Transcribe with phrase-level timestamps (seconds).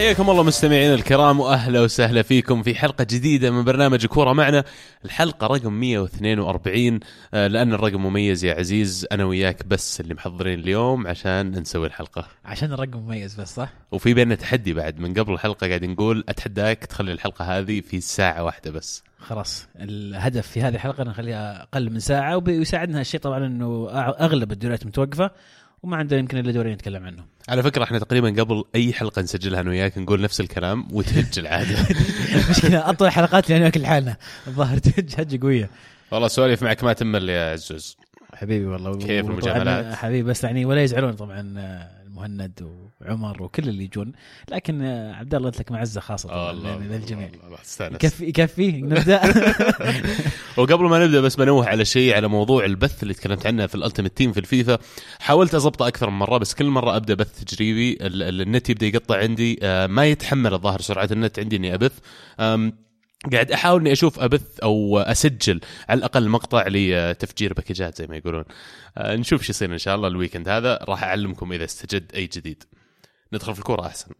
[0.00, 4.64] حياكم الله مستمعينا الكرام وأهلا وسهلا فيكم في حلقة جديدة من برنامج كورة معنا.
[5.04, 7.00] الحلقة رقم 142
[7.34, 12.26] آه، لأن الرقم مميز يا عزيز أنا وياك بس اللي محضرين اليوم عشان نسوي الحلقة.
[12.44, 14.98] عشان الرقم مميز بس صح؟ وفي بيننا تحدي بعد.
[14.98, 19.02] من قبل الحلقة قاعد نقول أتحداك تخلي الحلقة هذه في ساعة واحدة بس.
[19.18, 23.90] خلاص الهدف في هذه الحلقة نخليها أقل من ساعة وبيساعدنا هالشيء طبعا إنه
[24.20, 25.30] أغلب الدوريات متوقفة.
[25.82, 27.26] وما عندنا يمكن إلا دورين نتكلم عنهم.
[27.48, 31.76] على فكرة إحنا تقريبا قبل أي حلقة نسجلها أنا وياك نقول نفس الكلام وتهج العاده
[32.34, 34.16] المشكلة أطول حلقات لأن كل حالنا
[34.46, 35.70] الظاهر تهج هجه قوية.
[36.10, 37.96] والله سوالف معك ما تمل يا عزوز.
[38.34, 41.54] حبيبي والله كيف المجاملات؟ حبيبي بس يعني ولا يزعلون طبعا
[42.10, 44.12] آه، المهند وعمر وكل اللي يجون.
[44.50, 47.26] لكن آه، عبد الله انت لك معزة خاصة طبعاً للجميع.
[47.26, 47.94] الله الله استانس.
[47.94, 49.20] يكفي يكفي نبدأ.
[50.58, 53.79] وقبل ما نبدأ بس بنوه على شيء على موضوع البث اللي تكلمت عنه في ال
[53.79, 54.78] Ultimate Team في الفيفا.
[55.20, 58.86] حاولت اضبطه أكثر من مرة بس كل مرة أبدأ بث تجريبي ال- ال- النت يبدأ
[58.86, 61.92] يقطع عندي آه، ما يتحمل الظاهر سرعة النت عندي إني أبث.
[63.32, 68.44] قاعد أحاول إني أشوف أبث أو أسجل على الأقل مقطع لتفجير باكجات زي ما يقولون.
[68.98, 70.78] آه، نشوف شو يصير إن شاء الله ال weekend هذا.
[70.82, 72.64] راح أعلمكم إذا استجد أي جديد.
[73.32, 74.10] ندخل في الكورة أحسن.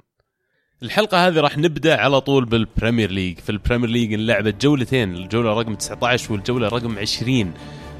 [0.83, 5.15] الحلقة هذه راح نبدأ على طول بال Premier League في ال Premier League انلعبت جولتين
[5.15, 7.53] الجولة رقم 19 والجولة رقم 20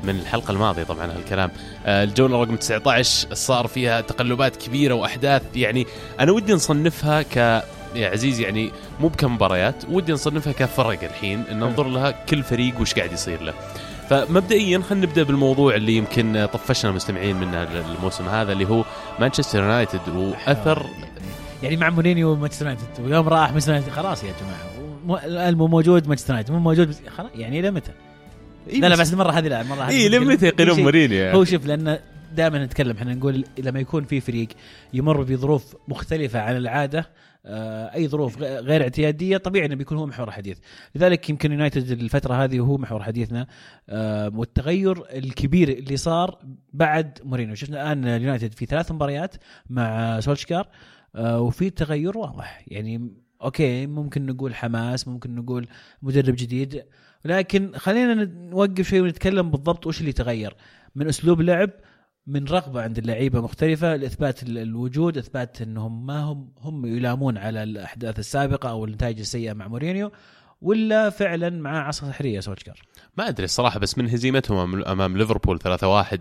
[0.05, 1.51] من الحلقة الماضية طبعا هالكلام
[1.87, 5.43] آه، الجولة رقم 19 صار فيها تقلبات كبيرة وأحداث.
[5.57, 5.87] يعني
[6.21, 12.11] أنا ودي نصنفها ك يا عزيز يعني مو بكمباريات ودي نصنفها كفرق الحين ننظر لها
[12.11, 13.55] كل فريق وش قاعد يصير له
[14.11, 18.85] فمبدئيا خلينا نبدأ بالموضوع اللي يمكن طفشنا المستمعين منه الموسم هذا اللي هو
[19.21, 20.87] مانشستر يونايتد وأثر
[21.63, 26.31] يعني مع مورينيو ومانشستر يونايتد ويوم راح مانشستر يونايتد خلاص يا جماعة مو- موجود مانشستر
[26.31, 27.91] يونايتد مو موجود خلاص يعني إلى متى؟
[28.73, 31.67] لا لا بس المره هذه لا المره هذه اي لمتى يقيلون مورينيو يعني؟ هو شوف
[31.67, 31.99] لأن
[32.33, 34.49] دائما نتكلم إحنا نقول لما يكون في فريق
[34.93, 37.11] يمر بظروف مختلفة عن العادة
[37.47, 40.59] آه، أي ظروف غير اعتيادية طبيعي إنه بيكون هو محور الحديث
[40.95, 43.47] لذلك يمكن يونايتد الفترة هذه هو محور حديثنا
[43.89, 46.39] آه، والتغير الكبير اللي صار
[46.73, 47.55] بعد مورينيو.
[47.55, 49.35] شفنا الآن اليونايتد في ثلاث مباريات
[49.71, 50.69] مع سولشكار
[51.15, 52.65] آه، وفي تغير واضح.
[52.67, 53.11] يعني
[53.43, 55.67] أوكي ممكن نقول حماس ممكن نقول
[56.03, 56.85] مدرب جديد
[57.25, 60.57] لكن خلينا نوقف شوي ونتكلم بالضبط وش اللي تغير.
[60.95, 61.71] من أسلوب لعب
[62.31, 67.63] من رغبة عند اللعيبة مختلفة لإثبات ال- الوجود إثبات إنهم ما هم هم يلامون على
[67.63, 70.11] الأحداث السابقة أو النتائج السيئة مع مورينيو.
[70.63, 72.83] ولا فعلا مع عصا سحرية سولشكار
[73.17, 75.65] ما أدري الصراحة بس من هزيمتهم أمام ليفربول 3-1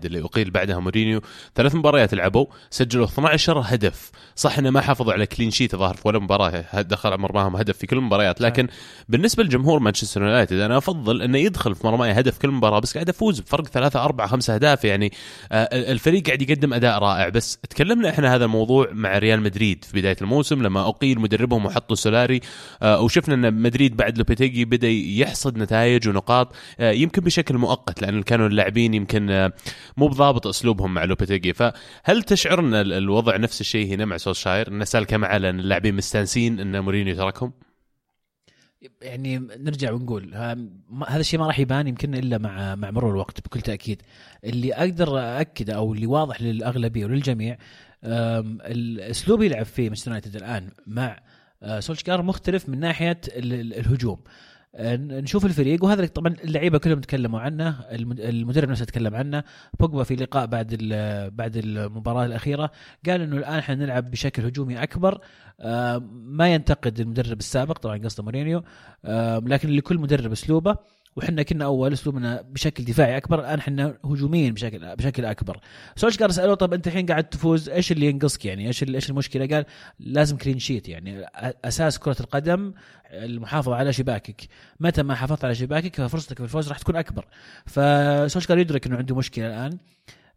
[0.04, 1.20] اللي أقيل بعدها مورينيو.
[1.54, 4.10] ثلاث مباريات لعبوا سجلوا 12 هدف.
[4.36, 7.86] صح إنه ما حافظوا على clean sheet الظاهر في ولا مباراة دخل مرماهم هدف في
[7.86, 8.68] كل المباريات لكن
[9.08, 13.08] بالنسبة لجمهور مانشستر يونايتد أنا أفضل إنه يدخل في مرماي هدف كل مباراة بس قاعد
[13.08, 14.84] أفوز بفرق ثلاثة أربعة خمسة أهداف.
[14.84, 15.12] يعني
[15.52, 17.28] آه، الفريق قاعد يقدم أداء رائع.
[17.28, 21.96] بس تكلمنا إحنا هذا الموضوع مع ريال مدريد في بداية الموسم لما أقيل مدربهم وحطوا
[21.96, 22.40] سولاري
[22.82, 28.22] آه، وشفنا إن مدريد بعد لوبيتيجي بدا يحصد نتائج ونقاط آه، يمكن بشكل مؤقت لأن
[28.22, 29.52] كانوا اللاعبين يمكن آه،
[29.96, 31.52] مو بضابط أسلوبهم مع لوبيتيجي.
[31.52, 35.94] فهل تشعر ان ال- الوضع نفس الشيء هنا مع سولشاير؟ ان سالكه معه لأن اللاعبين
[35.94, 37.52] مستانسين إن مورينيو تركهم؟
[39.02, 40.30] يعني نرجع ونقول
[40.90, 44.02] ما- هذا الشيء ما راح يبان يمكن إلا مع مع مرور الوقت بكل تأكيد.
[44.44, 47.56] اللي أقدر ااكده أو اللي واضح للأغلبية وللجميع
[48.04, 51.20] الأسلوب يلعب فيه مانشستر يونايتد الآن مع آه،
[51.78, 54.18] سولشكار مختلف من ناحية ال- ال- الهجوم.
[54.74, 59.44] آه، نشوف الفريق وهذا طبعا اللعيبة كلهم تكلموا عنه المد- المدرب نفسه تكلم عنه.
[59.80, 60.74] بوجبا في لقاء بعد
[61.34, 62.70] بعد المباراة الأخيرة
[63.08, 65.20] قال إنه الآن إحنا نلعب بشكل هجومي أكبر.
[65.60, 68.62] آه، ما ينتقد المدرب السابق طبعا قصده مورينيو
[69.04, 70.76] آه، لكن لكل مدرب أسلوبه.
[71.20, 75.60] وحنا كنا أول اسلوبنا بشكل دفاعي أكبر الآن إحنا هجوميين بشكل بشكل أكبر.
[75.96, 79.64] سولشكار سالوه طب أنت الحين قاعد تفوز إيش اللي ينقصك يعني؟ إيش إيش المشكلة؟ قال
[79.98, 81.26] لازم كلين شيت يعني.
[81.64, 82.72] أساس كرة القدم
[83.10, 84.42] المحافظة على شباكك.
[84.80, 87.26] متى ما حافظت على شباكك ففرصتك في الفوز راح تكون أكبر.
[87.66, 89.78] فسولشكار يدرك إنه عنده مشكلة الآن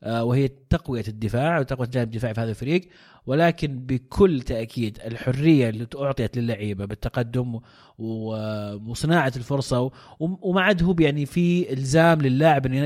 [0.04, 2.90] آه، وهي تقوية الدفاع وتقوية الجانب الدفاعي في هذا الفريق.
[3.26, 7.60] ولكن بكل تأكيد الحرية اللي أعطيت للعيبة بالتقدم
[8.88, 12.86] وصناعه الفرصة وما عاد هو يعني في إلزام للاعب إنه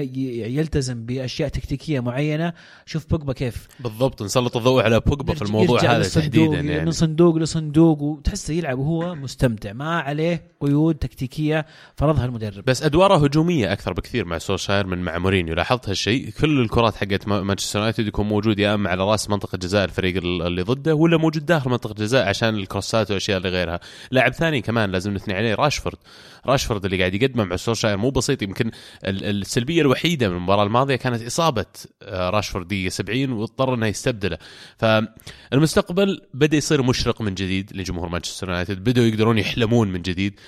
[0.58, 2.54] يلتزم بأشياء تكتيكية معينة.
[2.86, 3.68] شوف بوجبا كيف.
[3.80, 6.86] بالضبط نسلط الضوء على بوجبا في الموضوع هذا تحديدا يعني.
[6.86, 9.74] من صندوق لصندوق وتحسه يلعب وهو مستمتع.
[9.74, 12.66] ما عليه قيود تكتيكية فرضها المدرب.
[12.66, 15.56] بس أدواره هجومية أكثر بكثير مع سولشاير من مع مورينيو.
[15.56, 19.58] لاحظت هالشيء؟ كل الكرات حقت ما- مانشستر يونايتد يكون موجود يا أما على رأس منطقة
[19.58, 23.80] جزاء الفريق اللي ضده ولا موجود داخل منطقة الجزاء عشان الكروسات والاشياء اللي غيرها.
[24.12, 25.98] لاعب ثاني كمان لازم نثني عليه راشفورد.
[26.46, 28.72] راشفورد اللي قاعد يقدمه مع سولشاير مو بسيط يمكن
[29.04, 31.66] السلبية الوحيدة من المباراة الماضية كانت إصابة
[32.02, 34.38] آه، راشفورد دقيقة 70 واضطر إنه يستبدله.
[34.78, 38.84] فالمستقبل بدأ يصير مشرق من جديد لجمهور مانشستر يونايتد.
[38.84, 40.40] بدأوا يقدرون يحلمون من جديد.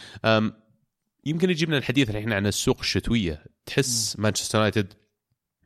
[1.25, 3.43] يمكن يجيبنا الحديث الحين عن السوق الشتوية.
[3.65, 4.93] تحس مانشستر يونايتد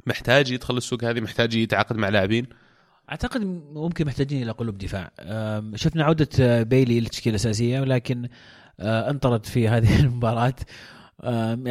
[0.06, 2.48] محتاج يدخل السوق هذه محتاج يتعاقد مع لاعبين؟
[3.10, 3.42] أعتقد
[3.74, 5.12] ممكن محتاجين إلى قلوب دفاع.
[5.76, 8.30] شفنا عودة آه، بيلي للتشكيله الاساسيه ولكن
[8.80, 10.56] آه، انطرد في هذه المباراة.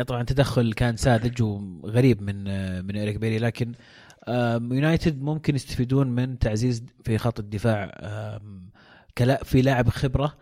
[0.06, 3.72] طبعا تدخل كان ساذج وغريب من آه، من اريك بيلي لكن
[4.28, 7.90] يونايتد ممكن يستفيدون من تعزيز في خط الدفاع
[9.42, 10.36] في لاعب خبرة.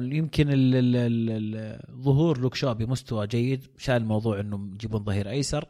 [0.00, 0.46] يمكن
[2.02, 5.68] ظهور لوك شو بمستوى جيد شال الموضوع إنه يجيبون ظهير أيسر.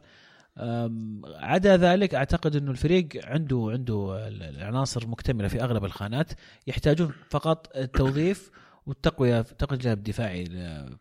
[1.39, 6.31] عدا ذلك أعتقد إنه الفريق عنده عنده العناصر مكتملة في أغلب الخانات
[6.67, 8.51] يحتاجون فقط التوظيف
[8.87, 10.43] والتقوية تقوية الجانب الدفاعي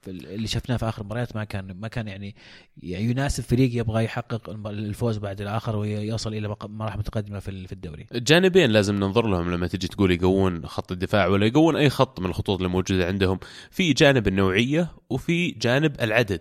[0.08, 2.34] اللي شفناه في آخر المباريات ما كان ما كان يعني,
[2.82, 8.06] يناسب فريق يبغى يحقق الفوز بعد الآخر ويوصل إلى مراحل متقدمة في الدوري.
[8.14, 12.26] الجانبين لازم ننظر لهم لما تجي تقول يقوون خط الدفاع ولا يقوون أي خط من
[12.26, 13.38] الخطوط اللي موجوده عندهم،
[13.70, 16.40] في جانب النوعية وفي جانب العدد.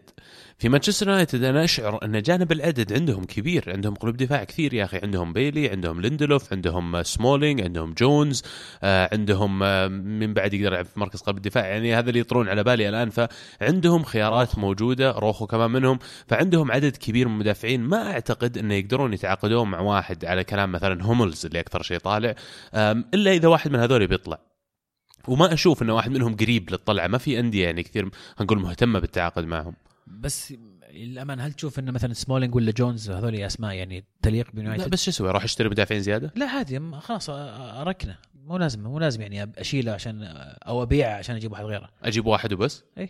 [0.58, 4.84] في مانشستر يونايتد أنا أشعر أن جانب العدد عندهم كبير عندهم قلوب دفاع كثير يا
[4.84, 8.44] أخي عندهم بيلي عندهم ليندلوف عندهم سمولينج عندهم جونز
[8.84, 12.50] آه، عندهم آه، من بعد يقدر يلعب في مركز قلب الدفاع يعني هذا اللي يطرون
[12.50, 18.12] على بالي الآن فعندهم خيارات موجودة روخو كمان منهم فعندهم عدد كبير من المدافعين ما
[18.12, 22.36] أعتقد انه يقدرون يتعاقدون مع واحد على كلام مثلا هوملز اللي أكثر شيء طالع
[23.14, 24.40] إلا إذا واحد من هذول بيطلع.
[25.28, 28.10] وما أشوف انه واحد منهم قريب للطلعة ما في أندية يعني كثير
[28.42, 29.74] نقول مهتمة بالتعاقد معهم.
[30.08, 30.54] بس
[30.92, 35.04] للامانه هل تشوف إن مثلا سمولينج ولا جونز هذول أسماء يعني تليق بيونايتد؟ لا بس
[35.04, 39.52] شو أسوي؟ أروح أشتري مدافعين زيادة؟ لا عادي خلاص أركنه مو لازم مو لازم يعني
[39.58, 40.24] أشيله عشان
[40.68, 43.10] أو أبيعه عشان أجيب واحد غيره أجيب واحد وبس؟ إي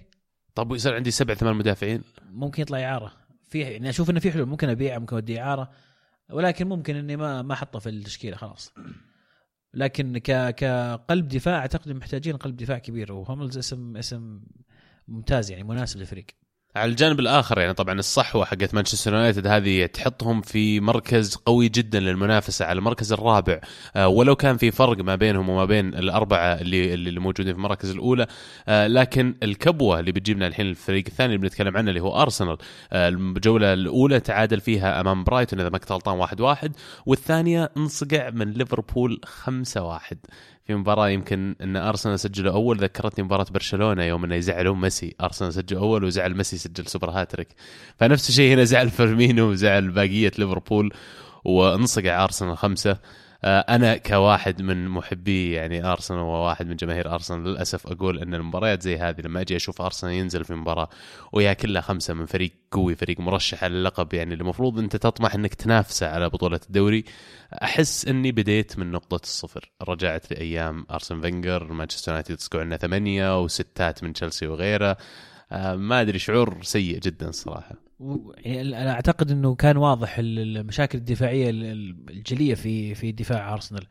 [0.56, 3.12] طب ويصير عندي سبع ثمان مدافعين؟ ممكن يطلع إعارة
[3.50, 5.72] في يعني أشوف إنه في حلول ممكن أبيعه ممكن اودي إعارة
[6.30, 8.74] ولكن ممكن إني ما ما أحطه في التشكيلة خلاص
[9.74, 14.42] لكن ك كقلب دفاع أعتقد محتاجين قلب دفاع كبير وهوملز اسم اسم
[15.08, 16.26] ممتاز يعني مناسب للفريق
[16.76, 22.00] على الجانب الآخر يعني طبعا الصحوة حقت مانشستر يونايتد هذه تحطهم في مركز قوي جدا
[22.00, 23.60] للمنافسة على المركز الرابع.
[23.96, 27.90] آه، ولو كان في فرق ما بينهم وما بين الأربعة اللي اللي موجودين في المراكز
[27.90, 28.28] الأولى
[28.68, 32.58] آه، لكن الكبوة اللي بتجيبنا الحين الفريق الثاني اللي بنتكلم عنه اللي هو أرسنال
[32.94, 36.72] آه، الجولة الأولى تعادل فيها أمام برايتون إذا ما كنت غلطان 1-1 واحد واحد
[37.06, 40.18] والثانية انصقع من ليفربول 5-1
[40.66, 45.16] في مباراة يمكن إن أرسنال سجلوا أول ذكرتني مباراة برشلونة يوم إنه يزعلون ميسي.
[45.22, 47.48] أرسنال سجل أول وزعل ميسي سجل سوبر هاتريك.
[47.98, 50.94] فنفس الشيء هنا زعل فيرمينو وزعل باقية ليفربول
[51.44, 52.92] وانصقع أرسنال خمسة.
[52.92, 53.00] آه،
[53.44, 58.98] أنا كواحد من محبي يعني أرسنال وواحد من جماهير أرسنال للأسف أقول إن المباريات زي
[58.98, 60.90] هذه لما أجي أشوف أرسنال ينزل في مباراة
[61.34, 65.54] ويا كلها خمسة من فريق قوي فريق مرشح على اللقب يعني المفروض أنت تطمح إنك
[65.54, 67.04] تنافسه على بطولة الدوري.
[67.64, 69.72] أحس إني بديت من نقطة الصفر.
[69.82, 74.98] رجعت لأيام أرسن فينجر مانشستر يونايتد تسكر عندنا ثمانية وستات من تشيلسي وغيره.
[75.52, 77.85] آه، ما أدري شعور سيء جدا الصراحه
[78.38, 83.88] يعني أنا أعتقد إنه كان واضح المشاكل الدفاعية الجلية في في دفاع أرسنال.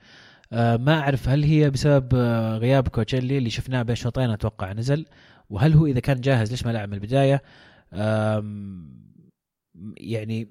[0.52, 5.06] آه، ما أعرف هل هي بسبب آه، غياب كوتشيلي اللي شفناه بين شوطين أتوقع نزل
[5.50, 7.42] وهل هو إذا كان جاهز ليش ما لعب من البداية؟
[9.96, 10.48] يعني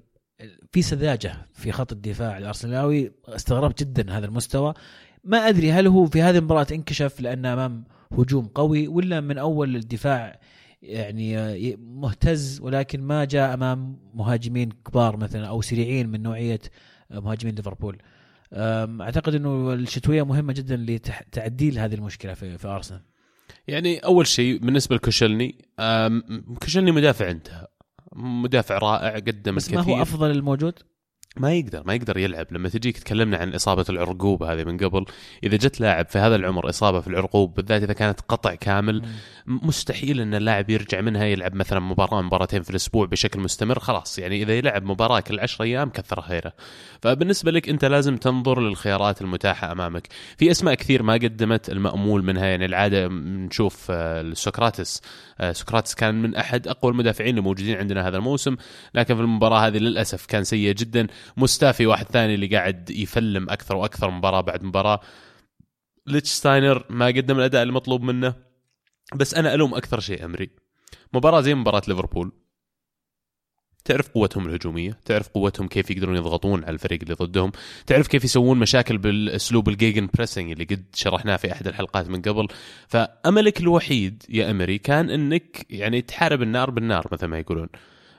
[0.72, 4.74] في سذاجة في خط الدفاع الارسنالاوي استغربت جدا هذا المستوى.
[5.24, 9.76] ما أدري هل هو في هذه المباراة انكشف لأنه أمام هجوم قوي ولا من أول
[9.76, 10.40] الدفاع
[10.84, 16.60] يعني مهتز ولكن ما جاء أمام مهاجمين كبار مثلا أو سريعين من نوعية
[17.10, 17.98] مهاجمين ليفربول.
[19.00, 23.00] أعتقد إنه الشتوية مهمة جدا لتعديل هذه المشكلة في, في أرسنال.
[23.68, 25.64] يعني أول شيء بالنسبة لكوشلني
[26.62, 27.66] كوشلني مدافع انتهى.
[28.16, 30.78] مدافع رائع قدم بس الكثير ما هو أفضل الموجود؟
[31.36, 32.46] ما يقدر ما يقدر يلعب.
[32.50, 35.04] لما تجيك تكلمنا عن إصابة العرقوب هذه من قبل
[35.44, 39.02] إذا جت لاعب في هذا العمر إصابة في العرقوب بالذات إذا كانت قطع كامل
[39.46, 44.18] مستحيل إن اللاعب يرجع منها يلعب مثلا مباراة مباراتين في الأسبوع بشكل مستمر خلاص.
[44.18, 46.52] يعني إذا يلعب مباراة كل 10 أيام كثر خيره.
[47.02, 50.08] فبالنسبة لك أنت لازم تنظر للخيارات المتاحة أمامك.
[50.38, 52.46] في أسماء كثير ما قدمت المأمول منها.
[52.46, 55.02] يعني العادة نشوف آه، سقراطس
[55.40, 58.56] آه، سقراطس كان من أحد أقوى المدافعين الموجودين عندنا هذا الموسم.
[58.94, 61.06] لكن في المباراة هذه للأسف كان سيء جدا.
[61.36, 65.00] مستافي واحد ثاني اللي قاعد يفلم أكثر وأكثر مباراة بعد مباراة.
[66.06, 68.34] ليتشستاينر ما قدم الأداء المطلوب منه.
[69.14, 70.50] بس أنا ألوم أكثر شيء أمري.
[71.12, 72.32] مباراة زي مباراة ليفربول.
[73.84, 77.52] تعرف قوتهم الهجومية؟ تعرف قوتهم كيف يقدرون يضغطون على الفريق اللي ضدهم؟
[77.86, 82.48] تعرف كيف يسوون مشاكل بالأسلوب ال gegenpressing اللي قد شرحناه في أحد الحلقات من قبل.
[82.88, 87.68] فأملك الوحيد يا إيمري كان إنك يعني تحارب النار بالنار مثل ما يقولون.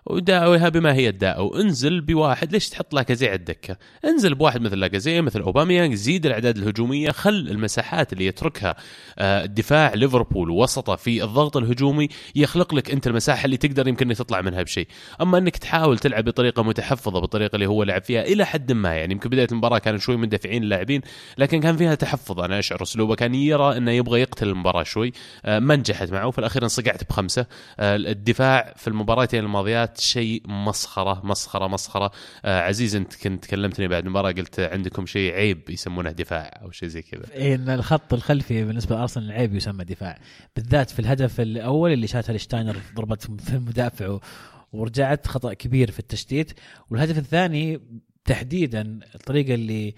[0.06, 2.52] وداويها بما هي الداء وانزل بواحد.
[2.52, 5.94] ليش تحط لاكازي على الدكة؟ انزل بواحد مثل لاكازي مثل أوباميانج.
[5.94, 7.12] زيد الأعداد الهجومية.
[7.12, 8.76] خل المساحات اللي يتركها
[9.20, 14.42] آه، دفاع ليفربول وسطه في الضغط الهجومي يخلق لك أنت المساحة اللي تقدر يمكن تطلع
[14.42, 14.88] منها بشيء.
[15.22, 19.14] أما أنك تحاول تلعب بطريقة متحفظة بالطريقة اللي هو لعب فيها إلى حد ما يعني.
[19.14, 21.02] يمكن بداية المباراة كانوا شوي مندفعين اللاعبين
[21.38, 22.40] لكن كان فيها تحفظ.
[22.40, 25.14] أنا أشعر أسلوبه كان يرى أنه يبغى يقتل المباراة شوي
[25.46, 26.28] آه، ما نجحت معه.
[26.28, 27.46] وفي الأخير انصقعت بخمسة.
[27.80, 32.12] آه، الدفاع في المباراتين الماضيات شيء مسخرة مسخرة مسخرة.
[32.46, 36.90] آه عزيز انت كنت كلمتني بعد المباراة قلت عندكم شيء عيب يسمونه دفاع أو شيء
[36.90, 37.24] زي كذا.
[37.32, 40.20] إيه، إن الخط الخلفي بالنسبة لأرسنال عيب يسمى دفاع.
[40.56, 44.20] بالذات في الهدف الأول اللي شاتها شتاينر ضربت في المدافع
[44.74, 46.52] ورجعت خطأ كبير في التشتيت.
[46.90, 47.82] والهدف الثاني
[48.26, 49.96] تحديدا الطريقة اللي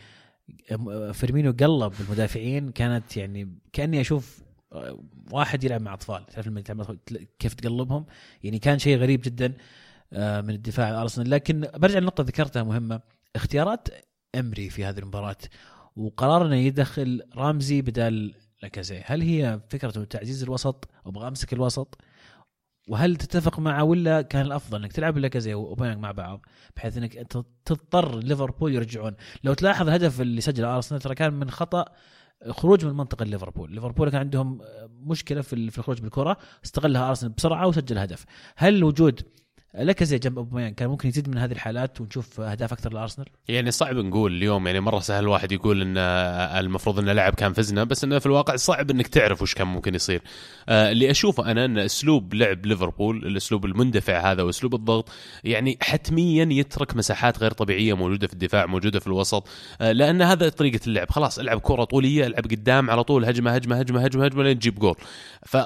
[1.14, 4.40] فيرمينو قلب المدافعين كانت يعني كأني أشوف
[5.32, 6.26] واحد يلعب مع أطفال.
[6.26, 6.62] تعرف لما
[7.40, 8.06] كيف تقلبهم؟
[8.44, 9.46] يعني كان شيء غريب جدا.
[9.46, 9.56] آه،
[10.12, 13.02] من الدفاع ارسنال لكن برجع لنقطة ذكرتها مهمة.
[13.36, 13.88] اختيارات
[14.36, 15.38] إيمري في هذه المباراة
[15.96, 18.34] وقرار إنه يدخل رامزي بدال
[18.64, 19.02] لاكازي.
[19.06, 22.02] هل هي فكره تعزيز الوسط أبغى أمسك الوسط؟
[22.90, 26.46] وهل تتفق معه ولا كان الأفضل إنك تلعب لاكازي وأوباميانج مع بعض
[26.76, 27.14] بحيث إنك
[27.66, 31.86] تضطر ليفربول يرجعون؟ لو تلاحظ الهدف اللي سجله أرسنال ترى كان من خطأ
[32.50, 33.74] خروج من منطقة ليفربول.
[33.74, 38.26] ليفربول كان عندهم مشكلة في الخروج بالكرة استغلها أرسنال بسرعة وسجل هدف.
[38.56, 39.22] هل وجود
[39.78, 43.96] لاكازي جنب اوباميانج كان ممكن يزيد من هذه الحالات ونشوف أهداف أكثر لأرسنال؟ يعني صعب
[43.96, 45.98] نقول اليوم يعني مرة سهل واحد يقول إن
[46.58, 49.96] المفروض إن لاعب كان فزنا بس انه في الواقع صعب إنك تعرف وش كان ممكن
[49.96, 50.22] يصير.
[50.70, 55.10] آه اللي أشوفه أنا إن أسلوب لعب ليفربول الأسلوب المندفع هذا وأسلوب الضغط
[55.44, 59.48] يعني حتميا يترك مساحات غير طبيعية موجودة في الدفاع موجودة في الوسط.
[59.82, 63.80] آه لأن هذا طريقة اللعب خلاص ألعب كرة طولية ألعب قدام على طول هجمه هجمة
[63.80, 64.96] هجمة هجمة هجمة لين تجيب جول.
[65.46, 65.58] ف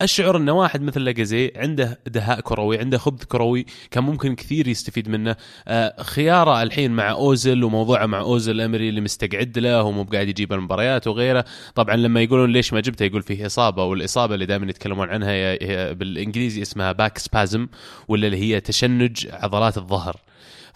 [0.00, 5.08] اشعر ان واحد مثل لاجازي عنده دهاء كروي عنده خبث كروي كان ممكن كثير يستفيد
[5.08, 5.36] منه.
[5.68, 10.52] آه خيارة الحين مع اوزل وموضوعه مع اوزل إيمري اللي مستقعد له ومو بقاعد يجيب
[10.52, 11.44] المباريات وغيره.
[11.74, 15.94] طبعا لما يقولون ليش ما جبته يقول فيه إصابة والإصابة اللي دائما يتكلمون عنها هي
[15.94, 17.68] بالإنجليزي اسمها back spasm
[18.08, 20.16] ولا اللي هي تشنج عضلات الظهر.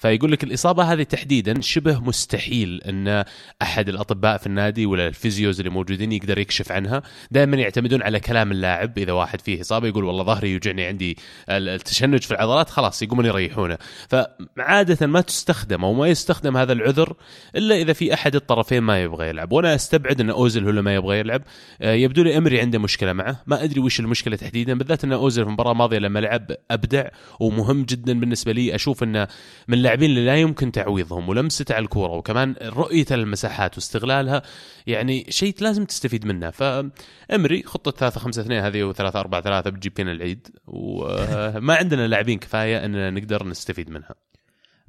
[0.00, 3.24] فيقول لك الإصابة هذه تحديدا شبه مستحيل أن
[3.62, 7.02] أحد الأطباء في النادي ولا ال physios اللي موجودين يقدر يكشف عنها.
[7.30, 8.98] دائما يعتمدون على كلام اللاعب.
[8.98, 13.78] إذا واحد فيه إصابة يقول والله ظهري يوجعني عندي التشنج في العضلات خلاص يقومون يريحونه.
[14.08, 17.16] فعاده ما تستخدم أو ما يستخدم هذا العذر
[17.56, 19.52] إلا إذا في أحد الطرفين ما يبغى يلعب.
[19.52, 21.42] وأنا أستبعد أن اوزل هو اللي ما يبغى يلعب.
[21.80, 23.42] يبدو لي أمري عنده مشكلة معه.
[23.46, 27.08] ما أدري وش المشكلة تحديدا بالذات أن اوزل في المباراة الماضية لما لعب أبدع
[27.40, 28.74] ومهم جدا بالنسبة لي.
[28.74, 29.28] أشوف انه
[29.68, 34.42] من اللاعبين اللي لا يمكن تعويضهم ولمسته على الكورة وكمان رؤيته للمساحات واستغلالها
[34.86, 36.50] يعني شيء لازم تستفيد منه.
[36.50, 42.38] فإمري خطة 3 5 2 هذه و3 4 3 بتجيب فينا العيد وما عندنا لاعبين
[42.38, 44.14] كفاية إن نقدر نستفيد منها.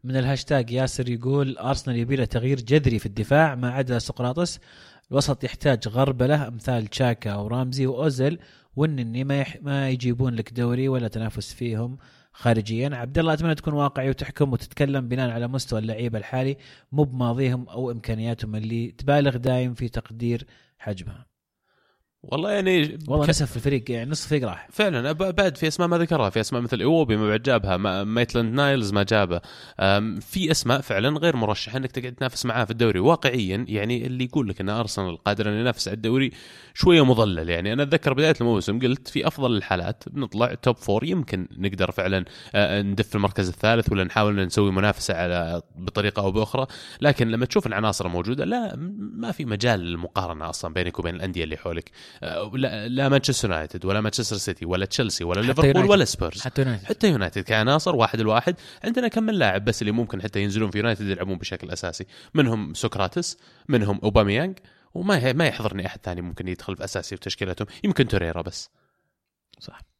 [0.03, 4.59] من الهاشتاج ياسر يقول أرسنال يبي له تغيير جذري في الدفاع ما عدا سقراطس.
[5.11, 8.39] الوسط يحتاج غربلة أمثال تشاكا ورامزي واوزل
[8.75, 9.57] والنني ما يح...
[9.61, 11.97] ما يجيبون لك دوري ولا تنافس فيهم.
[12.33, 12.89] خارجيا.
[12.93, 16.57] عبد الله أتمنى تكون واقعي وتحكم وتتكلم بناء على مستوى اللعيبة الحالي
[16.91, 20.45] مو بماضيهم أو إمكانياتهم اللي تبالغ دايم في تقدير
[20.79, 21.30] حجمها.
[22.23, 23.29] والله يعني والله ك...
[23.29, 24.67] نسف الفريق يعني نصف الفريق راح.
[24.71, 28.93] فعلا بعد في أسماء ما ذكرها في أسماء مثل إيوبي ما بعد جابها مايتلاند نايلز
[28.93, 29.41] ما جابه.
[30.19, 32.99] في أسماء فعلا غير مرشحة إنك تقعد تنافس معاه في الدوري.
[32.99, 36.31] واقعيا يعني اللي يقول لك إن أرسنال قادر ان ينافس على الدوري
[36.73, 37.49] شوية مضلل.
[37.49, 42.25] يعني أنا أتذكر بداية الموسم قلت في أفضل الحالات بنطلع top four يمكن نقدر فعلا
[42.81, 46.67] ندف المركز الثالث ولا نحاول نسوي منافسة على بطريقة أو بأخرى.
[47.01, 51.57] لكن لما تشوف العناصر الموجودة لا ما في مجال للمقارنة أصلا بينك وبين الأندية اللي
[51.57, 51.91] حولك.
[52.53, 56.41] لا, لا مانشستر يونايتد ولا مانشستر سيتي ولا تشيلسي ولا ليفربول ولا سبيرز.
[56.41, 56.85] حتى يونايتد.
[56.85, 60.77] حتى يونايتد كعناصر واحد الواحد عندنا كم من لاعب بس اللي ممكن حتى ينزلون في
[60.77, 62.05] يونايتد يلعبون بشكل أساسي.
[62.33, 63.37] منهم سقراطس
[63.69, 64.57] منهم أوباميانج
[64.93, 67.67] وما ما يحضرني أحد ثاني ممكن يدخل في أساسي في تشكيلتهم.
[67.83, 68.69] يمكن توريرا بس.
[69.59, 69.90] صح.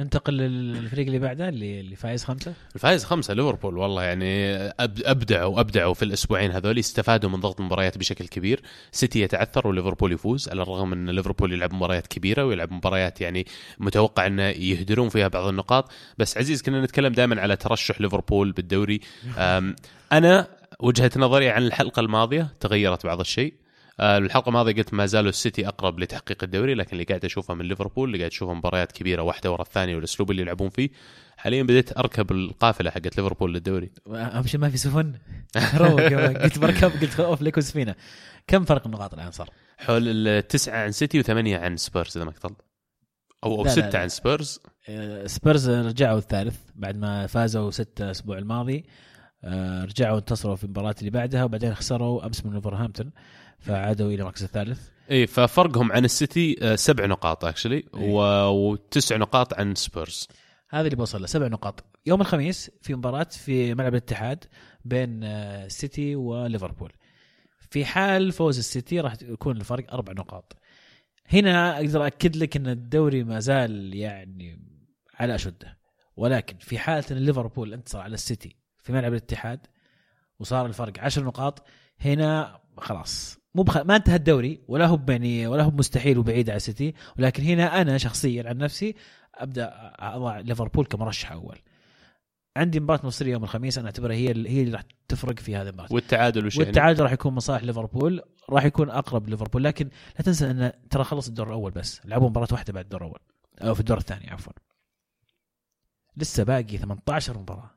[0.00, 2.54] ننتقل للفريق اللي بعده اللي اللي فايز خمسة.
[2.74, 3.78] الفايز خمسة ليفربول.
[3.78, 6.78] والله يعني أبدعوا أبدعوا في الأسبوعين هذول.
[6.78, 8.62] استفادوا من ضغط المباريات بشكل كبير.
[8.92, 13.46] سيتي يتعثر وليفربول يفوز على الرغم إن ليفربول يلعب مباريات كبيرة ويلعب مباريات يعني
[13.78, 15.90] متوقع إنه يهدرون فيها بعض النقاط.
[16.18, 19.00] بس عزيز كنا نتكلم دائما على ترشح ليفربول بالدوري.
[20.12, 20.46] أنا
[20.80, 23.54] وجهة نظري عن الحلقة الماضية تغيرت بعض الشيء.
[24.00, 28.08] الحلقة الماضية قلت ما زالوا السيتي أقرب لتحقيق الدوري لكن اللي قاعد اشوفها من ليفربول
[28.08, 30.90] اللي قاعد اشوفها مباريات كبيرة واحدة ورا الثانية والأسلوب اللي يلعبون فيه
[31.36, 33.90] حاليا بديت أركب القافلة حقت ليفربول للدوري.
[34.08, 35.14] اهم شيء ما في سفن.
[35.76, 36.00] روق
[36.42, 37.94] قلت بركب قلت أوف ليكون سفينة.
[38.46, 42.56] كم فرق النقاط الآن صار؟ حول التسعه عن سيتي وثمانية عن سبيرز إذا ما كذب
[43.44, 43.98] أو أو ستة.
[43.98, 44.60] عن سبيرز.
[44.88, 48.84] آه، سبيرز رجعوا الثالث بعد ما فازوا ستة الأسبوع الماضي.
[49.44, 53.12] آه، رجعوا انتصروا في المباراة اللي بعدها وبعدين خسروا أمس من ولفرهامبتون.
[53.64, 54.88] فعادوا إلى المركز الثالث.
[55.10, 58.50] اي ففرقهم عن السيتي آه، سبع نقاط actually إيه.
[58.50, 60.28] وتسع نقاط عن سبيرز.
[60.70, 61.84] هذا اللي بوصل له سبع نقاط.
[62.06, 64.44] يوم الخميس في مباراة في ملعب الاتحاد
[64.84, 66.92] بين آه، السيتي وليفربول.
[67.70, 70.56] في حال فوز السيتي راح يكون الفرق أربع نقاط.
[71.26, 74.60] هنا أقدر أكد لك إن الدوري ما زال يعني
[75.14, 75.78] على أشده.
[76.16, 79.66] ولكن في حالة إن ليفربول أنتصر على السيتي في ملعب الاتحاد
[80.38, 81.64] وصار الفرق عشر نقاط
[82.00, 83.43] هنا خلاص.
[83.54, 83.76] مو بخ...
[83.76, 86.94] ما انتهى الدوري ولا هو يعني ولا هو مستحيل وبعيد على السيتي.
[87.18, 88.94] ولكن هنا أنا شخصيا عن نفسي
[89.34, 91.58] أبدأ أضع ليفربول كمرشح أول.
[92.56, 95.92] عندي مباراة مصرية يوم الخميس أنا أعتبرها هي هي اللي راح تفرق في هذه المباراة.
[95.92, 99.64] والتعادل وش يعني؟ والتعادل راح يكون من صالح ليفربول راح يكون أقرب ليفربول.
[99.64, 103.20] لكن لا تنسى أن ترى خلص الدور الأول بس لعبوا مباراة واحدة بعد الدور الأول
[103.62, 104.52] أو في الدور الثاني عفوا.
[106.16, 107.70] لسه باقي 18 مباراة.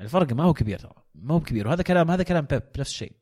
[0.00, 1.68] الفرق ما هو كبير ترى ما هو كبير.
[1.68, 3.12] وهذا كلام هذا كلام بيب نفس الشيء.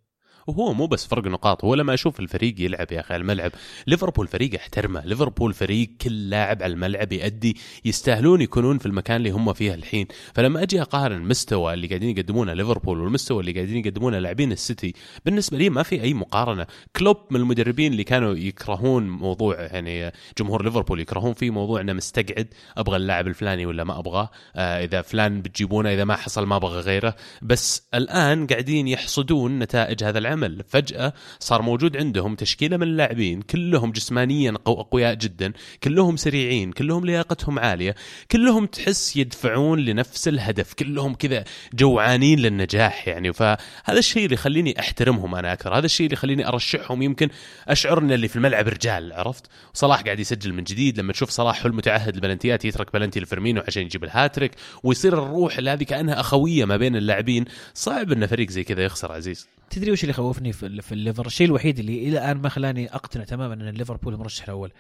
[0.47, 3.53] وهو مو بس فرق نقاط هو لما أشوف الفريق يلعب يا أخي على الملعب
[3.87, 9.31] ليفربول فريق احترمه ليفربول فريق كل لاعب على الملعب يأدي يستاهلون يكونون في المكان اللي
[9.31, 10.07] هم فيه الحين.
[10.35, 15.59] فلما أجي أقارن المستوى اللي قاعدين يقدمونه ليفربول والمستوى اللي قاعدين يقدمونه لاعبين السيتي بالنسبة
[15.59, 16.67] لي ما في أي مقارنة.
[16.97, 22.49] كلوب من المدربين اللي كانوا يكرهون موضوع يعني جمهور ليفربول يكرهون فيه موضوع إنه مستقعد
[22.77, 26.81] أبغى اللاعب الفلاني ولا ما أبغاه آه إذا فلان بتجيبونه إذا ما حصل ما أبغى
[26.81, 27.17] غيره.
[27.43, 33.93] بس الآن قاعدين يحصدون نتائج هذا العمل فجأة صار موجود عندهم تشكيلة من اللاعبين كلهم
[33.93, 37.95] جسمانيا قو- اقوياء جدا كلهم سريعين كلهم لياقتهم عالية
[38.31, 43.33] كلهم تحس يدفعون لنفس الهدف كلهم كذا جوعانين للنجاح يعني.
[43.33, 43.59] فهذا
[43.99, 47.29] الشيء اللي يخليني أحترمهم أنا أكثر هذا الشيء اللي يخليني أرشحهم يمكن
[47.69, 51.63] أشعر ان اللي في الملعب رجال عرفت؟ صلاح قاعد يسجل من جديد لما تشوف صلاح
[51.63, 56.77] حل متعهد البلنتيات يترك بلنتي لفيرمينو عشان يجيب الهاتريك ويصير الروح هذه كأنها أخوية ما
[56.77, 59.49] بين اللاعبين صعب إن فريق زي كذا يخسر عزيز.
[59.71, 61.27] تدري وش اللي يخوفني في, ال- في الليفر.
[61.27, 64.73] الشيء الوحيد اللي إلى الآن ما خلاني أقتنع تماما إن ليفربول المرشح الأول.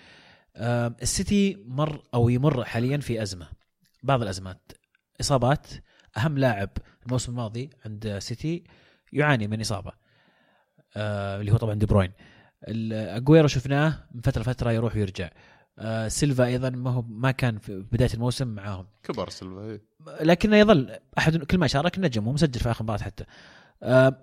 [0.56, 3.48] السيتي مر أو يمر حاليا في أزمة.
[4.02, 4.72] بعض الأزمات.
[5.20, 5.66] إصابات.
[6.16, 6.70] أهم لاعب
[7.06, 8.64] الموسم الماضي عند سيتي
[9.12, 9.92] يعاني من إصابة.
[10.96, 12.12] آه، اللي هو طبعا دي بروين.
[12.92, 15.30] أجويرو شفناه من فترة لفترة يروح ويرجع.
[15.78, 18.86] آه، سيلفا أيضا ما هو ما كان في بداية الموسم معاهم.
[19.02, 19.78] كبر سلفا
[20.20, 23.24] لكنه يظل احد كل ما شارك نجم ومسجل في آخر مباراة حتى.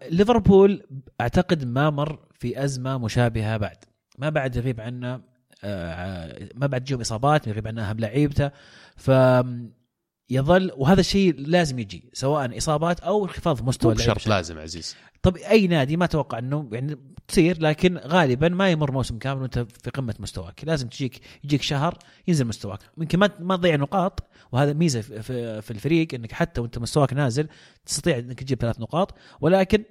[0.10, 0.84] ليفربول
[1.22, 3.78] أعتقد ما مر في أزمة مشابهة بعد.
[4.18, 5.22] ما بعد يغيب عنا
[5.64, 8.52] آه، ما بعد تجيهم إصابات يغيب عنا اهم لعيبته.
[8.96, 9.12] ف
[10.32, 14.96] يظل وهذا الشيء لازم يجي سواء إصابات أو انخفاض مو مستوى اللعب بشرط لازم عزيز
[15.22, 17.00] طب أي نادي ما أتوقع إنه يعني
[17.32, 20.62] تصير لكن غالبا ما يمر موسم كامل وأنت في قمة مستواك.
[20.64, 22.80] لازم تجيك يجيك شهر ينزل مستواك.
[22.98, 27.48] يمكن ما ما تضيع نقاط وهذا ميزة في, في, الفريق إنك حتى وأنت مستواك نازل
[27.86, 29.16] تستطيع إنك تجيب ثلاث نقاط.
[29.42, 29.84] ولكن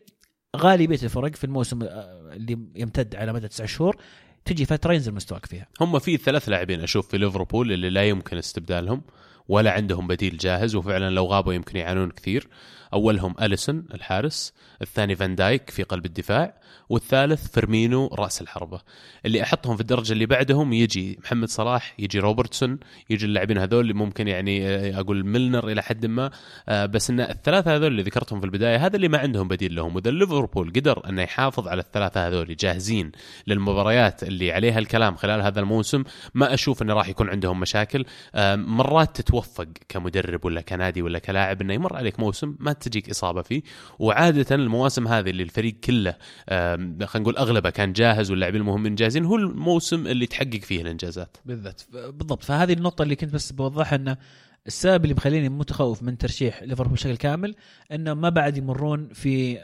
[0.56, 3.96] غالبية الفرق في الموسم آه، اللي يمتد على مدى تسع شهور
[4.44, 5.66] تجي فترة ينزل مستواك فيها.
[5.80, 9.02] هم في ثلاث لاعبين أشوف في ليفربول اللي لا يمكن استبدالهم
[9.48, 12.48] ولا عندهم بديل جاهز وفعلا لو غابوا يمكن يعانون كثير.
[12.92, 18.80] أولهم أليسون الحارس الثاني فان دايك في قلب الدفاع والثالث فيرمينو رأس الحربة.
[19.26, 22.78] اللي أحطهم في الدرجة اللي بعدهم يجي محمد صلاح يجي روبرتسون
[23.10, 26.30] يجي اللاعبين هذول اللي ممكن يعني آه، أقول ميلنر إلى حد ما.
[26.68, 29.96] آه، بس إن الثلاثة هذول اللي ذكرتهم في البداية هذا اللي ما عندهم بديل لهم.
[29.96, 33.12] وإذا ليفربول قدر انه يحافظ على الثلاثة هذول جاهزين
[33.46, 36.04] للمباريات اللي عليها الكلام خلال هذا الموسم
[36.34, 38.04] ما أشوف إنه راح يكون عندهم مشاكل.
[38.34, 43.42] آه، مرات تتوفق كمدرب ولا كنادي ولا كلاعب إنه يمر عليك موسم ما تجيك إصابة
[43.42, 43.62] فيه.
[43.98, 46.14] وعادة المواسم هذه اللي الفريق كله
[47.06, 51.36] خلينا نقول أغلبه كان جاهز واللاعبين المهمين جاهزين هو الموسم اللي تحقق فيه الإنجازات.
[51.44, 51.88] بالضبط.
[51.92, 52.42] بالضبط.
[52.42, 54.16] فهذه النقطة اللي كنت بس بوضحها انه
[54.66, 57.54] السبب اللي مخليني متخوف من ترشيح ليفربول بشكل كامل
[57.92, 59.58] إنه ما بعد يمرون في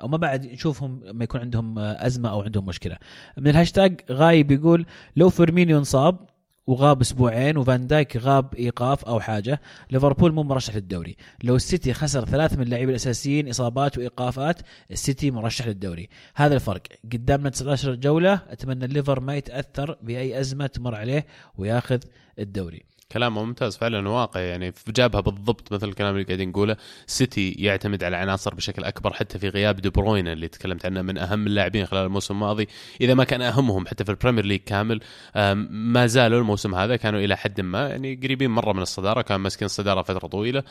[0.00, 2.96] أو ما بعد نشوفهم ما يكون عندهم آه، أزمة أو عندهم مشكلة.
[3.38, 4.86] من الهاشتاج غايب يقول
[5.16, 6.18] لو فيرمينيو انصاب
[6.66, 11.16] وغاب أسبوعين وفان دايك غاب إيقاف أو حاجة ليفربول مو مرشح للدوري.
[11.44, 16.08] لو السيتي خسر ثلاث من اللاعبين الأساسيين إصابات وإيقافات السيتي مرشح للدوري.
[16.34, 16.82] هذا الفرق.
[17.12, 21.26] قدامنا 19 جولة أتمنى الليفر ما يتأثر بأي أزمة تمر عليه
[21.58, 21.98] وياخذ
[22.38, 22.82] الدوري.
[23.12, 26.76] كلامه ممتاز فعلا واقع يعني جابها بالضبط مثل الكلام اللي قاعدين نقوله.
[27.06, 31.18] سيتي يعتمد على عناصر بشكل أكبر حتى في غياب دي بروين اللي تكلمت عنه من
[31.18, 32.68] أهم اللاعبين خلال الموسم الماضي.
[33.00, 35.00] إذا ما كان أهمهم حتى في ال Premier League كامل
[35.70, 39.66] ما زالوا الموسم هذا كانوا إلى حد ما يعني قريبين مرة من الصدارة كان ماسكين
[39.66, 40.62] الصدارة فترة طويلة.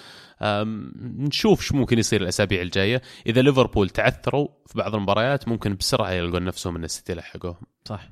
[1.01, 3.01] نشوف شو ممكن يصير الأسابيع الجاية.
[3.27, 8.09] إذا ليفربول تعثروا في بعض المباريات ممكن بسرعة يلقون نفسهم إن السيتي لحقوهم صح.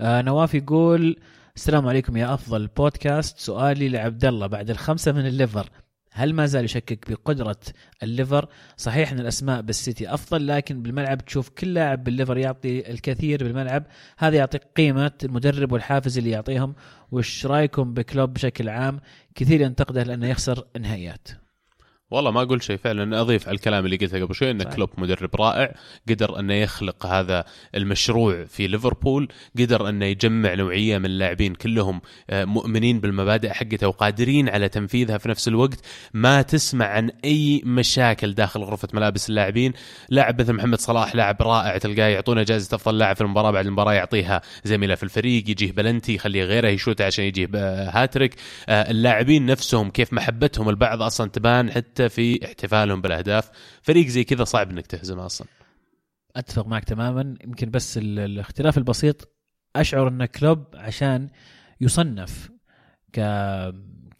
[0.00, 1.16] آه نواف يقول
[1.58, 3.38] السلام عليكم يا أفضل بودكاست.
[3.38, 5.70] سؤالي لعبد الله بعد الخمسة من الليفر.
[6.12, 7.56] هل ما زال يشكك بقدرة
[8.02, 13.86] الليفر؟ صحيح أن الأسماء بالسيتي أفضل لكن بالملعب تشوف كل لاعب بالليفر يعطي الكثير بالملعب.
[14.18, 16.74] هذا يعطيك قيمة المدرب والحافز اللي يعطيهم.
[17.12, 19.00] وش رأيكم بكلوب بشكل عام؟
[19.34, 21.28] كثير ينتقده لأنه يخسر نهائيات.
[22.10, 24.74] والله ما أقول شيء فعلا أضيف على الكلام اللي قلته قبل شوي إن صحيح.
[24.74, 25.74] كلوب مدرب رائع
[26.08, 27.44] قدر أنه يخلق هذا
[27.74, 34.48] المشروع في ليفربول قدر أنه يجمع نوعية من اللاعبين كلهم آه، مؤمنين بالمبادئ حقته وقادرين
[34.48, 35.80] على تنفيذها في نفس الوقت.
[36.14, 39.72] ما تسمع عن أي مشاكل داخل غرفة ملابس اللاعبين.
[40.08, 43.92] لاعب مثل محمد صلاح لاعب رائع تلقاه يعطونه جائزة أفضل لاعب في المباراة بعد المباراة
[43.92, 47.48] يعطيها زميله في الفريق يجيه بلنتي يخليه غيره يشوت عشان يجيه
[47.92, 48.34] هاتريك.
[48.68, 53.50] آه، اللاعبين نفسهم كيف محبتهم البعض أصلا تبان حتى حتى في احتفالهم بالأهداف.
[53.82, 55.46] فريق زي كذا صعب إنك تهزمه أصلا.
[56.36, 57.34] أتفق معك تماما.
[57.44, 59.28] يمكن بس الاختلاف البسيط
[59.76, 61.28] أشعر إن كلوب عشان
[61.80, 62.50] يصنف
[63.12, 63.20] ك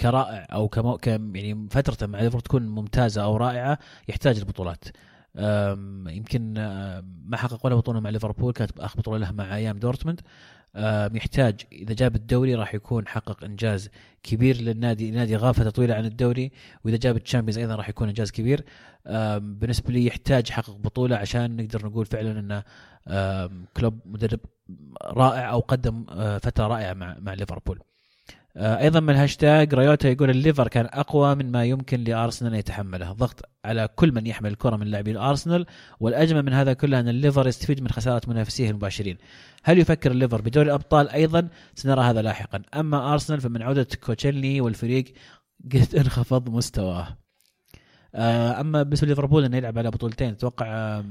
[0.00, 0.96] كرائع أو كمو...
[0.96, 4.84] ك يعني فترته مع ليفربول تكون ممتازة أو رائعة يحتاج البطولات.
[6.16, 6.54] يمكن
[7.24, 10.20] ما حقق ولا بطولة مع ليفربول كانت آخر بطولة له مع أيام دورتموند.
[11.14, 13.90] يحتاج إذا جاب الدوري راح يكون حقق إنجاز
[14.22, 16.52] كبير للنادي النادي غاب فتره طويله عن الدوري
[16.84, 18.64] وإذا جاب ال Champions أيضا راح يكون إنجاز كبير.
[19.38, 22.62] بالنسبة لي يحتاج يحقق بطولة عشان نقدر نقول فعلا إنه
[23.76, 24.40] كلوب مدرب
[25.02, 27.80] رائع أو قدم آه، فترة رائعة مع مع ليفربول.
[28.58, 33.12] أيضا من الهاشتاج ريوتا يقول الليفر كان أقوى من ما يمكن لأرسنال أن يتحمله.
[33.12, 35.66] ضغط على كل من يحمل الكرة من لاعبين ارسنال
[36.00, 39.18] والأجمل من هذا كله أن الليفر يستفيد من خسارة منافسيه المباشرين.
[39.64, 42.62] هل يفكر الليفر بدوري الأبطال؟ أيضا سنرى هذا لاحقا.
[42.74, 45.04] أما أرسنال فمن عودة كوتشيلني والفريق
[45.72, 47.16] قد انخفض مستواه.
[48.14, 51.02] آه، أما بالنسبة لليفربول انه يلعب على بطولتين أتوقع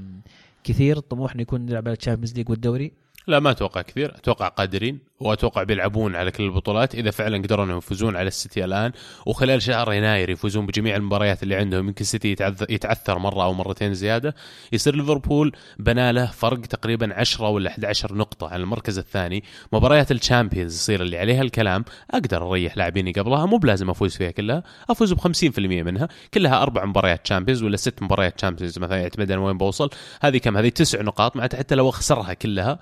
[0.64, 2.94] كثير الطموح انه يكون يلعب على ال Champions League والدوري.
[3.28, 4.16] لا ما أتوقع كثير.
[4.16, 6.96] أتوقع قادرين وأتوقع بيلعبون على كل البطولات.
[6.96, 8.92] إذا فعلا قدروا انهم يفوزون على السيتي الآن
[9.26, 12.30] وخلال شهر يناير يفوزون بجميع المباريات اللي عندهم يمكن السيتي
[12.70, 14.36] يتعثر مرة أو مرتين زيادة
[14.72, 19.44] يصير ليفربول بنى له فرق تقريبا 10 ولا 11 نقطة على المركز الثاني.
[19.74, 21.86] مباريات ال Champions يصير اللي عليها الكلام.
[22.12, 26.08] أقدر أريح لاعبيني قبلها مو بلازم أفوز فيها كلها أفوز ب 50% منها.
[26.34, 29.90] كلها أربع مباريات Champions ولا ست مباريات Champions مثلا يعتمد وين بوصل.
[30.22, 32.80] هذه كم؟ هذه تسع نقاط معناتها حتى لو أخسرها كلها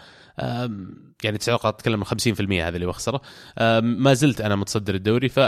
[1.24, 3.22] يعني نقاط أتكلم من 50% هذا اللي بخسره.
[3.82, 5.40] ما زلت أنا متصدر الدوري ف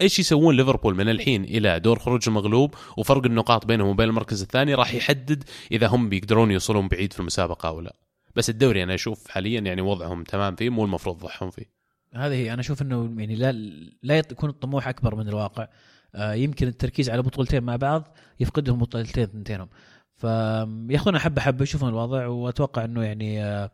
[0.00, 4.74] إيش يسوون ليفربول من الحين إلى دور خروج المغلوب وفرق النقاط بينهم وبين المركز الثاني
[4.74, 7.96] راح يحدد إذا هم بيقدرون يوصلون بعيد في المسابقة أو لا.
[8.36, 11.64] بس الدوري أنا أشوف حاليا يعني وضعهم تمام فيه مو المفروض ضحهم فيه.
[12.14, 12.52] هذه هي.
[12.52, 13.52] أنا أشوف إنه يعني لا
[14.02, 15.68] لا يكون الطموح أكبر من الواقع.
[16.14, 19.68] آه يمكن التركيز على بطولتين مع بعض يفقدهم بطولتين ثنتينهم.
[20.16, 23.70] فياخذونها حبه حبه يشوفون الوضع وأتوقع إنه يعني آه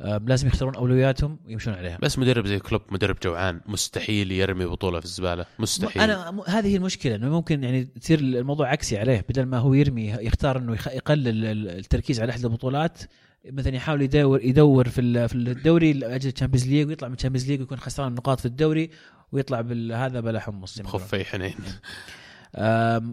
[0.00, 1.98] لازم يختارون أولوياتهم ويمشون عليها.
[2.02, 5.46] بس مدرب زي كلوب مدرب جوعان مستحيل يرمي بطولة في الزبالة.
[5.58, 6.02] مستحيل.
[6.02, 6.40] أنا م...
[6.40, 9.24] هذه هي المشكلة إنه ممكن يعني تصير الموضوع عكسي عليه.
[9.28, 13.02] بدل ما هو يرمي يختار إنه يقلل التركيز على إحدى البطولات
[13.50, 17.50] مثلا يحاول يدور يدور في في الدوري لأجل ال Champions League ويطلع من ال Champions
[17.50, 18.90] League ويكون خسران نقاط في الدوري
[19.32, 21.54] ويطلع بالهذا بلا حمص خفي حنين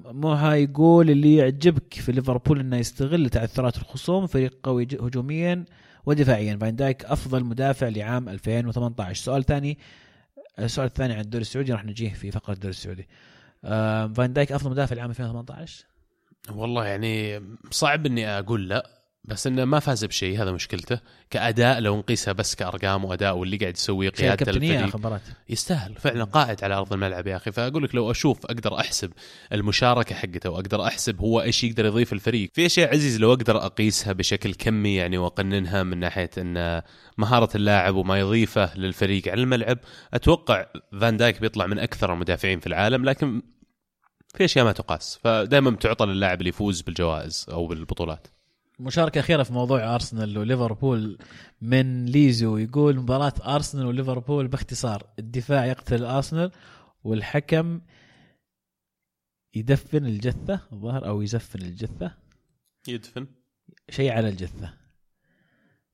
[0.05, 5.65] موها يقول اللي يعجبك في ليفربول إنه يستغل تعثرات الخصوم فريق قوي هجوميا.
[6.09, 6.57] ودفاعيا.
[6.57, 9.77] فان دايك أفضل مدافع لعام 2018 سؤال ثاني
[10.59, 13.07] السؤال الثاني عن الدوري السعودي راح نجيه في فقرة الدوري السعودي.
[14.15, 15.85] فان دايك أفضل مدافع لعام 2018
[16.51, 17.41] والله يعني
[17.71, 18.98] صعب إني أقول لا.
[19.23, 20.99] بس إنه ما فاز بشيء هذا مشكلته.
[21.29, 24.95] كأداء لو نقيسها بس كأرقام وأداء واللي قاعد يسويه قيادة الفريق
[25.49, 25.95] يستاهل.
[25.95, 27.51] فعلا قائد على أرض الملعب يا أخي.
[27.51, 29.11] فأقول لك لو أشوف أقدر أحسب
[29.53, 32.51] المشاركة حقته وأقدر أحسب هو إيش يقدر يضيف الفريق.
[32.53, 36.81] في أشياء عزيز لو أقدر أقيسها بشكل كمي يعني وأقننها من ناحية إن
[37.17, 39.77] مهارة اللاعب وما يضيفه للفريق على الملعب
[40.13, 40.65] أتوقع
[41.01, 43.41] فان دايك بيطلع من أكثر المدافعين في العالم لكن
[44.35, 45.19] في أشياء ما تقاس.
[45.23, 48.27] فدائما تعطى للاعب اللي يفوز بالجوائز أو بالبطولات.
[48.79, 51.17] مشاركة أخيرة في موضوع أرسنال وليفربول
[51.61, 52.57] من ليزو.
[52.57, 56.51] يقول مباراة أرسنال وليفربول باختصار الدفاع يقتل أرسنال
[57.03, 57.81] والحكم
[59.55, 62.11] يدفن الجثة الظاهر أو يزفن الجثة.
[62.87, 63.27] يدفن.
[63.89, 64.73] شيء على الجثة.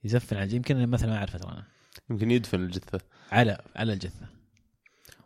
[0.04, 1.68] يزفن على يمكن مثلا ما أعرف أنا.
[2.10, 3.00] يمكن يدفن الجثة.
[3.32, 4.35] على على الجثة.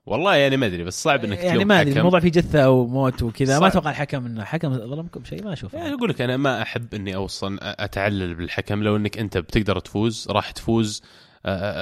[0.06, 2.00] والله يعني ما أدري بس صعب إنك يعني ما أدري.
[2.00, 3.60] الموضوع فيه جثة أو موت وكذا.
[3.60, 3.68] ما.
[3.68, 7.16] أتوقع الحكم انه حكم ظلمكم شيء ما أشوف يعني أقول لك أنا ما أحب إني
[7.16, 8.84] أوصل أتعلل بالحكم.
[8.84, 11.02] لو إنك أنت بتقدر تفوز راح تفوز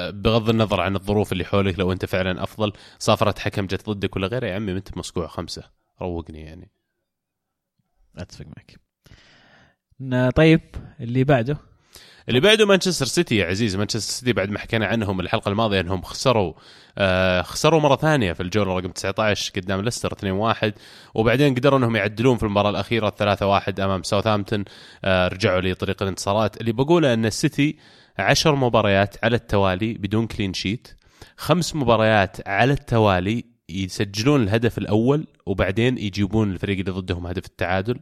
[0.10, 1.80] بغض النظر عن الظروف اللي حولك.
[1.80, 5.64] لو أنت فعلا أفضل صافره حكم جت ضدك ولا غيره يا عمي أنت بمصقوع خمسة.
[6.02, 6.72] روقني يعني.
[8.18, 8.80] اتفق معك.
[10.36, 10.62] طيب
[11.00, 11.58] اللي بعده.
[12.30, 13.76] اللي بعده مانشستر سيتي يا عزيز.
[13.76, 16.54] مانشستر سيتي بعد ما حكينا عنهم الحلقة الماضية إنهم خسروا
[16.98, 20.72] آه خسروا مرة ثانية في الجولة رقم 19 قدام ليستر 2-1
[21.16, 24.66] وبعدين قدروا إنهم يعدلون في المباراة الأخيرة 3-1 أمام ساوثهامبتون.
[25.06, 26.62] آه رجعوا لطريق الانتصارات.
[26.62, 27.78] اللي بقوله إن السيتي
[28.20, 30.88] عشر مباريات على التوالي بدون clean sheet
[31.38, 38.00] خمس مباريات على التوالي يسجلون الهدف الأول وبعدين يجيبون الفريق اللي ضدهم هدف التعادل.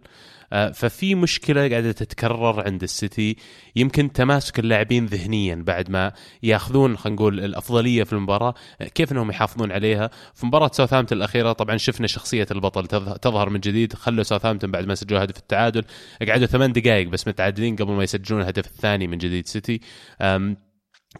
[0.73, 3.35] ففي مشكلة قاعدة تتكرر عند السيتي.
[3.75, 6.11] يمكن تماسك اللاعبين ذهنيا بعد ما
[6.43, 8.53] ياخذون خلينا نقول الأفضلية في المباراة.
[8.81, 13.49] آه، كيف إنهم يحافظون عليها؟ في مباراة ساوثهامبتون الأخيرة طبعا شفنا شخصية البطل تظ- تظهر
[13.49, 13.93] من جديد.
[13.93, 15.83] خلوا ساوثهامبتون بعد ما سجلوا هدف التعادل.
[16.27, 19.81] قعدوا ثمان دقائق بس متعادلين قبل ما يسجلون الهدف الثاني من جديد سيتي.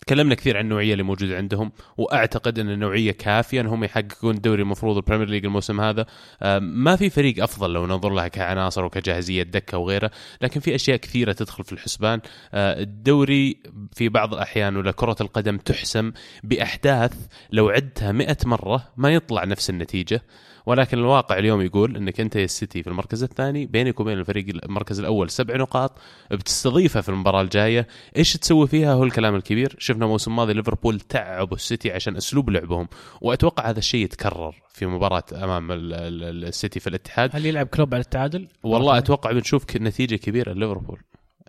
[0.01, 4.95] تكلمنا كثير عن النوعية اللي موجودة عندهم وأعتقد إن النوعية كافية انهم يحققون الدوري المفروض
[4.97, 6.05] ال Premier League الموسم هذا.
[6.43, 10.97] أم، ما في فريق أفضل لو ننظر لها كعناصر وكجاهزية دكة وغيره لكن في أشياء
[10.97, 12.19] كثيرة تدخل في الحسبان.
[12.53, 13.58] أه، الدوري
[13.93, 16.12] في بعض الأحيان ولا كرة القدم تحسم
[16.43, 17.13] بأحداث
[17.51, 20.21] لو عدتها مئة مرة ما يطلع نفس النتيجة.
[20.65, 24.99] ولكن الواقع اليوم يقول إنك أنت يا السيتي في المركز الثاني بينك وبين الفريق المركز
[24.99, 25.97] الأول سبع نقاط
[26.32, 27.88] بتستضيفه في المباراة الجاية.
[28.17, 29.75] إيش تسوي فيها هو الكلام الكبير.
[29.80, 32.88] شفنا موسم الماضي ليفربول تعبوا السيتي عشان أسلوب لعبهم
[33.21, 37.30] وأتوقع هذا الشيء يتكرر في مباراة أمام ال- ال- السيتي في الاتحاد.
[37.34, 41.01] هل يلعب كلوب على التعادل؟ والله أتوقع بنشوف نتيجة كبيرة لليفربول.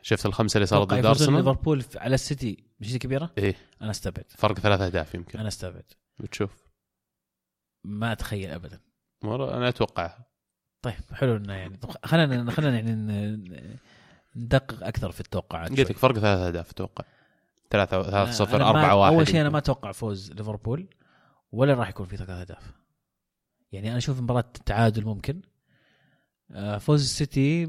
[0.03, 3.55] شفت الخمسة اللي صارت ضد أرسنال؟ ليفربول على السيتي نتيجه كبيرة؟ إيه.
[3.83, 4.25] أنا أستبعد.
[4.29, 5.39] فرق ثلاث أهداف يمكن.
[5.39, 5.85] أنا أستبعد.
[6.19, 6.51] بتشوف.
[7.85, 8.81] ما أتخيل ابدا.
[9.23, 10.27] مرة أنا أتوقعها.
[10.83, 13.71] طيب حلو إنه يعني خلينا خلينا يعني
[14.37, 15.97] ندقق أكثر في التوقعات قلت لك.
[15.97, 17.05] فرق ثلاث أهداف أتوقع.
[17.71, 19.13] ثلاثة ثلاثة أنا- صفر أنا ما- أربعة واحد.
[19.13, 19.49] أول شيء أنا.
[19.49, 20.87] ما أتوقع فوز ليفربول
[21.53, 22.73] ولا راح يكون في ثلاث أهداف.
[23.73, 25.41] يعني أنا أشوف مباراة تعادل ممكن.
[26.53, 27.69] آه، فوز السيتي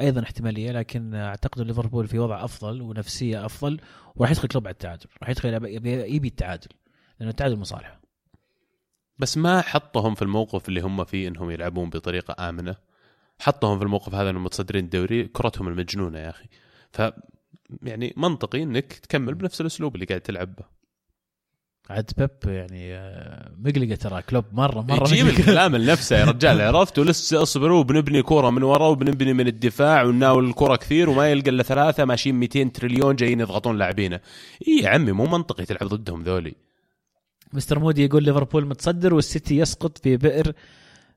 [0.00, 3.80] أيضا احتمالية لكن أعتقد ليفربول في وضع أفضل ونفسية أفضل
[4.16, 5.06] وراح يدخل كلوب على التعادل.
[5.22, 6.68] راح يدخل يبي التعادل
[7.20, 8.00] لأنه التعادل مصالحة.
[9.18, 12.76] بس ما حطهم في الموقف اللي هم فيه إنهم يلعبون بطريقة آمنة.
[13.38, 16.46] حطهم في الموقف هذا إنهم متصدرين الدوري كرتهم المجنونة يا أخي.
[16.92, 17.02] ف
[17.82, 20.64] يعني منطقي إنك تكمل بنفس الأسلوب اللي قاعد تلعب به.
[21.90, 25.40] عاد بيب يعني آه، مقلقة ترى كلوب مرة مرة جيب مقلقة.
[25.40, 26.60] الكلام لنفسه يا رجال.
[26.76, 31.50] عرفت؟ ولسه أصبروا وبنبني كوره من ورا وبنبني من الدفاع ونناول الكوره كثير وما يلقى
[31.50, 34.20] إلا ثلاثة ماشيين 200 تريليون جايين يضغطون لاعبينه.
[34.68, 36.65] إي يا عمي مو منطقي تلعب ضدهم ذولي.
[37.56, 40.52] مستر مودي يقول ليفربول متصدر والسيتي يسقط في بئر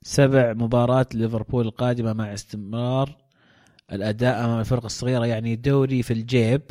[0.02, 3.18] سبع مباراة ليفربول القادمة مع استمرار
[3.92, 6.62] الأداء أمام الفرق الصغيرة يعني دوري في الجيب.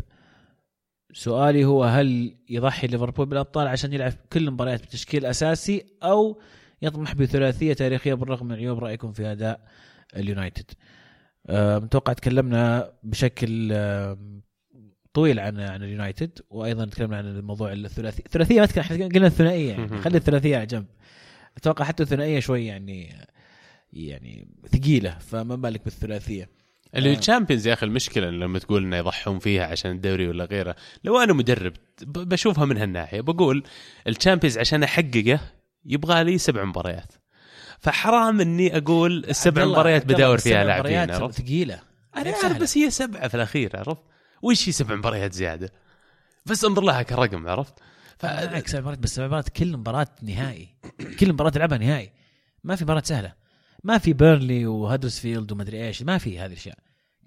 [1.12, 6.40] سؤالي هو هل يضحي ليفربول بالأبطال عشان يلعب كل المباريات بتشكيل أساسي أو
[6.82, 9.60] يطمح بثلاثية تاريخية بالرغم من عيوب رأيكم في أداء
[10.16, 10.70] اليونايتد؟
[11.50, 13.72] متوقع تكلمنا بشكل
[15.18, 19.70] طويل عن عن اليونايتد وأيضا تكلمنا عن الموضوع الثلاثي الثلاثية ما تكلم إحنا قلنا الثنائية
[19.70, 20.86] يعني خلي الثلاثية على جنب
[21.56, 23.14] أتوقع حتى الثنائية شوي يعني
[23.92, 26.48] يعني ثقيلة فما بالك بالثلاثية
[26.94, 27.18] اللي آه.
[27.18, 31.18] ال Champions يا أخي المشكلة لما تقول إنه يضحون فيها عشان الدوري ولا غيره لو
[31.18, 31.72] أنا مدرب
[32.06, 33.62] بشوفها من هالناحية بقول
[34.06, 35.40] ال Champions عشان أحققه
[35.84, 37.12] يبغى لي سبع مباريات
[37.78, 41.80] فحرام إني أقول السبع مباريات بداور فيها لاعبين عرفت؟ ثقيلة
[42.16, 42.58] أنا عارف.
[42.58, 45.72] بس هي سبعة في الأخير عرفت؟ وش هي سبع مباريات زيادة؟
[46.46, 47.74] بس انظر لها كرقم عرفت؟
[48.18, 48.26] ف...
[48.26, 50.68] بالعكس سبع مباريات بس سبع مباريات كل مباراة نهائي.
[51.20, 52.12] كل مباراة تلعبها نهائي.
[52.64, 53.32] ما في مباراة سهلة.
[53.84, 56.02] ما في بيرنلي وهدرسفيلد ومدري إيش.
[56.02, 56.78] ما في هذه الأشياء.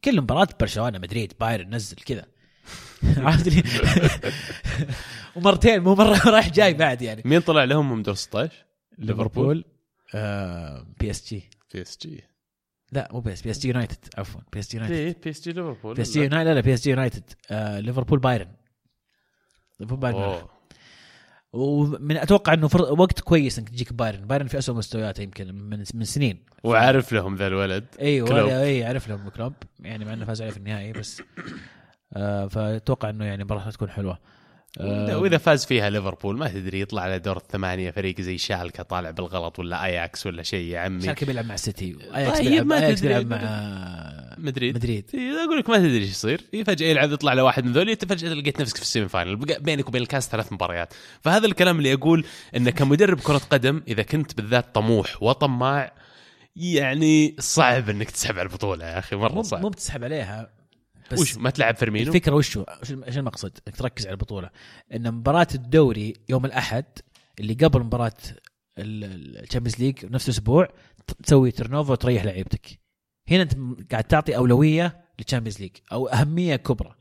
[0.04, 2.26] كل مباراة برشلونة مدريد بايرن نزل كذا.
[3.18, 3.64] عرفت لي
[5.36, 7.22] ومرتين مو مرة رايح جاي بعد يعني.
[7.26, 8.50] مين طلع لهم من دور 16؟
[8.98, 9.66] ليفربول
[11.00, 12.24] بي اس جي بي اس جي
[12.92, 14.96] لا مو بي إس بي إس جي يونايتد عفوا PSG يونايتد.
[14.96, 15.96] ليه PSG ليفربول.
[15.96, 18.48] بي إس جي يونايتد لا لا بي إس جي يونايتد آه ليفربول بايرن.
[19.80, 20.42] ليفربول بايرن.
[21.54, 22.82] ومن أتوقع إنه فر...
[22.82, 24.28] وقت كويس إنك تجيك بايرن.
[24.28, 26.46] بايرن في اسوء مستوياته يمكن من من سنين.
[26.64, 30.58] وعارف لهم ذا الولد أيوه إي عرف لهم كلوب يعني مع إنه فاز عليه في
[30.58, 31.22] النهائي بس
[32.14, 34.20] آه فأتوقع إنه يعني مباراة تكون حلوة.
[34.80, 38.84] واذا آه وإذا فاز فيها ليفربول ما تدري يطلع على دور الثمانية فريق زي شالكة
[38.84, 41.02] طالع بالغلط ولا آياكس ولا شيء يا عمي.
[41.02, 43.14] شالكة بيلعب مع السيتي آياكس طيب، بيلعب ما آياكس تدري.
[43.14, 44.76] بيلعب مع مدريد.
[44.76, 45.06] مدريد.
[45.14, 46.42] إيه، أقول لك ما تدري إيش يصير.
[46.54, 49.88] إيه، فجأة يلعب يطلع له واحد من ذولي فجأة لقيت نفسك في ال semi-final بينك
[49.88, 50.94] وبين الكاس ثلاث مباريات.
[51.22, 55.94] فهذا الكلام اللي أقول انه كمدرب كرة قدم إذا كنت بالذات طموح وطماع
[56.56, 59.62] يعني صعب إنك تسحب على البطولة يا أخي مرة صعب.
[59.62, 60.61] مو بتسحب عليها.
[61.12, 64.50] بس وش ما تلعب فيرمينو؟ الفكرة وشو؟ إيش إيش المقصد؟ إنك تركز على البطولة.
[64.94, 66.86] إن مباراة الدوري يوم الأحد
[67.40, 68.14] اللي قبل مباراة
[68.78, 70.68] ال Champions League نفس الأسبوع
[71.24, 72.80] تسوي turnover وتريح لعيبتك.
[73.30, 73.54] هنا أنت
[73.92, 76.96] قاعد تعطي أولوية لل Champions League أو أهمية كبرى.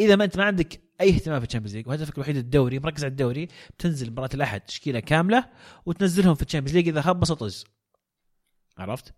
[0.00, 3.04] إذا ما أنت ما عندك أي اهتمام في ال Champions League وهدفك الوحيد الدوري مركز
[3.04, 3.48] على الدوري
[3.78, 5.44] بتنزل مباراة الأحد تشكيلة كاملة
[5.86, 7.64] وتنزلهم في ال Champions League إذا خبص طز
[8.78, 9.14] عرفت؟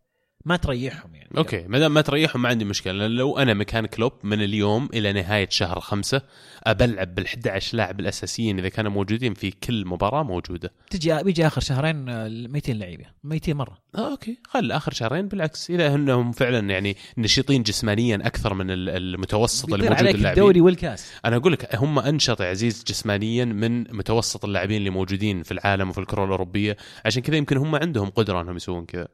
[0.47, 1.31] ما تريحهم يعني.
[1.39, 2.93] أوكي ما دام ما تريحهم ما عندي مشكلة.
[2.93, 6.23] لأن لو أنا مكان كلوب من اليوم إلى نهاية شهر خمسة
[6.65, 10.73] أبلعب بال 11 لاعب الأساسيين إذا كانوا موجودين في كل مباراة موجودة.
[10.91, 13.79] تجي بيجي آخر شهرين آه، 200 لعيبة 200 مرة.
[13.95, 14.39] آه أوكي.
[14.49, 15.71] خل آخر شهرين بالعكس.
[15.71, 20.43] إذا إنهم فعلا يعني نشيطين جسمانيا أكثر من ال- المتوسط اللي موجود عليك اللاعبين.
[20.43, 21.11] الدوري والكاس.
[21.25, 25.89] أنا أقول لك هم أنشط يا عزيز جسمانيا من متوسط اللاعبين اللي موجودين في العالم
[25.91, 26.77] وفي الكرة الأوروبية.
[27.05, 29.09] عشان كذا يمكن هم عندهم قدرة إنهم يسوون كذا.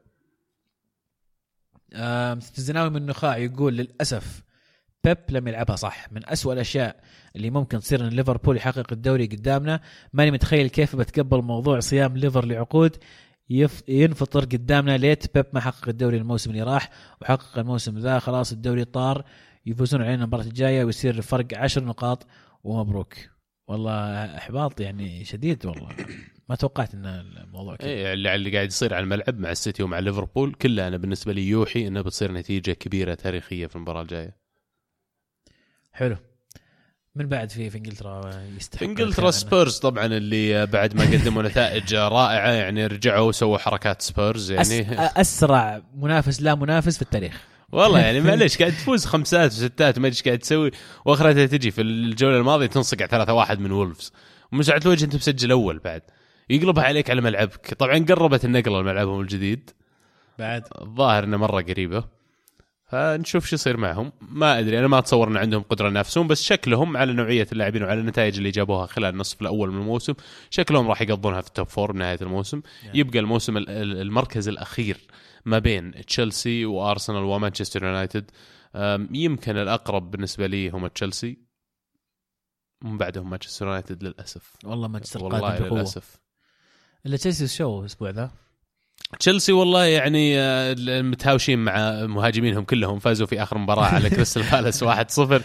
[1.93, 4.43] الزناوي من النخاع يقول للأسف
[5.03, 6.11] بيب لم يلعبها صح.
[6.11, 6.95] من أسوأ الأشياء
[7.35, 9.81] اللي ممكن تصير إن ليفربول يحقق الدوري قدامنا.
[10.13, 12.97] ماني متخيل كيف بتقبل موضوع صيام ليفر لعقود.
[13.87, 14.97] ينفطر قدامنا.
[14.97, 16.89] ليت بيب ما حقق الدوري الموسم اللي راح
[17.21, 18.19] وحقق الموسم ذا.
[18.19, 19.25] خلاص الدوري طار.
[19.65, 22.27] يفوزون علينا المباراة الجاية ويصير الفرق عشر نقاط.
[22.63, 23.13] ومبروك.
[23.67, 25.89] والله إحباط يعني شديد والله.
[26.49, 27.89] ما توقعت إن الموضوع كذا.
[27.89, 31.47] إيه اللي اللي قاعد يصير على الملعب مع السيتي ومع ليفربول كله أنا بالنسبة لي
[31.47, 34.35] يوحي إنه بتصير نتيجة كبيرة تاريخية في المباراة الجاية.
[35.91, 36.17] حلو.
[37.15, 42.51] من بعد في في إنجلترا يستحق إنجلترا؟ سبيرز طبعا اللي بعد ما قدموا نتائج رائعة
[42.51, 44.71] يعني رجعوا وسووا حركات سبيرز أس...
[44.71, 47.41] يعني أسرع منافس لا منافس في التاريخ.
[47.71, 50.71] والله يعني معليش قاعد تفوز خمسات وستات ما أدري إيش قاعد تسوي
[51.05, 54.11] واخرتها تجي في الجولة الماضية تنصقع 3 1 من وولفز.
[54.51, 56.01] ومن ساعه الوجه أنت مسجل أول بعد.
[56.51, 57.73] يقلبها عليك على ملعبك.
[57.73, 59.69] طبعا قربت النقلة لملعبهم الجديد.
[60.39, 60.67] بعد.
[60.81, 62.03] الظاهر إنه مرة قريبة.
[62.85, 64.11] فنشوف شو يصير معهم.
[64.21, 67.99] ما أدري أنا ما أتصور إن عندهم قدرة ينافسون بس شكلهم على نوعية اللاعبين وعلى
[67.99, 70.13] النتائج اللي جابوها خلال النصف الأول من الموسم
[70.49, 72.61] شكلهم راح يقضونها في ال top four بنهايه الموسم.
[72.85, 72.95] نعم.
[72.95, 74.97] يبقى الموسم ال- ال- المركز الأخير
[75.45, 78.31] ما بين تشيلسي وأرسنال ومانشستر يونايتد.
[79.11, 81.37] يمكن الأقرب بالنسبة لي هم تشيلسي.
[82.83, 84.53] ومن بعدهم مانشستر يونايتد للأسف.
[84.63, 86.17] والله مانشستر والله للأسف.
[87.05, 88.31] إلا تشيلسي شو الأسبوع ذا؟
[89.19, 92.99] تشيلسي والله يعني آه، متهاوشين مع مهاجمينهم كلهم.
[92.99, 95.41] فازوا في آخر مباراة على كريستال بالاس 1-0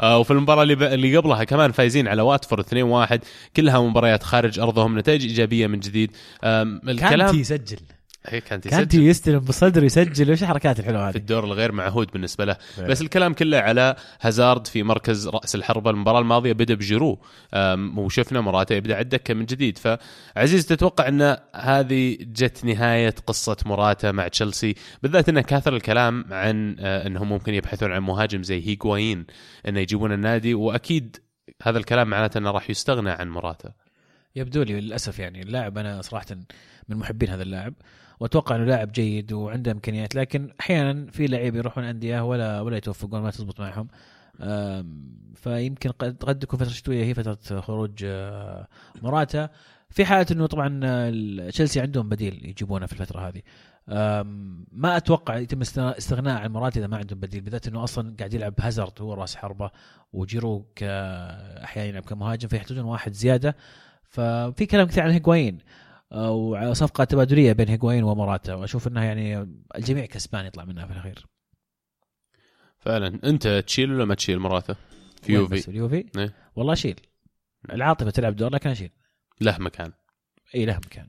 [0.00, 0.82] آه، وفي المباراة اللي, ب...
[0.82, 2.64] اللي قبلها كمان فايزين على واتفورد
[3.08, 3.18] 2-1
[3.56, 6.10] كلها مباريات خارج أرضهم نتائج إيجابية من جديد.
[6.44, 7.78] الكلام كانتي يسجل.
[8.26, 12.10] هي كانتي كانتي يسجل يستلم بصدره يسجل وش الحركات الحلوه في هذه الدور الغير معهود
[12.10, 12.56] بالنسبة له.
[12.78, 12.86] إيه.
[12.86, 17.20] بس الكلام كله على هازارد في مركز رأس الحربة المباراة الماضية بدأ بجيرو.
[17.96, 19.78] وشفنا مراته يبدأ على الدكه من جديد.
[19.78, 26.76] فعزيز تتوقع إن هذه جت نهاية قصة مراته مع تشيلسي؟ بالذات إنه كاثر الكلام عن
[26.80, 29.26] آه، إنهم ممكن يبحثون عن مهاجم زي هيغوايين
[29.68, 30.54] إنه يجيبون النادي.
[30.54, 31.16] وأكيد
[31.62, 33.70] هذا الكلام معناته إنه راح يستغنى عن مراته.
[34.36, 36.26] يبدو لي للأسف يعني اللاعب أنا صراحة
[36.88, 37.74] من محبين هذا اللاعب.
[38.20, 43.20] وأتوقع إنه لاعب جيد وعنده إمكانيات لكن أحيانا في لعيبه يروحون أندية ولا ولا يتوفقون
[43.22, 43.88] ما تزبط معهم.
[45.34, 48.68] فيمكن قد قد تكون فترة شتوية هي فترة خروج آه،
[49.02, 49.48] مراتا
[49.90, 53.42] في حالة إنه طبعا آه، تشيلسي عندهم بديل يجيبونه في الفترة هذه.
[54.72, 58.54] ما أتوقع يتم استغناء- عن مراتا إذا ما عندهم بديل بالذات إنه أصلا قاعد يلعب
[58.60, 59.70] هازارد هو راس حربة
[60.12, 60.82] وجيرو ك-
[61.64, 63.56] أحيانا يلعب كمهاجم فيحتاجون واحد زيادة.
[64.10, 65.58] ففي كلام كثير عن هيغوايين
[66.12, 71.26] أو صفقة تبادلية بين هيغوايين ومراتا واشوف إنها يعني الجميع كسبان يطلع منها في الأخير.
[72.78, 73.20] فعلا.
[73.24, 74.76] أنت تشيل ولا ما تشيل مراته
[75.22, 75.54] في يوفي.
[75.54, 76.34] بس؟ اليوفي؟ إيه.
[76.56, 77.00] والله اشيل
[77.72, 78.90] العاطفة تلعب دور لكن أشيل.
[79.40, 79.92] له مكان.
[80.54, 81.08] اي له مكان.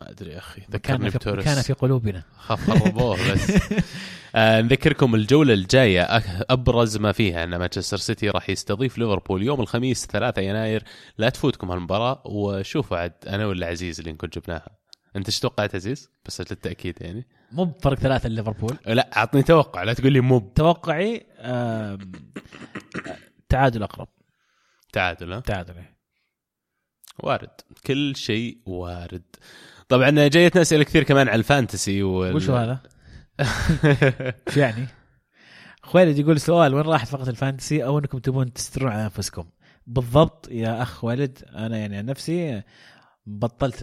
[0.00, 0.62] ما أدري يا أخي.
[0.70, 1.44] ذكرني في بتوريس.
[1.44, 2.22] كان في قلوبنا.
[2.36, 3.50] خربوه بس.
[4.36, 6.18] نذكركم الجولة الجاية.
[6.18, 10.84] أك- أبرز ما فيها أن مانشستر سيتي راح يستضيف ليفربول يوم الخميس 3 يناير.
[11.18, 14.68] لا تفوتكم هالمباراة وشوفوا عاد أنا ولا عزيز اللي نكون جبناها.
[15.16, 17.26] أنت إيش توقعت عزيز؟ بس للتأكيد يعني.
[17.52, 18.76] مو بفرق ثلاثة ليفربول.
[18.86, 22.12] لا أعطني توقع لا تقول لي موب توقعي آم،
[23.48, 24.08] تعادل أقرب.
[24.92, 25.96] تعادل ها؟ تعادل إيه.
[27.18, 27.50] وارد.
[27.86, 29.22] كل شيء وارد.
[29.88, 32.34] طبعا جايتنا أسئلة كثير كمان على ال fantasy وال...
[32.36, 32.78] وشو هذا؟
[34.52, 34.86] شو يعني؟
[35.82, 39.44] خوالد يقول سؤال وين راحت فقرة ال fantasy؟ أو إنكم تبون تسترون على أنفسكم؟
[39.86, 42.62] بالضبط يا أخ خوالد أنا يعني عن نفسي
[43.26, 43.82] بطلت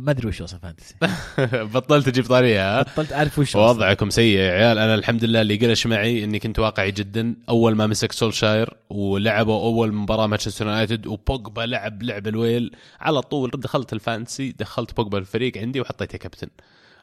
[0.00, 0.94] ما أدري وش أصلا fantasy
[1.74, 3.56] بطلت تجيب طاريه ها؟ بطلت أعرف وش.
[3.56, 4.78] وضعكم سيء يا عيال.
[4.78, 7.34] أنا الحمد لله اللي قلش معي إني كنت واقعي جدا.
[7.48, 12.76] أول ما مسك سولشاير ولعبوا أول مباراة مانشستر يونايتد وبوجبا لعب لعب الويل.
[13.00, 16.48] على طول دخلت ال fantasy دخلت بوجبا الفريق عندي وحطيته كابتن.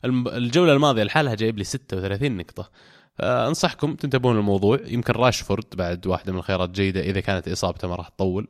[0.05, 2.69] الجولة الماضية لحالها جايب لي 36 نقطة.
[3.15, 4.79] فأنصحكم تنتبهون للموضوع.
[4.85, 8.47] يمكن راشفورد بعد واحدة من الخيارات جيدة إذا كانت إصابته ما راح تطول.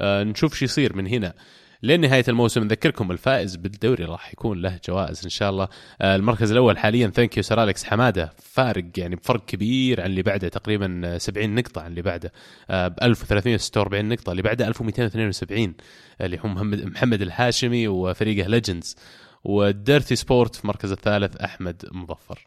[0.00, 1.34] آه، نشوف شو يصير من هنا.
[1.82, 5.68] لين نهاية الموسم نذكركم الفائز بالدوري راح يكون له جوائز إن شاء الله.
[6.00, 10.22] آه، المركز الأول حاليا thank you Sir Alex حمادة فارق يعني بفرق كبير عن اللي
[10.22, 12.32] بعده تقريبا آه، 70 نقطة عن اللي بعده.
[12.70, 15.74] ب 1346 نقطة اللي بعده 1272
[16.20, 18.96] اللي هم محمد الهاشمي وفريقه Legends
[19.44, 22.46] وال Dirty Sport في المركز الثالث أحمد مظفر.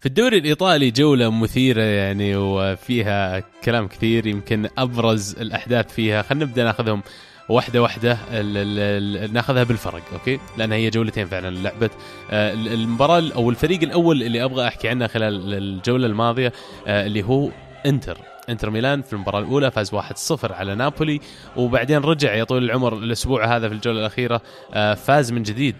[0.00, 6.22] في الدوري الإيطالي جولة مثيرة يعني وفيها كلام كثير يمكن أبرز الأحداث فيها.
[6.22, 7.02] خلينا نبدأ ناخذهم
[7.48, 8.18] واحدة واحدة
[9.26, 11.90] ناخذها بالفرق أوكي؟ لأن هي جولتين فعلا لعبت
[12.30, 16.52] آه، ال- المباراة أو الفريق الأول اللي أبغى أحكي عنه خلال الجولة الماضية
[16.86, 17.50] آه، اللي هو
[17.86, 18.18] إنتر.
[18.48, 21.20] انتر ميلان في المباراة الأولى فاز 1-0 على نابولي.
[21.56, 24.40] وبعدين رجع يا طويل العمر الأسبوع هذا في الجولة الأخيرة
[24.74, 25.76] آه، فاز من جديد.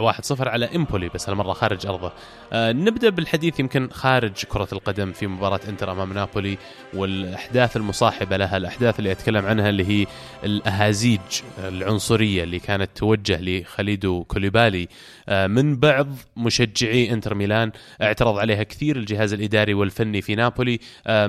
[0.00, 2.12] 1-0 على إمبولي بس هالمرة خارج أرضه.
[2.52, 6.58] آه نبدأ بالحديث يمكن خارج كرة القدم في مباراة إنتر أمام نابولي
[6.94, 10.06] والأحداث المصاحبة لها، الأحداث اللي أتكلم عنها اللي هي
[10.44, 11.20] الأهازيج
[11.58, 14.88] العنصرية اللي كانت توجه لخليدو كوليبالي.
[15.28, 17.72] آه من بعض مشجعي إنتر ميلان
[18.02, 20.80] اعترض عليها كثير الجهاز الإداري والفني في نابولي.
[21.06, 21.26] آه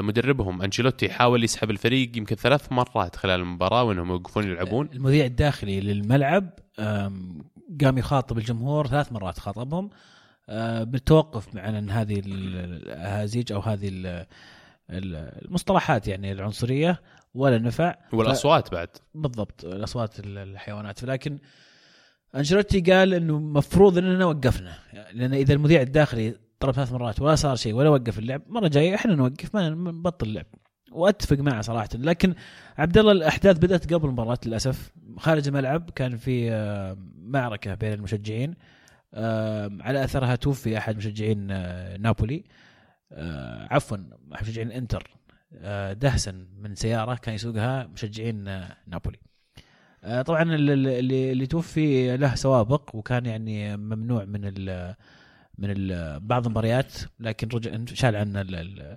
[0.00, 4.88] مدربهم أنشيلوتي حاول يسحب الفريق يمكن ثلاث مرات خلال المباراة وإنهم يوقفون يلعبون.
[4.92, 6.50] المذيع الداخلي للملعب
[7.84, 9.90] قام يخاطب الجمهور ثلاث مرات خاطبهم.
[10.48, 14.06] آه، بالتوقف عن هذه ال- الأهازيج أو هذه ال-
[14.90, 17.00] ال- المصطلحات يعني العنصرية
[17.34, 17.94] ولا نفع.
[18.12, 18.88] والأصوات بعد.
[19.14, 21.04] بالضبط الأصوات ال- الحيوانات.
[21.04, 21.38] لكن
[22.36, 24.74] أنشيلوتي قال إنه مفروض إننا وقفنا.
[25.12, 28.94] لأن إذا المذيع الداخلي طلب ثلاث مرات ولا صار شيء ولا وقف اللعب مرة جاية
[28.94, 30.46] إحنا نوقف ما نبطل اللعب.
[30.90, 31.88] وأتفق معه صراحة.
[31.94, 32.34] لكن
[32.78, 34.92] عبد الله الأحداث بدأت قبل المباراة للأسف.
[35.18, 38.54] خارج الملعب كان في آه، معركة بين المشجعين
[39.14, 42.44] آه، على أثرها توفي أحد مشجعين آه، نابولي.
[43.70, 43.96] عفوا
[44.40, 45.10] مشجعين إنتر
[45.92, 48.44] دهسا من سيارة كان يسوقها مشجعين
[48.86, 49.18] نابولي.
[50.26, 54.94] طبعا ال- ال- اللي اللي توفي له سوابق وكان يعني ممنوع من ال
[55.58, 58.96] من ال بعض المباريات لكن رجع شال ال-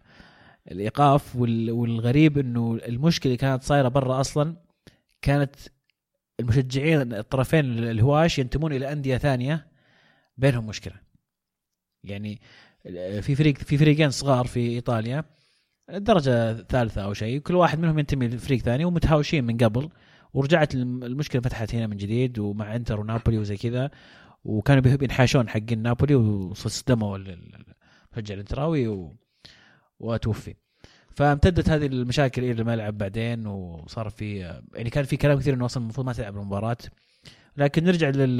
[0.72, 4.55] الإيقاف وال- والغريب إنه المشكلة كانت صايرة برا أصلا
[5.22, 5.55] كانت
[6.39, 9.68] المشجعين الطرفين الهواش ينتمون إلى أندية ثانية
[10.38, 10.93] بينهم مشكلة
[12.03, 12.41] يعني
[13.22, 15.24] في فريق في فريقين صغار في إيطاليا
[15.89, 19.89] درجة ثالثة أو شيء كل واحد منهم ينتمي لفريق ثاني ومتهاوشين من قبل
[20.34, 23.91] ورجعت الم- المشكلة فتحت هنا من جديد ومع إنتر ونابولي وزي كذا
[24.43, 27.66] وكانوا بينحاشون حقين نابولي وصدموا ال- ال-
[28.14, 28.88] المشجع الإنتراوي.
[30.04, 30.56] وتوفي.
[31.16, 34.38] فامتدت هذه المشاكل إلى الملعب بعدين وصار في
[34.74, 36.78] يعني كان في كلام كثير إنه أصلا المفروض ما تلعب المباراة.
[37.58, 38.38] لكن نرجع لل-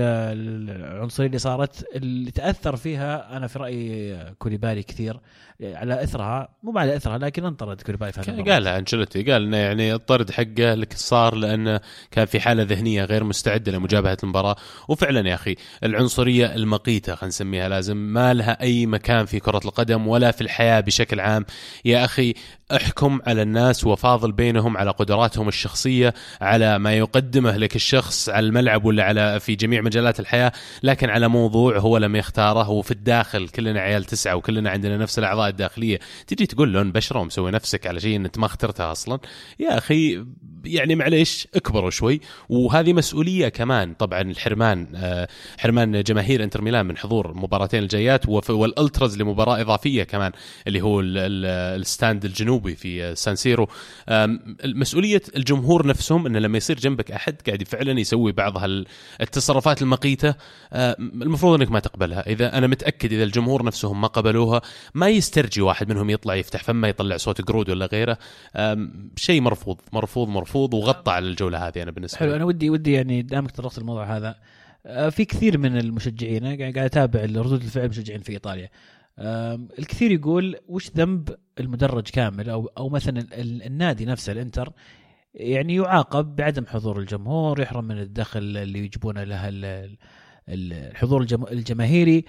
[0.66, 5.20] للعنصرية اللي صارت اللي تأثر فيها أنا في رأيي كوليبالي كثير
[5.64, 8.54] على إثرها مو على إثرها لكن انطرد كوليبالي في المباراة.
[8.54, 11.80] قالها أنشيلوتي قال إنه يعني الطرد حقه لك صار لأنه
[12.12, 14.56] كان في حالة ذهنية غير مستعدة لمجابهة المباراة
[14.88, 20.08] وفعلا يا أخي العنصرية المقيتة خلينا نسميها لازم ما لها أي مكان في كرة القدم
[20.08, 21.46] ولا في الحياة بشكل عام
[21.86, 22.34] يا أخي
[22.76, 28.86] احكم على الناس وفاضل بينهم على قدراتهم الشخصية على ما يقدمه لك الشخص على الملعب
[28.86, 30.52] ولا على في جميع مجالات الحياة
[30.84, 35.50] لكن على موضوع هو لم يختاره وفي الداخل كلنا عيال تسعة وكلنا عندنا نفس الأعضاء
[35.50, 36.00] الداخلية.
[36.28, 39.20] تجي تقول لون بشره ومسوي نفسك على شيء إنت ما اخترتها أصلا؟
[39.60, 40.26] يا أخي
[40.66, 42.22] يعني معليش اكبروا شوي.
[42.50, 49.18] وهذه مسؤولية كمان طبعا الحرمان آه، حرمان جماهير انتر ميلان من حضور المباراتين الجايات والألتراز
[49.18, 50.32] لمباراة إضافية كمان
[50.68, 53.68] اللي هو ال- ال- الستاند الجنوبي في سان سيرو.
[54.10, 58.54] آم، مسؤولية الجمهور نفسهم انه لما يصير جنبك أحد قاعد فعلا يسوي بعض
[59.22, 60.36] التصرفات المقيتة
[60.74, 62.28] المفروض إنك ما تقبلها.
[62.28, 64.62] إذا أنا متأكد إذا الجمهور نفسهم ما قبلوها
[64.94, 68.18] ما يسترجي واحد منهم يطلع يفتح فمه يطلع صوت قرود ولا غيره.
[69.16, 70.53] شيء مرفوض مرفوض مرفوض.
[70.56, 74.36] وغطى على الجولة هذه أنا بالنسبة حلو أنا ودي ودي يعني دامك تطرقت الموضوع هذا.
[74.86, 78.70] آه، في كثير من المشجعين قاعد أتابع ردود الفعل المشجعين في إيطاليا.
[79.80, 81.30] الكثير يقول وش ذنب
[81.60, 84.74] المدرج كامل أو أو مثلا ال- النادي نفسه الإنتر
[85.34, 89.66] يعني يعاقب بعدم حضور الجمهور يحرم من الدخل اللي يجيبونه له ال-
[90.50, 92.26] ال- الحضور الجم- الجماهيري.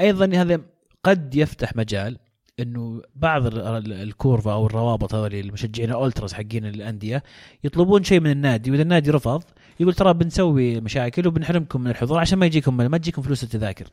[0.00, 0.60] أيضا هذا
[1.04, 2.18] قد يفتح مجال
[2.60, 7.22] إنه بعض ال- ال- الكورفا أو الروابط هذول المشجعين الألتراس حقين الأندية
[7.64, 9.42] يطلبون شيء من النادي وإذا النادي رفض
[9.80, 13.86] يقول ترى بنسوي مشاكل وبنحرمكم من الحضور عشان ما يجيكم ما تجيكم فلوس التذاكر.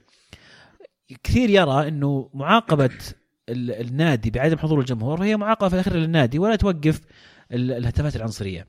[1.23, 2.89] كثير يرى إنه معاقبة
[3.49, 7.01] ال- النادي بعدم حضور الجمهور هي معاقبة في الأخير للنادي ولا توقف
[7.51, 8.67] ال- الهتافات العنصرية.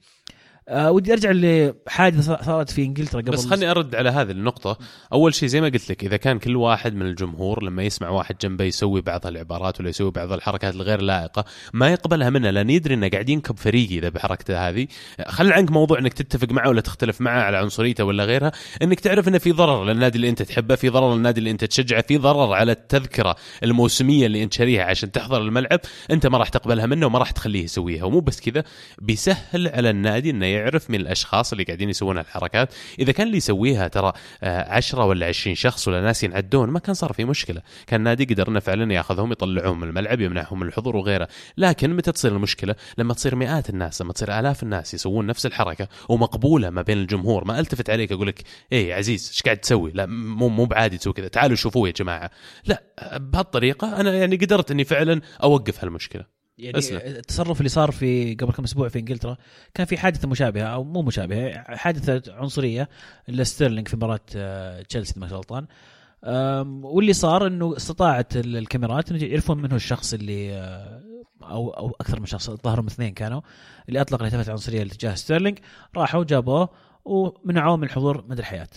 [0.69, 4.79] آه ودي أرجع لحادثة صارت في إنجلترا قبل بس خلني أرد على هذه النقطة،
[5.13, 8.39] أول شيء زي ما قلت لك إذا كان كل واحد من الجمهور لما يسمع واحد
[8.39, 12.95] جنبه يسوي بعض العبارات ولا يسوي بعض الحركات الغير لائقة ما يقبلها منه لأن يدري
[12.95, 14.87] إنه قاعد ينكب فريقي إذا بحركته هذه،
[15.27, 18.53] خل عنك موضوع إنك تتفق معه ولا تختلف معه على عنصريته ولا غيرها،
[18.83, 22.03] إنك تعرف إنه في ضرر للنادي اللي أنت تحبه، في ضرر للنادي اللي أنت تشجعه،
[22.03, 26.87] في ضرر على التذكرة الموسمية اللي أنت شاريها عشان تحضر الملعب، أنت ما راح تقبلها
[26.87, 28.65] منه وما راح تخليه يسويها، ومو بس كذا
[28.99, 32.75] بيسهل على النادي إنه يعرف من الأشخاص اللي قاعدين يسوون الحركات.
[32.99, 36.95] إذا كان اللي يسويها ترى آه، عشرة ولا عشرين شخص ولا ناس ينعدون ما كان
[36.95, 37.63] صار في مشكلة.
[37.87, 41.29] كان النادي قدر انه فعلا ياخذهم يطلعهم من الملعب يمنعهم من الحضور وغيره.
[41.57, 45.89] لكن متى تصير المشكلة؟ لما تصير مئات الناس لما تصير آلاف الناس يسوون نفس الحركة
[46.09, 47.45] ومقبولة ما بين الجمهور.
[47.45, 48.43] ما ألتفت عليك أقول لك
[48.73, 52.31] يا عزيز إيش قاعد تسوي؟ لا مو مو بعادي تسوي كذا تعالوا شوفوه يا جماعة.
[52.65, 52.83] لا
[53.17, 56.38] بهالطريقة أنا يعني قدرت إني فعلا أوقف هالمشكلة.
[56.59, 56.99] يعني أسلم.
[57.05, 59.37] التصرف اللي صار في قبل كم أسبوع في إنجلترا
[59.75, 62.89] كان في حادثة مشابهة أو مو مشابهة حادثة عنصرية
[63.29, 65.67] لستيرلينج في مباراة آه، تشيلسي إذا ما غلطان.
[66.85, 71.03] واللي صار إنه استطاعت ال- الكاميرات إنه يعرفون منه الشخص اللي آه،
[71.43, 73.41] أو أو أكثر من شخص ظهرهم اثنين كانوا
[73.89, 75.59] اللي أطلق الهتافات عنصرية تجاه ستيرلينج
[75.97, 76.69] راحوا جابوه
[77.05, 78.69] ومنعوه من الحضور مدى الحياة.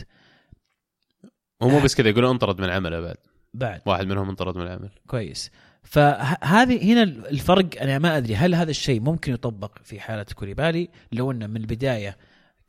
[1.61, 3.15] ومو بس كذا يقولون انطرد من عمله بعد.
[3.53, 3.81] بعد.
[3.85, 4.89] واحد منهم انطرد من العمل.
[5.07, 5.51] كويس.
[5.83, 11.31] فهذه هنا الفرق أنا ما أدري هل هذا الشيء ممكن يطبق في حالة كوليبالي لو
[11.31, 12.17] أنه من البداية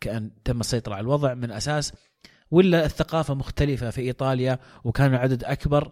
[0.01, 1.93] كان تم السيطرة على الوضع من أساس
[2.51, 5.91] ولا الثقافة مختلفة في إيطاليا وكانوا عدد أكبر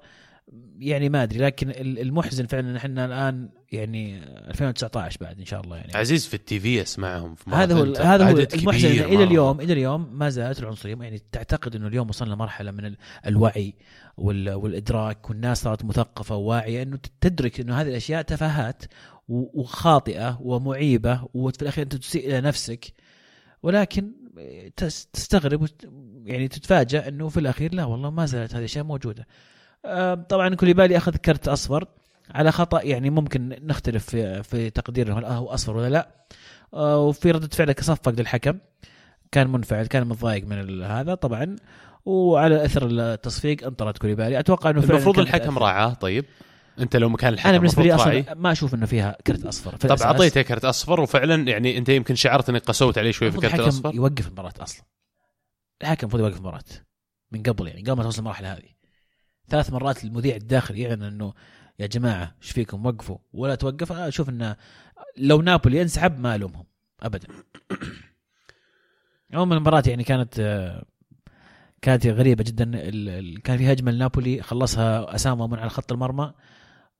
[0.78, 4.18] يعني ما أدري لكن ال- المحزن فعلا ان إحنا الآن يعني
[4.50, 7.94] 2019 بعد إن شاء الله يعني عزيز في التي في اسمعهم في هذا هو.
[7.94, 9.24] هذا هو المحزن إلى.
[9.24, 12.96] اليوم إلى اليوم ما زالت العنصرية يعني تعتقد إنه اليوم وصلنا مرحله من ال-
[13.26, 13.74] الوعي
[14.16, 18.82] وال- والإدراك والناس صارت مثقفة وواعية إنه تدرك إنه هذه الأشياء تفاهات
[19.28, 22.92] وخاطئة ومعيبة وفي الأخير أنت تسيء إلى نفسك
[23.62, 24.10] ولكن
[24.76, 25.66] تس- تستغرب
[26.24, 29.26] يعني تتفاجأ إنه في الأخير لا والله ما زالت هذه الأشياء موجودة.
[29.84, 31.84] آه، طبعا كوليبالي أخذ كرت أصفر
[32.30, 36.08] على خطأ يعني ممكن نختلف في في تقدير هل هو أصفر ولا لا.
[36.74, 38.58] آه، وفي ردة فعله صفق للحكم
[39.32, 41.56] كان منفعل كان متضايق من هذا طبعا.
[42.04, 44.38] وعلى إثر التصفيق انطرد كوليبالي.
[44.38, 45.94] أتوقع إنه فعلاً المفروض الحكم راعاه.
[45.94, 46.24] طيب
[46.78, 47.94] أنت لو مكان الحكم أنا بالنسبة لي.
[47.94, 50.02] أصلا ما أشوف إنه فيها كرت أصفر في طب.
[50.02, 53.60] أعطيته كرت أصفر وفعلا يعني أنت يمكن شعرت إنك قسوت عليه شوي في المفروض كرت
[53.60, 54.82] الحكم الأصفر؟ يوقف المباراة أصلا.
[55.82, 56.64] الحكم المفروض يوقف المباراة
[57.32, 58.79] من قبل يعني قبل ما توصل المرحله هذه.
[59.50, 61.32] ثلاث مرات المذيع الداخلي يعلن إنه
[61.78, 63.18] يا جماعة إيش فيكم؟ وقفوا.
[63.32, 63.92] ولا توقف.
[63.92, 64.56] أشوف إنه
[65.16, 66.64] لو نابولي انسحب ما ألومهم.
[67.02, 67.28] ابدا.
[69.34, 70.84] عموما المباراه يعني كانت آه،
[71.82, 72.64] كانت غريبة جدا.
[73.44, 76.32] كان في هجمة لنابولي خلصها أسامة من على خط المرمى.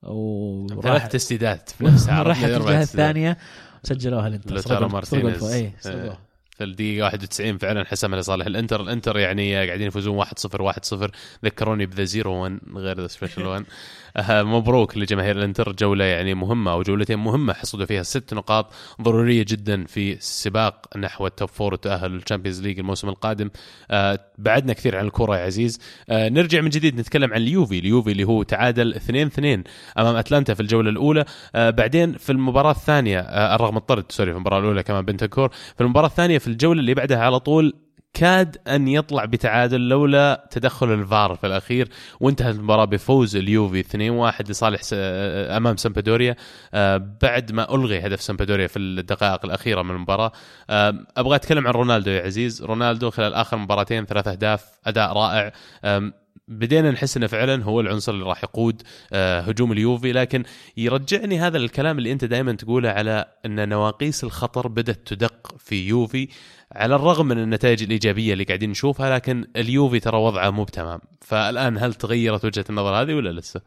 [0.03, 2.81] وراح ثلاث تسديدات في نفسها راحت الجهة.
[2.81, 3.37] الثانية.
[3.83, 4.55] سجلوها الإنتر.
[4.55, 5.43] لوتارو مارتينيز.
[5.43, 5.73] أي
[6.63, 8.45] الدقيقة 91 فعلا حسمها لصالح.
[8.45, 11.11] الانتر، الإنتر يعني قاعدين يفوزون 1-0 1-0
[11.45, 13.65] ذكروني ب the zero one غير the special one
[14.17, 15.71] آه، مبروك لجماهير الإنتر.
[15.71, 21.27] جولة يعني مهمة أو جولتين مهمة حصدوا فيها ست نقاط ضرورية جدا في السباق نحو
[21.27, 23.49] ال top four والتأهل لل Champions League الموسم القادم.
[23.91, 25.79] آه، بعدنا كثير عن الكرة يا عزيز.
[26.09, 27.79] آه، نرجع من جديد نتكلم عن اليوفي.
[27.79, 29.63] اليوفي اللي هو تعادل 2-2
[29.97, 31.25] أمام أتلانتا في الجولة الأولى.
[31.55, 35.81] آه، بعدين في المباراة الثانية آه، رغم الطرد sorry في المباراة الأولى كمان بنتكور في
[35.81, 37.73] المباراة الثانية في الجولة اللي بعدها على طول
[38.13, 41.89] كاد أن يطلع بتعادل لولا تدخل الفار في الأخير
[42.19, 44.95] وانتهت المباراة بفوز اليوفي 2-1 لصالح س-
[45.57, 46.35] أمام سامبدوريا
[46.73, 50.31] آه، بعد ما ألغي هدف سامبدوريا في الدقائق الأخيرة من المباراة.
[50.69, 52.63] آه، أبغى أتكلم عن رونالدو يا عزيز.
[52.63, 55.51] رونالدو خلال آخر مباراتين ثلاث أهداف أداء رائع.
[56.51, 58.81] بدينا نحس إنه فعلا هو العنصر اللي راح يقود
[59.13, 60.43] آه، هجوم اليوفي لكن
[60.77, 66.27] يرجعني هذا الكلام اللي أنت دائما تقوله على إن نواقيس الخطر بدأت تدق في يوفي
[66.71, 71.77] على الرغم من النتائج الإيجابية اللي قاعدين نشوفها لكن اليوفي ترى وضعه مو بتمام فالآن
[71.77, 73.61] هل تغيرت وجهة النظر هذه ولا لسه؟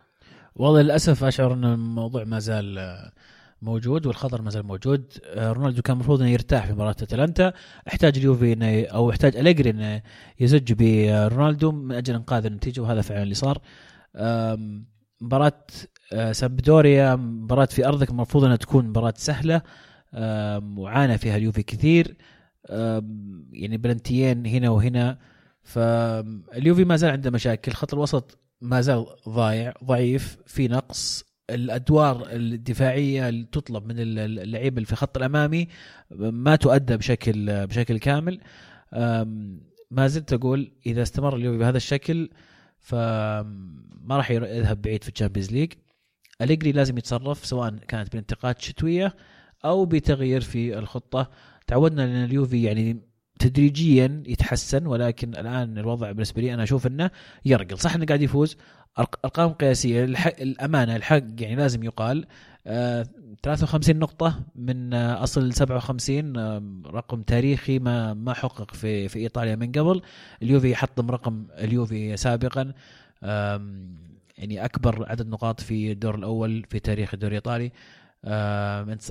[0.56, 3.12] والله للأسف أشعر إن الموضوع ما زال آه،
[3.64, 5.12] موجود والخطر ما زال موجود.
[5.24, 7.52] آه، رونالدو كان المفروض إنه يرتاح في مباراة أتلانتا.
[7.88, 10.02] احتاج اليوفي إنه أو احتاج أليجري إنه
[10.40, 13.58] يزج برونالدو من أجل إنقاذ النتيجة وهذا فعلا اللي صار.
[15.20, 15.66] مباراة
[16.12, 19.62] آه، سامبدوريا مباراة في أرضك المفروض إنها تكون مباراة سهلة.
[20.76, 22.16] وعانى فيها اليوفي كثير.
[23.52, 25.18] يعني بلنتيين هنا وهنا.
[25.62, 27.72] فاليوفي ما زال عنده مشاكل.
[27.72, 30.36] خط الوسط ما زال ضايع ضعيف.
[30.46, 31.33] في نقص.
[31.50, 35.68] الأدوار الدفاعية اللي تطلب من اللعيبه اللي في الخط الأمامي
[36.10, 38.40] ما تؤدى بشكل بشكل كامل.
[39.90, 42.30] ما زلت أقول إذا استمر اليوفي بهذا الشكل
[42.78, 45.72] فما راح يذهب بعيد في ال Champions League.
[46.42, 49.14] أليجري لازم يتصرف سواء كانت بانتقاد شتوية
[49.64, 51.30] أو بتغيير في الخطة.
[51.66, 53.00] تعودنا إن اليوفي يعني
[53.38, 57.10] تدريجيا يتحسن ولكن الآن الوضع بالنسبة لي أنا أشوف إنه
[57.44, 57.78] يرقل.
[57.78, 58.56] صح إنه قاعد يفوز؟
[58.98, 62.26] ارقام قياسيه الحق الأمانة الحق يعني لازم يقال
[62.66, 63.06] آه
[63.42, 69.56] 53 نقطة من آه أصل 57 آه رقم تاريخي ما ما حقق في في إيطاليا
[69.56, 70.02] من قبل.
[70.42, 72.72] اليوفي حطم رقم اليوفي سابقا.
[74.38, 77.72] يعني أكبر عدد نقاط في الدور الأول في تاريخ الدوري الإيطالي.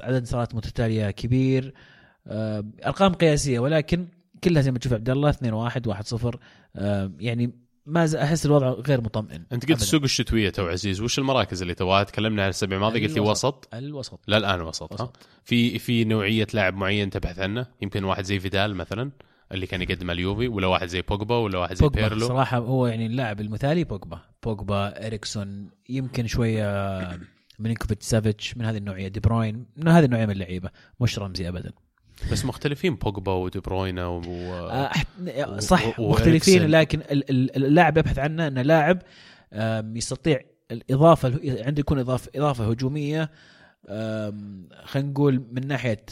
[0.04, 1.74] عدد انتصارات متتالية كبير.
[2.86, 4.08] أرقام قياسية ولكن
[4.44, 6.40] كلها زي ما تشوف عبد الله 2 1 1 0
[7.20, 7.52] يعني
[7.86, 9.46] ما أحس الوضع غير مطمئن.
[9.52, 13.16] أنت قلت السوق الشتوية تو عزيز وش المراكز اللي تبغاها تكلمنا عن الأسبوع الماضي قلت
[13.16, 13.70] لي وسط.
[13.74, 14.20] الوسط.
[14.28, 15.02] لا الآن وسط, وسط.
[15.02, 15.12] ها
[15.44, 19.12] في في نوعية لاعب معين تبحث عنه؟ يمكن واحد زي فيدال مثلا
[19.52, 22.28] اللي كان يقدم اليوفي ولا واحد زي بوجبا ولا واحد زي بيرلو.
[22.28, 24.20] صراحة هو يعني اللاعب المثالي بوجبا.
[24.44, 27.00] بوجبا إريكسون يمكن شوية
[27.60, 29.08] ميلينكوفيتش سافيتش من هذه النوعية.
[29.08, 30.70] دي بروين من هذه النوعية من اللعيبة.
[31.00, 31.72] مش رمزي ابدا.
[32.32, 34.22] بس مختلفين بوجبا ودي بروينا و...
[34.54, 34.92] آه
[35.60, 36.10] صح و...
[36.10, 39.02] مختلفين لكن اللاعب يبحث عنه إنه لاعب
[39.96, 40.40] يستطيع
[40.72, 43.32] الإضافة عنده يكون اضافه إضافة هجومية
[44.84, 46.06] خلينا نقول من ناحية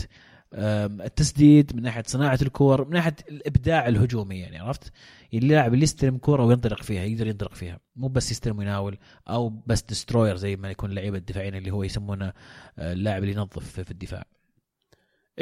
[0.53, 4.91] التسديد من ناحية صناعة الكور من ناحية الإبداع الهجومي يعني عرفت؟
[5.33, 8.97] اللاعب اللي يستلم كورة وينطلق فيها يقدر ينطلق فيها مو بس يستلم ويناول
[9.29, 12.33] أو بس destroyer زي ما يكون اللعيبه الدفاعيين اللي هو يسمونه
[12.79, 14.25] آه، اللاعب اللي ينظف في الدفاع.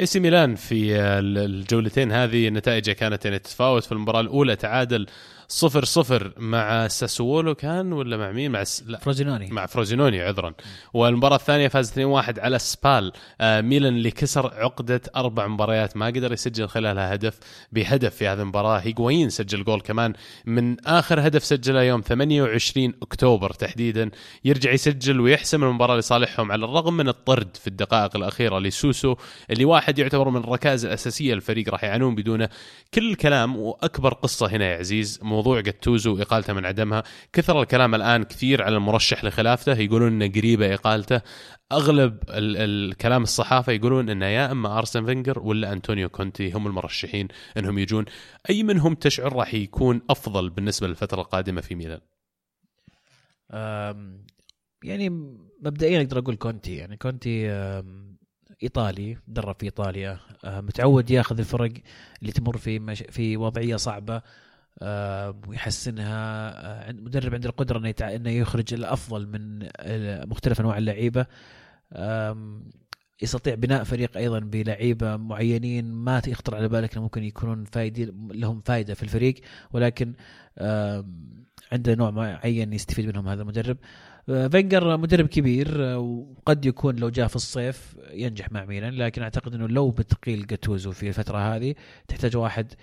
[0.00, 3.84] إي سي ميلان في الجولتين هذه نتائجه كانت يعني تتفاوت.
[3.84, 5.06] في المباراة الأولى تعادل
[5.50, 8.84] صفر صفر مع ساسولو كان ولا مع مين؟ مع س...
[8.86, 8.98] لا.
[8.98, 10.54] فروزينوني مع فروزينوني عذرا.
[10.94, 13.12] والمباراة الثانية فاز 2-1 على سبال.
[13.40, 17.38] آه ميلان اللي كسر عقدة أربع مباريات ما قدر يسجل خلالها هدف
[17.72, 18.78] بهدف في هذه المباراة.
[18.78, 20.12] هيغوين سجل جول كمان.
[20.44, 24.10] من آخر هدف سجله يوم 28 أكتوبر تحديدا.
[24.44, 29.16] يرجع يسجل ويحسم المباراة لصالحهم على الرغم من الطرد في الدقائق الأخيرة لسوسو
[29.50, 32.48] اللي واحد يعتبر من الركائز الأساسية للفريق راح يعانون بدونه.
[32.94, 37.02] كل الكلام وأكبر قصة هنا يا عزيز موضوع جاتوزو وإقالته من عدمها.
[37.32, 39.78] كثر الكلام الآن كثير على المرشح لخلافته.
[39.78, 41.20] يقولون انه قريبة إقالته.
[41.72, 47.28] أغلب ال الكلام الصحافة يقولون إنه يا إما أرسن فينجر ولا انطونيو كونتي هم المرشحين
[47.56, 48.04] إنهم يجون.
[48.50, 52.00] أي منهم تشعر راح يكون أفضل بالنسبة للفترة القادمة في ميلان؟
[54.84, 55.08] يعني
[55.62, 56.76] مبدئيا أقدر أقول كونتي.
[56.76, 57.50] يعني كونتي
[58.62, 60.18] إيطالي درب في إيطاليا.
[60.44, 61.72] متعود ياخذ الفرق
[62.20, 64.14] اللي تمر في في وضعية صعبة.
[64.16, 64.22] آه،
[64.82, 66.50] ويحسنها
[66.88, 69.68] آه، مدرب عنده القدرة إنه إنه يخرج الأفضل من
[70.28, 71.26] مختلف أنواع اللعيبة.
[73.22, 78.60] يستطيع بناء فريق أيضا بلعيبة معينين ما يخطر على بالك إنه ممكن يكونون فايدين لهم
[78.60, 79.34] فائده في الفريق.
[79.72, 80.12] ولكن
[81.72, 83.76] عنده نوع معين يستفيد منهم هذا المدرب.
[84.28, 88.94] آه، فينجر مدرب كبير وقد يكون لو جاء في الصيف ينجح مع ميلان.
[88.94, 91.74] لكن أعتقد إنه لو بتقيل جاتوزو في الفترة هذه
[92.08, 92.74] تحتاج واحد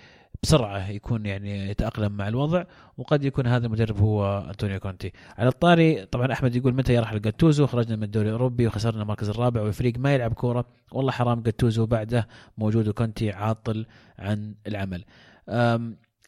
[0.42, 2.64] بسرعة يكون يعني يتأقلم مع الوضع
[2.98, 5.12] وقد يكون هذا المدرب هو أنطونيو كونتي.
[5.38, 9.62] على الطاري طبعا أحمد يقول متى يرحل جاتوزو؟ خرجنا من الدوري الأوروبي وخسرنا المركز الرابع
[9.62, 12.28] والفريق ما يلعب كورة والله حرام جاتوزو بعده
[12.58, 13.86] موجود وكونتي عاطل
[14.18, 15.04] عن العمل.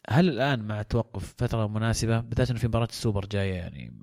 [0.09, 3.93] هل الآن مع توقف فترة مناسبة بالذات إنه في مباراة السوبر جاية يعني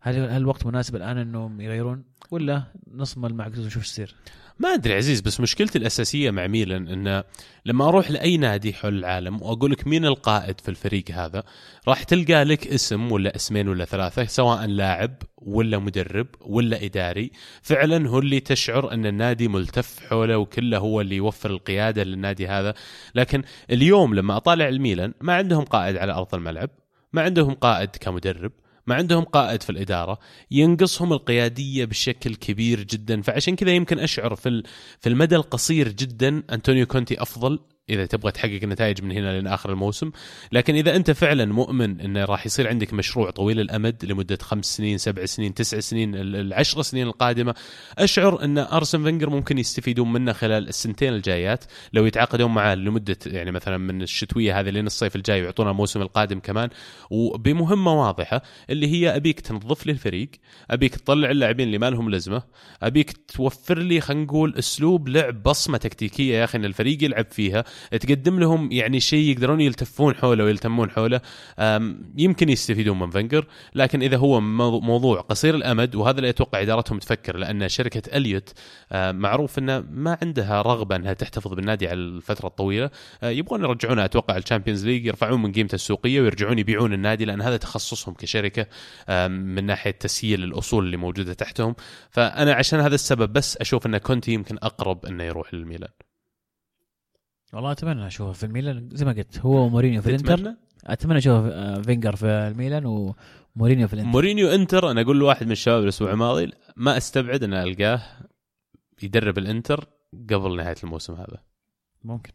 [0.00, 2.62] هل هل الوقت مناسب الآن إنهم يغيرون ولا
[2.94, 4.14] نصمل مع جاتوزو ونشوف إيش يصير؟
[4.58, 7.24] ما أدري عزيز بس مشكلتي الأساسية مع ميلان إنه
[7.66, 11.42] لما أروح لأي نادي حول العالم وأقول لك مين القائد في الفريق هذا
[11.88, 17.30] راح تلقى لك اسم ولا اسمين ولا ثلاثة سواء لاعب ولا مدرب ولا إداري
[17.62, 22.74] فعلا هو اللي تشعر أن النادي ملتف حوله وكله هو اللي يوفر القيادة للنادي هذا
[23.14, 26.70] لكن اليوم لما أطالع الميلان ما عندهم قائد على أرض الملعب
[27.12, 28.52] ما عندهم قائد كمدرب
[28.86, 30.18] ما عندهم قائد في الإدارة
[30.50, 33.22] ينقصهم القيادية بشكل كبير جدا.
[33.22, 34.62] فعشان كذا يمكن أشعر في
[35.00, 37.58] في المدى القصير جدا انطونيو كونتي أفضل.
[37.90, 40.10] إذا تبغى تحقق نتائج من هنا لين اخر الموسم.
[40.52, 44.98] لكن إذا أنت فعلا مؤمن انه راح يصير عندك مشروع طويل الأمد لمدة خمس سنين
[44.98, 47.54] سبع سنين تسع سنين العشر سنين القادمة
[47.98, 51.64] أشعر إن أرسن فينجر ممكن يستفيدون منه خلال السنتين الجايات.
[51.92, 56.38] لو يتعاقدون معاه لمدة يعني مثلا من الشتوية هذه لين الصيف الجاي ويعطونا الموسم القادم
[56.40, 56.68] كمان
[57.10, 60.28] وبمهمة واضحة اللي هي أبيك تنظف لي الفريق
[60.70, 62.42] أبيك تطلع اللاعبين اللي ما لهم لزمة
[62.82, 67.64] أبيك توفر لي خلينا نقول أسلوب لعب بصمة تكتيكية يا أخي إن الفريق يلعب فيها.
[68.00, 71.20] تقدم لهم يعني شيء يقدرون يلتفون حوله ويلتمون حوله.
[72.18, 76.98] يمكن يستفيدون من فنجر لكن إذا هو مو- موضوع قصير الأمد وهذا اللي أتوقع إدارتهم
[76.98, 78.52] تفكر لأن شركة إليوت
[78.94, 82.90] معروف انه ما عندها رغبة إنها تحتفظ بالنادي على الفترة الطويلة.
[83.22, 87.56] يبغون يرجعونه أتوقع ال Champions League يرفعون من قيمته السوقية ويرجعون يبيعون النادي لأن هذا
[87.56, 88.66] تخصصهم كشركة
[89.28, 91.74] من ناحية تسييل الأصول اللي موجودة تحتهم.
[92.10, 96.05] فأنا عشان هذا السبب بس أشوف إن كونتي يمكن أقرب إنه يروح للميلان.
[97.56, 100.54] والله أتمنى أشوفه في الميلان زي ما قلت هو ومورينيو في الإنتر؟
[100.86, 104.10] أتمنى أشوف آه، فينجر في الميلان ومورينيو في الإنتر.
[104.10, 108.02] مورينيو إنتر أنا أقول لواحد من الشباب الأسبوع الماضي ما أستبعد إن ألقاه
[109.02, 109.84] يدرب الإنتر
[110.30, 111.42] قبل نهاية الموسم هذا.
[112.04, 112.32] ممكن.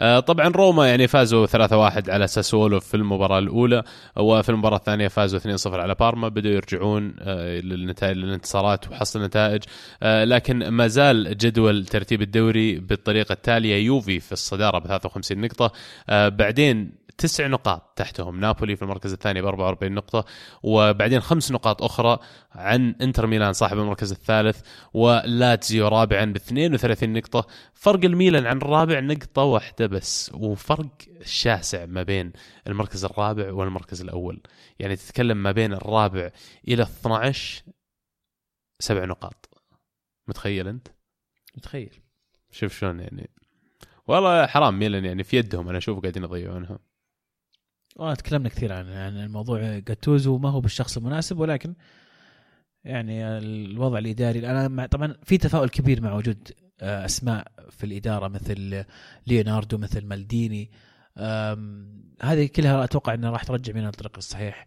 [0.00, 3.82] طبعا روما يعني فازوا 3-1 على ساسولو في المباراة الأولى
[4.16, 6.28] وفي المباراة الثانية فازوا 2-0 على بارما.
[6.28, 9.62] بدأوا يرجعون آه، للنتائج للانتصارات وحصل نتائج
[10.02, 13.76] آه، لكن ما زال جدول ترتيب الدوري بالطريقة التالية.
[13.84, 15.72] يوفي في الصدارة ب 53 نقطة.
[16.08, 18.40] آه، بعدين تسع نقاط تحتهم.
[18.40, 20.24] نابولي في المركز الثاني ب 44 نقطة
[20.62, 22.18] وبعدين خمس نقاط أخرى
[22.52, 24.60] عن إنتر ميلان صاحب المركز الثالث
[24.94, 27.46] ولاتزيو رابعا ب 32 نقطة.
[27.74, 30.88] فرق الميلان عن الرابع نقطة واحدة بس وفرق
[31.24, 32.32] شاسع ما بين
[32.66, 34.42] المركز الرابع والمركز الأول.
[34.78, 36.30] يعني تتكلم ما بين الرابع
[36.68, 37.62] إلى 12
[38.78, 39.48] سبع نقاط.
[40.28, 40.88] متخيل أنت؟
[41.56, 42.00] متخيل.
[42.50, 43.30] شوف شلون يعني.
[44.06, 46.78] والله حرام ميلان يعني في يدهم أنا أشوف قاعدين يضيعونها
[48.14, 51.74] تكلمنا كثير عن عن الموضوع جاتوزو ما هو بالشخص المناسب ولكن
[52.84, 56.48] يعني الوضع الإداري مع طبعا في تفاؤل كبير مع وجود
[56.80, 58.84] آه، أسماء في الإدارة مثل
[59.26, 60.70] ليوناردو مثل مالديني.
[62.22, 64.66] هذه كلها أتوقع إنها راح ترجع بينا الطريق الصحيح.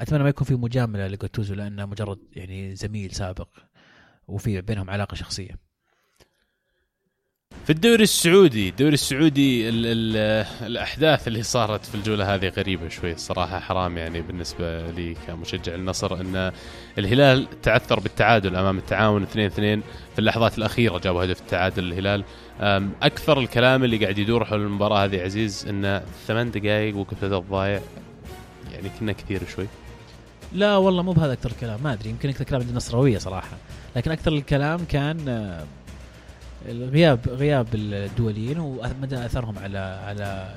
[0.00, 3.48] أتمنى ما يكون في مجاملة لجاتوزو لأنه مجرد يعني زميل سابق
[4.28, 5.69] وفي بينهم علاقة شخصية.
[7.64, 10.16] في الدوري السعودي الدوري السعودي ال ال
[10.66, 16.20] الأحداث اللي صارت في الجولة هذه غريبة شوي الصراحه حرام يعني بالنسبة لي كمشجع النصر
[16.20, 16.52] إن
[16.98, 19.82] الهلال تعثر بالتعادل أمام التعاون 2-2 في
[20.18, 22.24] اللحظات الأخيرة جابوا هدف التعادل للهلال
[22.60, 27.40] أم، أكثر الكلام اللي قاعد يدور حول المباراة هذه عزيز إن ثمان دقائق وقت بدل
[27.50, 27.80] ضايع
[28.72, 29.66] يعني كنا كثير شوي.
[30.52, 33.56] لا والله مو بهذا أكثر كلام ما أدري يمكن أكثر كلام عند النصراوية صراحة
[33.96, 35.56] لكن أكثر الكلام كان
[36.68, 40.54] آه، غياب غياب الدوليين ومدى أثرهم على على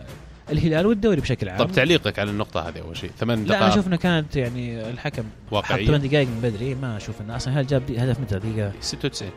[0.51, 1.57] الهلال والدوري بشكل عام.
[1.59, 3.11] طب تعليقك على النقطة هذه أول شيء.
[3.17, 3.71] ثمان لا أنا دقائق.
[3.73, 5.85] أشوف إنه كانت يعني الحكم حط واقعية.
[5.87, 9.31] 8 دقائق من بدري ما أشوف إنه أصلا هل جاب هدف متى؟ دقيقة 96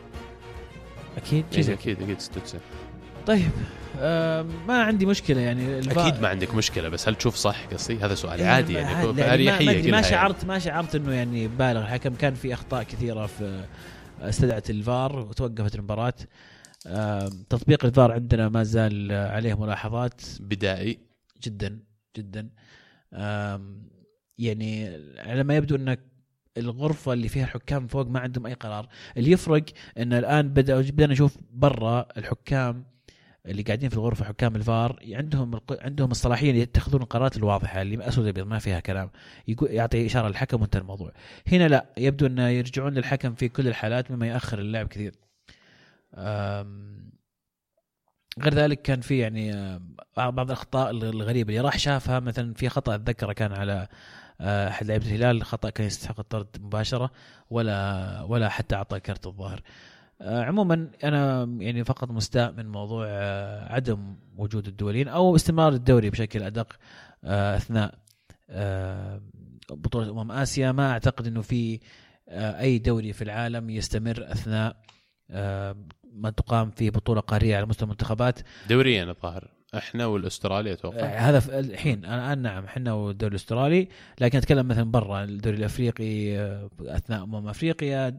[1.17, 2.61] أكيد؟ شيء إيه، زي أكيد أكيد 96
[3.27, 3.49] طيب
[3.99, 8.15] آه ما عندي مشكلة يعني أكيد ما عندك مشكلة بس هل تشوف صح قصدي؟ هذا
[8.15, 10.03] سؤال إيه، عادي ما- يعني عادي، يعني ما- ما, يعني.
[10.03, 12.15] شعرت ما شعرت إنه يعني بالغ الحكم.
[12.15, 13.65] كان في أخطاء كثيرة في
[14.21, 16.13] استدعت الفار وتوقفت المباراة.
[17.49, 20.21] تطبيق الفار عندنا ما زال عليه ملاحظات.
[20.39, 20.99] بدائي.
[21.43, 21.79] جدا
[22.17, 22.49] جدا.
[24.37, 24.85] يعني
[25.17, 25.97] على ما يبدو ان
[26.57, 28.87] الغرفة اللي فيها الحكام فوق ما عندهم أي قرار.
[29.17, 29.63] اللي يفرق
[29.97, 32.85] إن الآن بدا بدأنا نشوف برا الحكام
[33.45, 38.27] اللي قاعدين في الغرفة حكام الفار عندهم عندهم الصلاحيه اللي يتخذون القرارات الواضحة اللي أسود
[38.27, 39.09] أبيض ما فيها كلام
[39.47, 41.11] يقول يعطي إشارة للحكم وانتهى الموضوع.
[41.47, 45.15] هنا لا يبدو انه يرجعون للحكم في كل الحالات مما ياخر اللعب كثير.
[48.39, 49.79] غير ذلك كان في يعني
[50.17, 53.87] بعض الأخطاء الغريبة اللي راح شافها مثلا في خطأ أتذكره كان على
[54.41, 57.11] آه، أحد لعيبة الهلال خطأ كان يستحق الطرد مباشرة
[57.49, 59.61] ولا ولا حتى اعطى كرت الظهر
[60.21, 66.09] آه، عموما أنا يعني فقط مستاء من موضوع آه، عدم وجود الدوليين أو استمرار الدوري
[66.09, 66.73] بشكل أدق
[67.23, 67.95] أثناء
[69.69, 70.71] بطولة أمم آسيا.
[70.71, 71.79] ما أعتقد إنه في
[72.29, 74.75] أي دوري في العالم يستمر أثناء
[76.13, 78.39] ما تقام في بطولة قارية على مستوى المنتخبات.
[78.69, 79.51] دوريا الظاهر.
[79.75, 80.99] إحنا والاسترالي أتوقع.
[80.99, 82.05] آه، هذا الحين.
[82.05, 83.87] الان نعم إحنا والدوري الأسترالي.
[84.21, 88.17] لكن أتكلم مثلا برا الدوري الأفريقي آه، أثناء أمم أفريقيا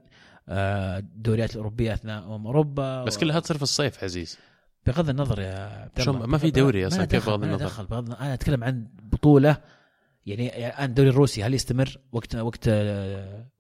[0.49, 4.39] آه، الدوريات الأوروبية أثناء أمم أوروبا بس كلها تصير في الصيف عزيز.
[4.87, 7.65] بغض النظر يا عبد شو ما في دوري ما أصلاً، كيف دخل- بغض ما النظر؟
[7.65, 8.21] دخل بغض النظر.
[8.21, 9.57] أنا أتكلم عن بطولة
[10.29, 12.68] يعني يعني الان الدوري الروسي هل يستمر وقت وقت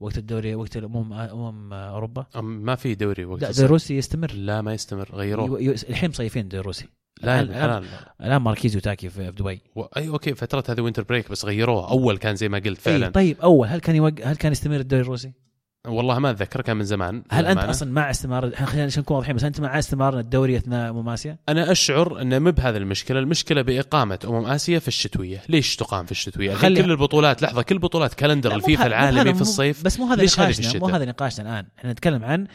[0.00, 3.66] وقت الدوري وقت الأمم أمم أوروبا؟ أم- ما في دوري وقت لا الدوري.
[3.66, 4.32] الروسي يستمر.
[4.32, 5.58] لا ما يستمر غيروه.
[5.60, 6.86] الحين مصيفين الدوري الروسي.
[7.22, 7.84] لا الحلال
[8.20, 9.60] الآن ماركيزي وتاكي في في دبي.
[9.76, 9.82] و...
[9.82, 13.06] أي okay فترة هذه winter break بس غيروه أول كان زي ما قلت فعلا.
[13.06, 14.12] أي طيب أول هل كان يوق...
[14.24, 15.32] هل كان يستمر الدوري الروسي؟
[15.88, 17.70] والله ما أتذكر كان من زمان هل أنت للأمانة.
[17.70, 21.72] أصلا مع استمرار خلينا نكون واضحين بس أنت مع استمرار الدوري أثناء أمم آسيا؟ أنا
[21.72, 26.54] أشعر ان مو بهذه المشكلة، المشكلة بإقامة أمم آسيا في الشتوية، ليش تقام في الشتوية؟
[26.54, 30.78] خلي- كل البطولات لحظة كل بطولات كالندر الفيفا العالمي في الصيف بس مو هذا نقاشنا
[30.80, 32.46] مو؟ هذا نقاشنا الآن إحنا نتكلم عن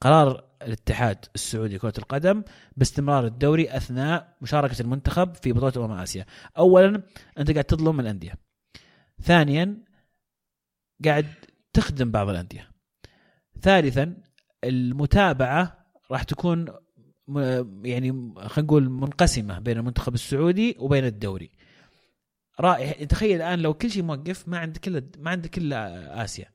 [0.00, 2.42] قرار الاتحاد السعودي لكرة القدم
[2.76, 6.26] باستمرار الدوري أثناء مشاركة المنتخب في بطولة أمم آسيا
[6.58, 7.02] اولا
[7.38, 8.32] أنت قاعد تظلم الأندية
[9.22, 9.76] ثانيا
[11.04, 11.26] قاعد
[11.76, 12.70] تخدم بعض الأندية.
[13.62, 14.16] ثالثا
[14.64, 16.66] المتابعة راح تكون
[17.82, 21.50] يعني خلينا نقول منقسمة بين المنتخب السعودي وبين الدوري.
[22.60, 26.46] رائع تخيل الآن لو كل شيء موقف ما عندك الا ما عندك الا آسيا.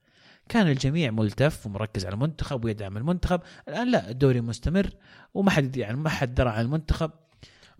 [0.49, 3.41] كان الجميع ملتف ومركز على المنتخب ويدعم المنتخب.
[3.67, 4.89] الآن لا الدوري مستمر
[5.33, 7.11] وما حد يعني ما حد درى عن المنتخب.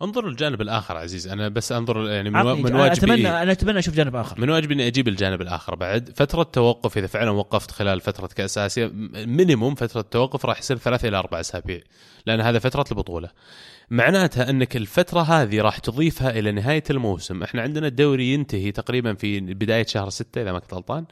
[0.02, 2.93] انظر للجانب الآخر عزيز أنا بس أنظر يعني من, من واجبي.
[2.93, 4.41] اتمنى أنا أتمنى أشوف جانب آخر.
[4.41, 5.76] من واجبي إني أجيب الجانب الآخر.
[5.76, 10.78] بعد فترة توقف إذا فعلا وقفت خلال فترة كأس آسيا مينيموم فترة توقف راح يصير
[10.78, 11.82] ثلاثة إلى أربع أسابيع
[12.26, 13.30] لأن هذا فترة البطولة.
[13.89, 17.43] معناتها إنك الفترة هذه راح تضيفها إلى نهاية الموسم.
[17.43, 21.06] إحنا عندنا الدوري ينتهي تقريبا في بداية شهر ستة إذا ما كنت غلطان.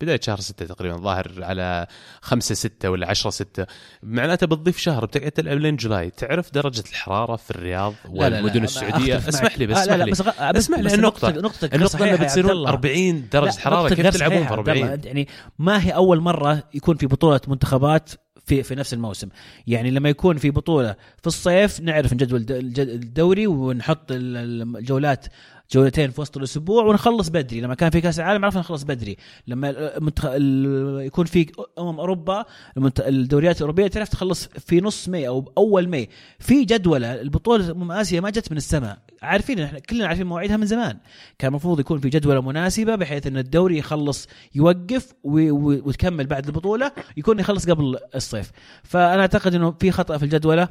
[0.00, 1.86] بداية شهر ستة تقريبا ظاهر على
[2.20, 3.66] خمسة ستة ولا عشرة ستة
[4.02, 8.36] معناته بتضيف شهر بتقعد تلعب لين جولاي تعرف درجة الحرارة في الرياض لا لا لا،
[8.36, 8.98] والمدن أختلف اسمح.
[8.98, 12.24] لي بس اسمح لي بس اسمح لي بس النقطة نقطة نقطة النقطة صحيحة انه يا
[12.26, 12.70] بتصيرون عبد الله.
[12.70, 15.00] 40 درجة لا، حرارة نقطتك كيف تلعبون في يا عبد 40 الله.
[15.04, 15.28] يعني
[15.58, 18.10] ما هي أول مرة يكون في بطولة منتخبات
[18.46, 19.28] في في نفس الموسم
[19.66, 22.46] يعني لما يكون في بطولة في الصيف نعرف نجدول
[22.78, 25.26] الدوري ونحط ال- ال- الجولات
[25.72, 27.60] جولتين في وسط الأسبوع ونخلص بدري.
[27.60, 29.16] لما كان في كأس العالم عرفنا نخلص بدري.
[29.46, 30.24] لما المنتخ...
[30.24, 31.46] ال- يكون في
[31.78, 32.44] أمم أوروبا
[32.76, 33.00] المنت...
[33.00, 36.08] الدوريات الأوروبية تعرف تخلص في نص May أو أول May.
[36.38, 38.98] في جدولة البطولة أمم آسيا ما جت من السماء.
[39.22, 40.98] عارفين إحنا كلنا عارفين مواعيدها من زمان.
[41.38, 45.50] كان المفروض يكون في جدولة مناسبة بحيث إن الدوري يخلص يوقف و...
[45.50, 45.82] و...
[45.88, 48.50] وتكمل بعد البطولة يكون يخلص قبل الصيف.
[48.82, 50.68] فأنا أعتقد إنه في خطأ في الجدولة.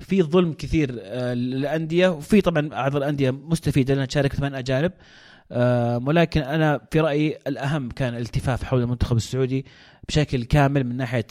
[0.00, 4.92] في ظلم كثير آه، للأندية وفي طبعا بعض الأندية مستفيدة لأنها تشارك ثمان أجانب
[5.52, 9.66] آه، ولكن أنا في رأيي الأهم كان الالتفاف حول المنتخب السعودي
[10.08, 11.26] بشكل كامل من ناحية.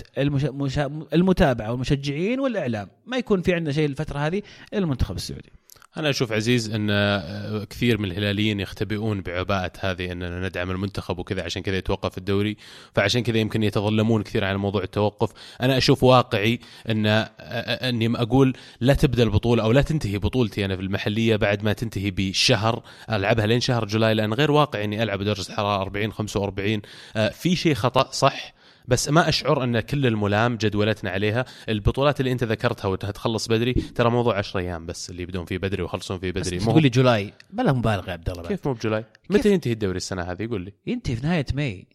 [1.14, 4.42] المتابعة والمشجعين والإعلام ما يكون في عندنا شيء الفترة هذه
[4.74, 5.52] المنتخب السعودي
[5.98, 11.44] أنا أشوف عزيز إن آه، كثير من الهلاليين يختبئون بعباءة هذه إننا ندعم المنتخب وكذا
[11.44, 12.58] عشان كذا يتوقف الدوري
[12.96, 15.32] فعشان كذا يمكن يتظلمون كثير على موضوع التوقف.
[15.62, 16.60] أنا أشوف واقعي
[16.90, 21.36] إن آه، آه، إني أقول لا تبدأ البطولة أو لا تنتهي بطولتي أنا في المحلية
[21.36, 25.82] بعد ما تنتهي بشهر ألعبها لين شهر July لأن غير واقعي إني ألعب درجه حراره
[25.82, 26.82] 40 45
[27.16, 28.54] آه، في شيء خطأ صح
[28.88, 31.46] بس ما أشعر أن كل الملام جدولتنا عليها.
[31.70, 35.58] البطولات اللي أنت ذكرتها وانها تخلص بدري ترى موضوع 10 أيام بس اللي يبدون فيه
[35.58, 36.60] بدري ويخلصون فيه بدري.
[36.60, 37.34] مو تقول لي July.
[37.50, 38.48] بلا مبالغة يا عبد الله.
[38.48, 40.74] كيف مو ب July؟ متى ينتهي الدوري السنة هذه؟ قول لي.
[40.88, 41.88] ينتهي في نهاية May.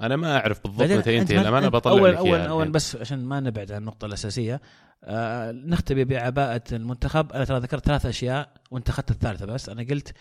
[0.00, 1.36] أنا ما أعرف بالضبط متى ينتهي.
[1.36, 2.68] ما- الأمانة بطلع اول لك اول أول.
[2.68, 4.60] بس عشان ما نبعد عن النقطة الأساسية.
[5.04, 7.32] آه نختبي بعباءة المنتخب.
[7.32, 9.68] أنا ترى ذكرت ثلاث أشياء وأنت أخذت الثالثة بس.
[9.68, 10.12] أنا قلت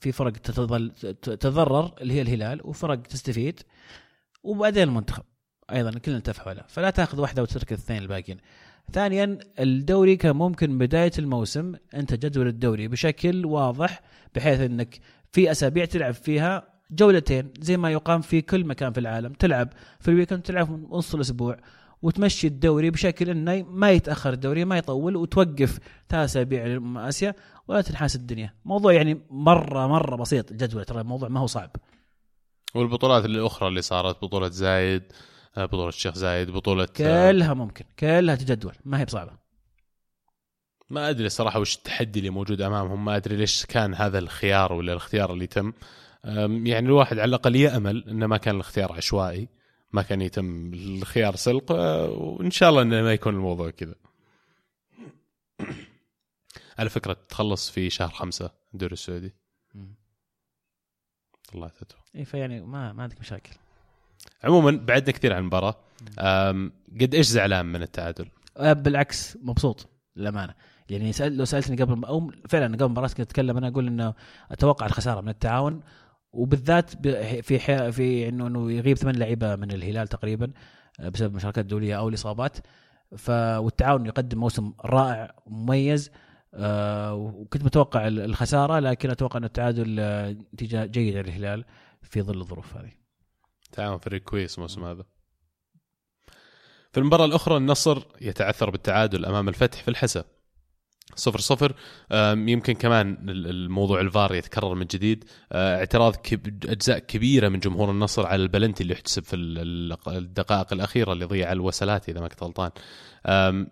[0.00, 0.90] في فرق تتظل
[1.22, 3.60] تتضرر اللي هي الهلال وفرق تستفيد.
[4.44, 5.22] وبعدين المنتخب
[5.72, 8.38] أيضا كلنا نتفق عليها فلا تأخذ واحدة وتترك الاثنين الباقيين.
[8.92, 14.00] ثانيا الدوري كان ممكن بداية الموسم أنت جدول الدوري بشكل واضح
[14.34, 15.00] بحيث إنك
[15.32, 19.68] في أسابيع تلعب فيها جولتين زي ما يقام في كل مكان في العالم تلعب
[20.00, 21.56] في الويكند تلعب نص الأسبوع
[22.02, 25.78] وتمشي الدوري بشكل إنه ما يتأخر الدوري ما يطول وتوقف
[26.08, 27.34] ثلاث أسابيع اسيا
[27.68, 28.54] ولا تنحاس الدنيا.
[28.64, 31.70] موضوع يعني مرة مرة بسيط الجدول ترى الموضوع ما هو صعب.
[32.74, 35.02] والبطولات الأخرى اللي صارت بطولة زايد
[35.56, 39.32] آه، بطولة الشيخ زايد بطولة آه، كلها ممكن كلها تجدول ما هي بصعبة.
[40.90, 44.92] ما أدري الصراحه وش التحدي اللي موجود أمامهم ما أدري ليش كان هذا الخيار ولا
[44.92, 45.72] الاختيار اللي تم
[46.66, 49.48] يعني الواحد على الأقل يأمل إنه ما كان الاختيار عشوائي
[49.92, 53.94] ما كان يتم الخيار سلق أه، وإن شاء الله إنه ما يكون الموضوع كذا.
[56.78, 59.34] على فكرة تخلص في شهر خمسة الدوري السعودي.
[61.52, 63.52] طلعت فتوى اي فيعني ما ما عندك مشاكل.
[64.44, 65.76] عموما بعدنا كثير عن المباراة.
[67.00, 68.26] قد إيش زعلان من التعادل؟
[68.56, 70.54] آه، بالعكس مبسوط للأمانة.
[70.90, 74.14] يعني سأل لو سألتني قبل أو فعلا قبل المباراة كنت أتكلم أنا أقول إنه
[74.50, 75.80] أتوقع الخسارة من التعاون
[76.32, 77.08] وبالذات
[77.42, 77.92] في حي...
[77.92, 80.52] في إنه إنه يغيب ثمان لعيبة من الهلال تقريبا
[81.00, 82.56] آه، بسبب مشاركات دوليه أو الإصابات.
[83.16, 86.10] ف والتعاون يقدم موسم رائع ومميز.
[86.56, 91.64] آه، وكنت متوقع ال- الخسارة لكن أتوقع إن التعادل آه، نتيجة جيدة للهلال
[92.02, 92.92] في ظل الظروف هذه.
[93.72, 95.04] تعاون فريق كويس الموسم هذا.
[96.92, 100.24] في المباراة الأخرى النصر يتعثر بالتعادل أمام الفتح في الحسا
[101.16, 101.74] صفر صفر
[102.34, 105.24] يمكن كمان ال- الموضوع الفار يتكرر من جديد.
[105.52, 106.14] أه، اعتراض.
[106.64, 111.24] أجزاء كبيرة من جمهور النصر على البلنتي اللي يحتسب في ال- ال- الدقائق الأخيرة اللي
[111.24, 112.70] ضيع الوسلات إذا ما كنت غلطان.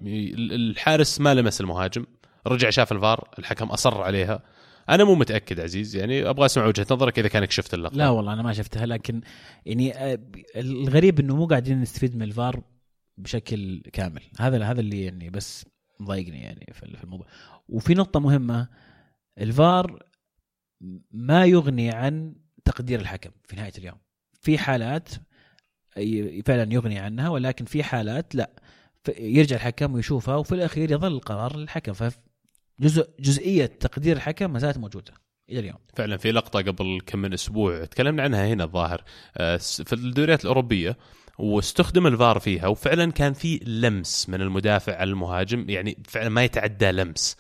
[0.05, 2.07] الحارس ما لمس المهاجم.
[2.47, 4.43] رجع شاف الفار الحكم أصر عليها.
[4.89, 7.97] أنا مو متأكد عزيز يعني أبغى أسمع وجهة نظرك إذا كانك شفت اللقطة.
[7.97, 9.21] لا والله أنا ما شفتها لكن
[9.67, 10.19] يعني آه،
[10.57, 12.63] الغريب إنه مو قاعدين نستفيد من الفار
[13.19, 14.23] بشكل كامل.
[14.41, 15.67] هذا هذا اللي يعني بس
[16.01, 17.27] مضايقني يعني في الموضوع.
[17.69, 18.69] وفي نقطة مهمة
[19.39, 20.03] الفار
[21.11, 22.35] ما يغني عن
[22.65, 23.99] تقدير الحكم في نهاية اليوم.
[24.41, 25.09] في حالات
[26.47, 28.51] فعلا يغني عنها ولكن في حالات لا
[29.19, 31.93] يرجع الحكم ويشوفها وفي الأخير يظل القرار للحكم
[32.81, 35.13] فجزء جزئية تقدير الحكم ما زالت موجودة
[35.51, 35.79] إلى اليوم.
[35.97, 39.03] فعلا في لقطة قبل كم من أسبوع تكلمنا عنها هنا الظاهر
[39.37, 40.97] آه، في الدوريات الأوروبية
[41.39, 46.91] واستخدم الفار فيها وفعلا كان في لمس من المدافع على المهاجم يعني فعلا ما يتعدى
[46.91, 47.37] لمس.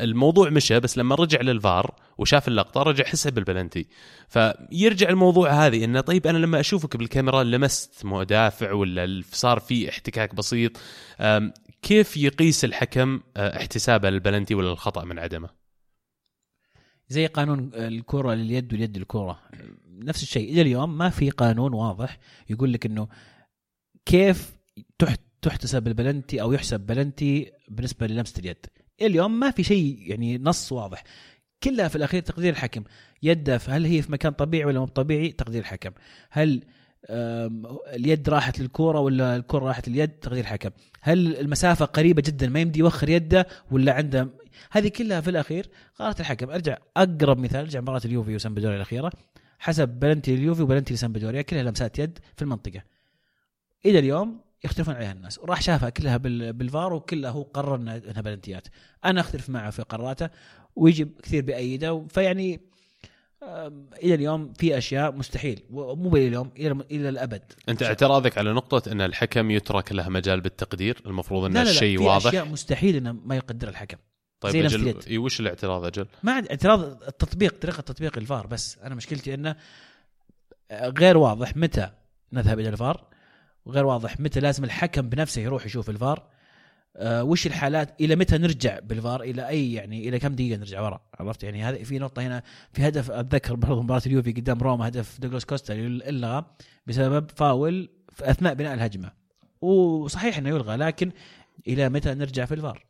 [0.00, 3.86] الموضوع مشى بس لما رجع للفار وشاف اللقطة رجع حسب البلنتي
[4.28, 10.34] فيرجع الموضوع هذه إنه طيب أنا لما أشوفك بالكاميرا لمست مدافع ولا صار في احتكاك
[10.34, 10.72] بسيط.
[11.82, 15.48] كيف يقيس الحكم آه، احتسابه للبلنتي ولا الخطأ من عدمه؟
[17.08, 19.40] زي قانون الكره لليد واليد للكره
[19.88, 20.52] نفس الشيء.
[20.52, 22.18] إلى اليوم ما في قانون واضح
[22.50, 23.08] يقول لك إنه
[24.04, 24.56] كيف
[24.98, 28.66] تحت تحتسب البلنتي أو يحسب بلنتي بالنسبة للمسة اليد.
[29.02, 31.04] اليوم ما في شيء يعني نص واضح.
[31.62, 32.84] كلها في الأخير تقدير الحكم.
[33.22, 35.90] يده هل هي في مكان طبيعي ولا مو طبيعي؟ تقدير الحكم.
[36.30, 36.62] هل
[37.10, 42.78] اليد راحت للكورة ولا الكوره راحت لليد؟ تقدير الحكم هل المسافة قريبة جدا ما يمدي
[42.78, 44.28] يوخر يده ولا عنده؟
[44.70, 46.50] هذه كلها في الأخير قرارات الحكم.
[46.50, 49.12] أرجع أقرب مثال أرجع مباراة اليوفي وسامبدوريا الأخيرة.
[49.58, 52.82] حسب بلنتي اليوفي وبلنتي لسامبدوريا كلها لمسات يد في المنطقة.
[53.86, 55.38] إلى اليوم يختلفون عليها الناس.
[55.38, 58.68] وراح شافها كلها بال- بالفار وكلها هو قرر إنها بلنتيات.
[59.04, 60.28] أنا أختلف معه في قراراته
[60.76, 62.60] ويجي كثير بايده فيعني
[64.02, 67.42] إلى اليوم في أشياء مستحيل ومو إلى اليوم إلى الأبد.
[67.68, 71.70] أنت اعتراضك على نقطة أن الحكم يترك له مجال بالتقدير المفروض أن لا لا لا
[71.70, 73.96] الشيء في واضح؟ أشياء مستحيل إنه ما يقدر الحكم.
[74.40, 75.04] طيب زي نفس أجل اليد.
[75.08, 78.78] إي، وش الاعتراض أجل؟ ما عندي اعتراض التطبيق طريقة تطبيق الفار بس.
[78.78, 79.56] أنا مشكلتي أنه
[80.72, 81.90] غير واضح متى
[82.32, 83.04] نذهب إلى الفار
[83.64, 86.26] وغير واضح متى لازم الحكم بنفسه يروح يشوف الفار.
[86.96, 91.00] أه وش الحالات؟ إلى متى نرجع بالفار؟ إلى أي يعني إلى كم دقيقة نرجع ورا؟
[91.20, 92.42] عرفت؟ يعني هذه في نقطة هنا
[92.72, 96.44] في هدف أتذكر برضه مباراة اليوفي قدام روما هدف دوغلاس كوستا الغى
[96.86, 99.12] بسبب فاول في أثناء بناء الهجمة.
[99.60, 101.12] وصحيح إنه يلغى لكن
[101.68, 102.86] إلى متى نرجع في الفار؟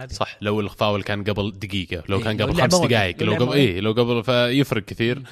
[0.00, 0.12] هذه.
[0.12, 2.74] صح لو الفاول كان قبل دقيقة لو إيه، كان قبل خمس.
[2.74, 5.22] دقائق لو قبل اي لو قبل فيفرق كثير.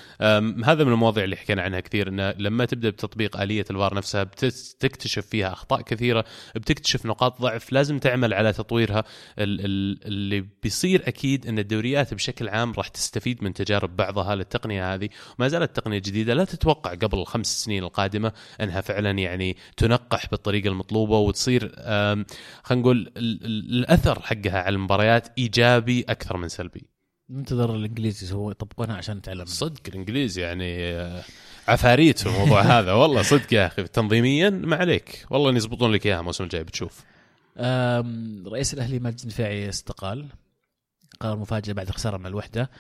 [0.64, 5.26] هذا من المواضيع اللي حكينا عنها كثير انه لما تبدأ بتطبيق آلية الفار نفسها بتكتشف
[5.26, 9.04] فيها أخطاء كثيرة بتكتشف نقاط ضعف لازم تعمل على تطويرها.
[9.38, 14.94] ال- ال- اللي بيصير أكيد إن الدوريات بشكل عام راح تستفيد من تجارب بعضها للتقنية
[14.94, 15.08] هذه.
[15.38, 20.68] وما زالت تقنية جديدة لا تتوقع قبل الخمس سنين القادمة إنها فعلا يعني تنقح بالطريقة
[20.68, 22.24] المطلوبة وتصير خلينا
[22.82, 26.86] نقول ال- ال- الأثر حقها على المباريات إيجابي أكثر من سلبي.
[27.30, 31.22] ننتظر الانجليز يسووا يطبقونها عشان نتعلم صدق الانجليز يعني آه،
[31.68, 32.92] عفاريت في الموضوع هذا.
[32.92, 35.26] والله صدق يا أخي تنظيميا ما عليك.
[35.30, 37.04] والله إن يزبطون لك إياها الموسم الجاي بتشوف.
[38.52, 40.26] رئيس الأهلي ماجد الدفاعي استقال
[41.20, 42.70] قرار مفاجئ بعد خسارة من الوحدة.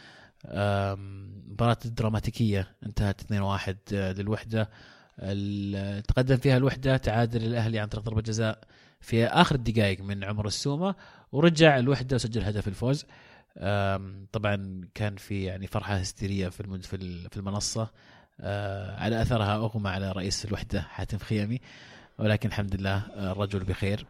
[1.48, 4.70] مباراة دراماتيكية انتهت 2-1 للوحدة.
[5.18, 8.58] ال- تقدم فيها الوحدة تعادل الأهلي عن طريق ضربة جزاء
[9.00, 10.94] في آخر الدقائق من عمر السومة.
[11.36, 13.04] ورجع الوحدة وسجل هدف الفوز.
[14.32, 17.90] طبعا كان في يعني فرحة هستيرية في في ال- في المنصة.
[18.40, 21.60] أه، على أثرها أغمى على رئيس الوحدة حاتم خيامي.
[22.18, 24.06] ولكن الحمد لله أه، الرجل بخير.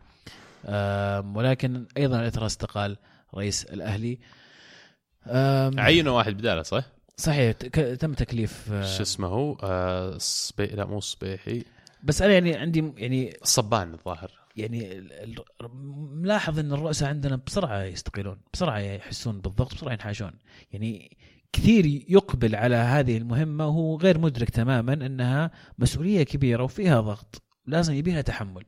[1.35, 2.97] ولكن أيضا على أثرها استقال
[3.35, 4.19] رئيس الأهلي.
[5.27, 6.85] أم، عينوا واحد بداله صح؟
[7.17, 7.53] صحيح
[8.01, 10.67] تم تكليف آه، شو اسمه هو؟ آه صبي...
[10.67, 11.65] لا مو صبيحي.
[12.03, 14.31] بس أنا يعني عندي يعني الصبان الظاهر.
[14.57, 15.09] يعني
[16.13, 20.33] ملاحظ إن الرؤساء عندنا بسرعة يستقيلون بسرعة يحسون بالضغط بسرعة ينحاشون.
[20.73, 21.17] يعني
[21.53, 27.95] كثير يقبل على هذه المهمة وهو غير مدرك تماما إنها مسؤولية كبيرة وفيها ضغط لازم
[27.95, 28.65] يبيها تحمل.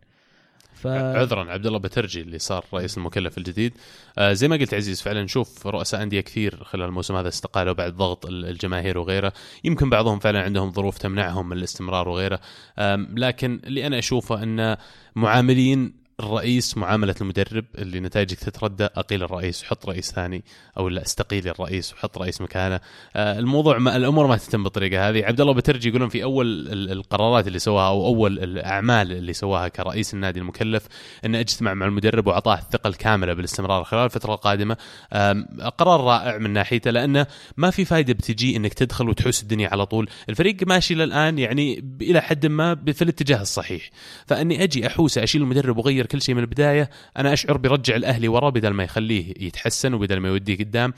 [0.82, 3.72] ف عذرا عبد الله بترجي اللي صار رئيس المكلف الجديد.
[4.18, 7.96] آه زي ما قلت عزيز فعلا نشوف رؤساء أندية كثير خلال الموسم هذا استقالوا بعد
[7.96, 9.32] ضغط ال- الجماهير وغيره.
[9.64, 12.40] يمكن بعضهم فعلا عندهم ظروف تمنعهم من الاستمرار وغيره.
[12.78, 14.76] آم، لكن اللي أنا أشوفه أن
[15.16, 20.44] معاملين الرئيس معاملة المدرب اللي نتائجك تتردى أقيل الرئيس وحط رئيس ثاني
[20.78, 22.80] أو لا أستقيل الرئيس وحط رئيس مكانه.
[23.16, 25.24] آه، الموضوع ما الأمور ما تتم بالطريقة هذه.
[25.24, 30.14] عبد الله بترجي يقولون في ال- القرارات اللي سواها أو أول الأعمال اللي سواها كرئيس
[30.14, 30.86] النادي المكلف
[31.24, 34.76] أنه أجتمع مع المدرب وأعطاه الثقة الكاملة بالاستمرار خلال الفترة القادمة.
[35.12, 35.46] آم،
[35.78, 40.08] قرار رائع من ناحيته لأنه ما في فايدة بتجي أنك تدخل وتحوس الدنيا على طول.
[40.28, 43.90] الفريق ماشي للآن يعني إلى حد ما في الاتجاه الصحيح.
[44.26, 46.90] فإني أجي أحوس أشيل المدرب وأغير كل شيء من البداية.
[47.16, 50.94] أنا أشعر بيرجع الأهلي ورا بدل ما يخليه يتحسن وبدل ما يوديه قدام.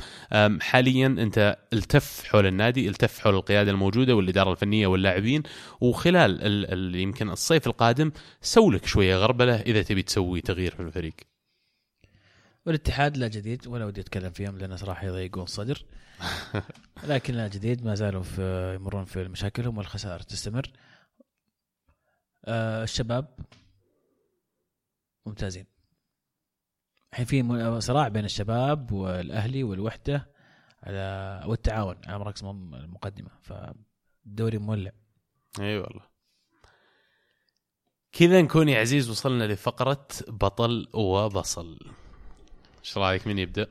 [0.61, 5.43] حاليا أنت التف حول النادي التف حول القيادة الموجودة والإدارة الفنية واللاعبين.
[5.81, 11.15] وخلال ال ال يمكن الصيف القادم سولك شوية غربلة إذا تبي تسوي تغيير في الفريق.
[12.67, 15.85] والاتحاد لا جديد ولا ودي أتكلم فيهم لأن صراحة يضيقون الصدر
[17.11, 20.71] لكن لا جديد ما زالوا في يمرون في مشاكلهم والخسائر تستمر.
[22.45, 23.27] آه الشباب
[25.31, 25.67] ممتازين.
[27.13, 30.31] الحين في صراع بين الشباب والأهلي والوحدة
[30.83, 34.93] على والتعاون على مراكز المقدمة فالدوري مولع.
[35.61, 36.03] إي والله.
[38.13, 41.79] كذا نكون يا عزيز وصلنا لفقرة بطل وبصل.
[42.79, 43.67] إيش رأيك؟ مين يبدأ؟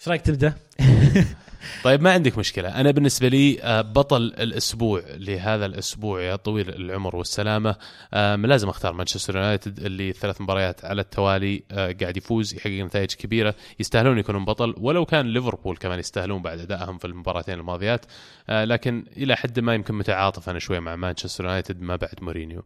[0.00, 0.54] إيش رأيك تبدأ؟
[1.84, 7.16] طيب ما عندك مشكلة أنا بالنسبة لي آه، بطل الأسبوع لهذا الأسبوع يا طويل العمر
[7.16, 7.76] والسلامة
[8.14, 13.14] آم، لازم أختار مانشستر يونايتد اللي ثلاث مباريات على التوالي آه، قاعد يفوز يحقق نتائج
[13.14, 18.04] كبيرة يستاهلون يكونون بطل ولو كان ليفربول كمان يستاهلون بعد أدائهم في المباراتين الماضيات
[18.48, 22.64] آه، لكن إلى حد ما يمكن متعاطف أنا شوي مع مانشستر يونايتد ما بعد مورينيو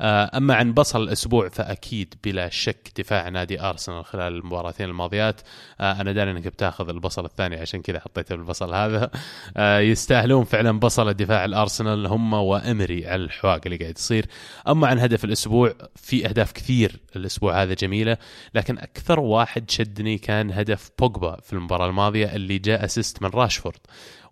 [0.00, 5.40] آه، أما عن بصل الأسبوع فأكيد بلا شك دفاع نادي أرسنال خلال المباراتين الماضيات.
[5.80, 9.10] آه، أنا داري أنك بتاخذ البصل الثاني عشان كذا حطيته بالبصل هذا.
[9.56, 14.26] آه، يستاهلون فعلا بصل الدفاع الأرسنال هم وأمري على الحواق اللي قاعد يصير.
[14.68, 18.16] أما عن هدف الأسبوع في أهداف كثير الأسبوع هذا جميلة
[18.54, 23.78] لكن أكثر واحد شدني كان هدف بوجبا في المباراة الماضية اللي جاء assist من راشفورد.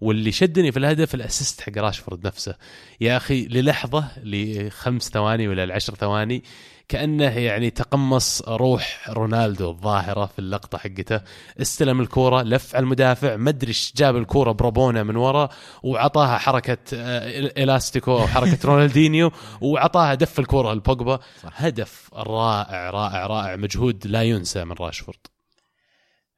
[0.01, 2.55] واللي شدني في الهدف ال assist حق راشفورد نفسه.
[3.01, 6.43] يا أخي للحظة لخمس ثواني ولا العشر ثواني.
[6.89, 11.21] كأنه يعني تقمص روح رونالدو الظاهرة في اللقطة حقته.
[11.61, 15.49] استلم الكورة لف على المدافع ما أدري إيش جاب الكورة برابونا من ورا
[15.83, 17.29] وعطاها حركة آه،
[17.63, 19.31] إلاستيكو أو حركة رونالدينيو
[19.61, 21.19] وعطاها دف الكورة لبوجبا.
[21.45, 25.19] هدف رائع رائع رائع مجهود لا ينسى من راشفورد.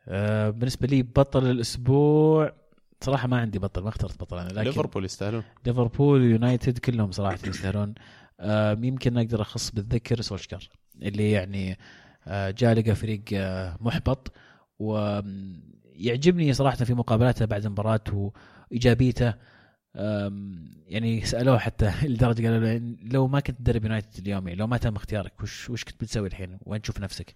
[0.08, 2.52] آه بالنسبة لي بطل الأسبوع
[3.00, 5.42] صراحة ما عندي بطل ما اخترت بطل أنا لكن ليفربول يستاهلون.
[5.66, 7.94] ليفربول ويونايتد كلهم صراحة يستاهلون.
[8.82, 10.68] يمكن أقدر أخص بالذكر سولشكار
[11.02, 11.78] اللي يعني
[12.26, 14.32] آه جاء لقى فريق آه محبط
[14.78, 18.30] ويعجبني صراحة في مقابلاته بعد المباراه
[18.70, 19.34] وإيجابيته.
[20.86, 24.96] يعني سألوه حتى لدرجة قالوا له لو ما كنت تدرب يونايتد اليوم لو ما تم
[24.96, 27.34] اختيارك وش وش كنت بتسوي الحين؟ وين تشوف نفسك؟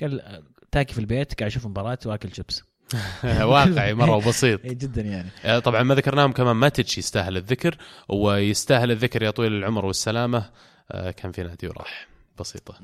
[0.00, 0.42] قال آه،
[0.72, 2.69] تاكي في البيت قاعد أشوف مباراة وأكل شيبس.
[3.24, 4.64] واقعي مرة وبسيط.
[4.64, 5.28] إيه جدا يعني.
[5.44, 7.76] آه، طبعا ما ذكرناهم كمان ماتش يستاهل الذكر
[8.08, 10.50] ويستاهل الذكر يا طويل العمر والسلامة.
[10.92, 12.06] آه، كان في نادي وراح.
[12.40, 12.74] بسيطة.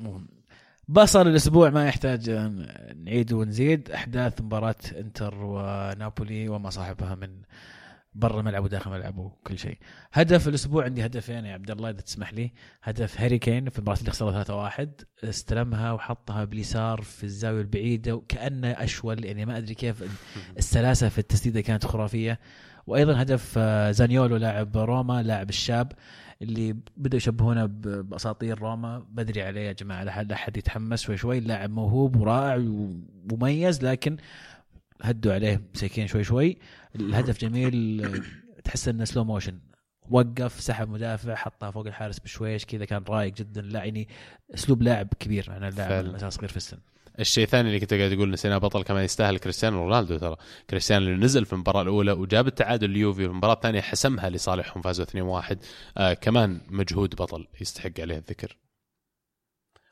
[0.88, 2.30] بصل الأسبوع ما يحتاج
[3.04, 3.90] نعيد ونزيد.
[3.90, 7.30] أحداث مباراة إنتر ونابولي وما صاحبها من
[8.18, 9.78] برا الملعب وداخل الملعب وكل شيء.
[10.12, 12.52] هدف الأسبوع عندي هدفين يا عبد الله إذا تسمح لي،
[12.82, 14.88] هدف هاري كين في المباراه اللي خسروا 3-1
[15.24, 20.04] استلمها وحطها باليسار في الزاوية البعيدة وكأنه أشول يعني ما أدري كيف
[20.58, 22.40] السلاسة في التسديدة كانت خرافية.
[22.86, 25.92] وأيضا هدف آه، زانيولو لاعب روما لاعب الشاب
[26.42, 31.70] اللي بدأوا يشبهونه بأساطير روما بدري عليه يا جماعة لا حد- يتحمس شوي شوي اللاعب
[31.70, 32.56] موهوب ورائع
[33.32, 34.16] ومميز لكن
[35.02, 36.58] هدوا عليه مساكين شوي شوي.
[36.94, 38.22] الهدف جميل
[38.64, 39.58] تحس إنه slow motion
[40.10, 43.62] وقف سحب مدافع حطها فوق الحارس بشويش كذا كان رايق جدا.
[43.62, 44.08] لا يعني
[44.54, 46.02] أسلوب لاعب كبير مع انه فعلا.
[46.02, 46.78] لاعب مثلا صغير في السن.
[47.20, 50.36] الشيء الثاني اللي كنت قاعد تقول نسينا بطل كمان يستاهل كريستيانو رونالدو ترى.
[50.70, 55.04] كريستيانو اللي نزل في المباراة الأولى وجاب التعادل ليوفي في المباراة الثانية حسمها لصالحهم فازوا
[55.04, 55.56] 2-1
[55.98, 58.56] آه كمان مجهود بطل يستحق عليه الذكر.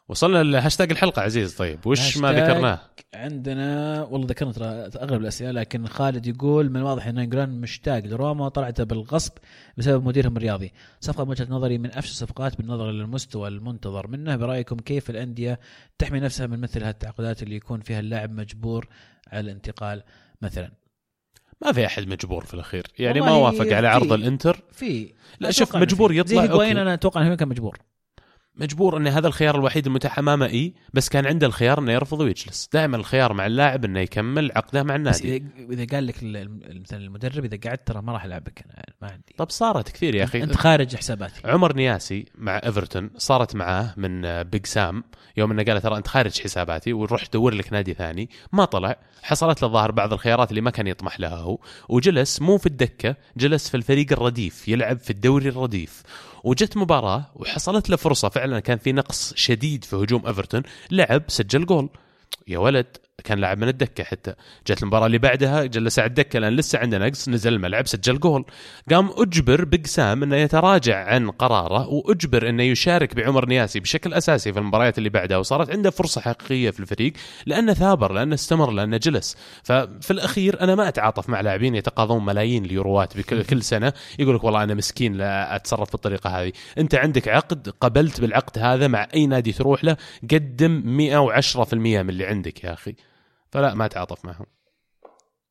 [0.08, 1.56] وصلنا لهاشتاج الحلقة عزيز.
[1.56, 2.80] طيب وش ما ذكرناه؟
[3.14, 4.66] عندنا والله ذكرنا ترى
[5.02, 9.32] أغلب الأسئلة لكن خالد يقول من الواضح ان انجلان مشتاق لروما وطلعته بالغصب
[9.76, 10.72] بسبب مديرهم الرياضي.
[11.00, 14.06] صفقة من وجهة نظري من أفشل الصفقات بالنظر للمستوى المنتظر.
[14.06, 15.60] منه برايكم كيف الأندية
[15.98, 18.88] تحمي نفسها من مثل هالتعاقدات اللي يكون فيها اللاعب مجبور
[19.32, 20.02] على الانتقال
[20.42, 20.72] مثلا؟
[21.62, 22.86] ما في أحد مجبور في الأخير.
[22.98, 24.62] يعني ما وافق على عرض الإنتر.
[24.72, 26.12] في لا، شوف، مجبور.
[26.12, 26.72] يطلع، زي.
[26.72, 27.78] أنا أتوقع إنه كان مجبور.
[28.56, 32.68] مجبور أن هذا الخيار الوحيد المتاح أمامه إي بس كان عنده الخيار أنه يرفض ويجلس.
[32.72, 35.36] دائما الخيار مع اللاعب أنه يكمل عقده مع بس النادي.
[35.36, 36.16] اذا إذا قال لك
[36.80, 39.34] مثلا المدرب إذا قعدت ترى ما راح العبك أنا ما عندي.
[39.36, 40.42] طب صارت كثير يا أخي.
[40.42, 41.40] أنت خارج حساباتي.
[41.44, 45.04] عمر نياسي مع إيفرتون صارت معاه من بيج سام
[45.36, 48.30] يوم إنه قال ترى أنت خارج حساباتي وروح دور لك نادي ثاني.
[48.52, 48.96] ما طلع.
[49.22, 51.58] حصلت له الظاهر بعض الخيارات اللي ما كان يطمح لها هو.
[51.88, 56.02] وجلس مو في الدكة جلس في الفريق الرديف يلعب في الدوري الرديف.
[56.44, 58.28] وجت مباراة وحصلت له فرصة.
[58.28, 60.62] فعلا كان في نقص شديد في هجوم إيفرتون.
[60.90, 61.88] لعب سجل جول.
[62.48, 62.86] يا ولد
[63.24, 64.34] كان لاعب من الدكة حتى.
[64.66, 68.44] جت المباراة اللي بعدها جلس على الدكة لأن لسه عنده نقص نزل الملعب سجل جول.
[68.90, 74.52] قام أجبر بيج سام إنه يتراجع عن قراره وأجبر إنه يشارك بعمر نياسي بشكل أساسي
[74.52, 77.12] في المباريات اللي بعدها وصارت عنده فرصة حقيقية في الفريق
[77.46, 79.36] لأنه ثابر لأنه استمر لأنه جلس.
[79.62, 84.44] ففي الأخير أنا ما أتعاطف مع لاعبين يتقاضون ملايين اليوروات بكل كل سنة يقول لك
[84.44, 86.52] والله أنا مسكين لا أتصرف بالطريقة هذه.
[86.78, 89.96] أنت عندك عقد قبلت بالعقد هذا مع أي نادي تروح له
[90.30, 92.94] قدم 110% من اللي عندك يا أخي.
[93.54, 94.46] فلا ما اتعاطف معهم.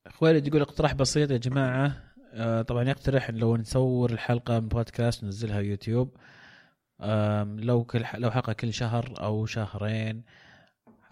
[0.10, 2.04] خوالد يقول اقتراح بسيط يا جماعة
[2.34, 6.18] آه طبعا يقترح لو نصور الحلقة من بودكاست ننزلها يوتيوب.
[7.60, 10.24] لو كل لو حلقة كل شهر أو شهرين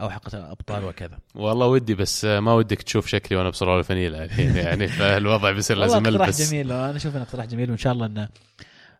[0.01, 1.19] أو حلقة أبطال وكذا.
[1.35, 5.93] والله ودي بس ما ودك تشوف شكلي وأنا بسروال وفنيله الحين يعني فالوضع بيصير والله
[5.93, 6.51] لازم اقتراح ألبس.
[6.51, 8.29] جميل أنا أشوف إنه اقتراح جميل وإن شاء الله إنه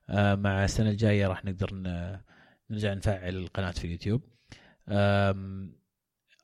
[0.09, 1.69] آه، مع السنة الجاية راح نقدر
[2.69, 4.21] نرجع نفعل القناة في اليوتيوب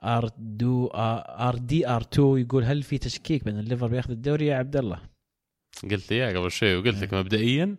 [0.03, 4.99] R دو RDR 2 يقول هل في تشكيك بأن الليفر بياخذ الدوري يا عبد الله؟
[5.91, 7.19] قلت لي قبل شوي وقلت لك إيه.
[7.19, 7.75] مبدئيا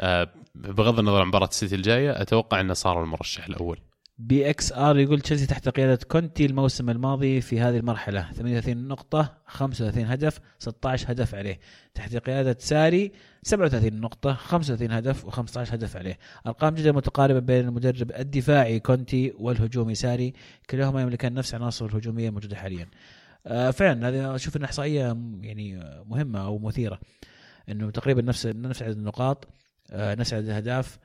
[0.00, 3.78] آه، بغض النظر عن مباراة السيتي الجاية أتوقع إنه صار المرشح الأول
[4.20, 8.32] BXR يقول تشيلسي تحت قيادة كونتي الموسم الماضي في هذه المرحلة.
[8.32, 11.60] 38 نقطة 35 هدف 16 هدف عليه.
[11.94, 16.18] تحت قيادة ساري 37 نقطة 35 هدف و15 هدف عليه.
[16.46, 20.32] أرقام جدا متقاربة بين المدرب الدفاعي كونتي والهجومي ساري.
[20.70, 22.86] كلاهما يملكان نفس العناصر الهجومية الموجودة حاليا.
[23.46, 27.00] آه، فعلا هذه أشوف إنها إحصائية يعني آه، مهمة أو مثيرة.
[27.68, 29.48] إنه تقريبا نفس نفس عدد النقاط
[29.90, 30.98] آه، نفس عدد الأهداف.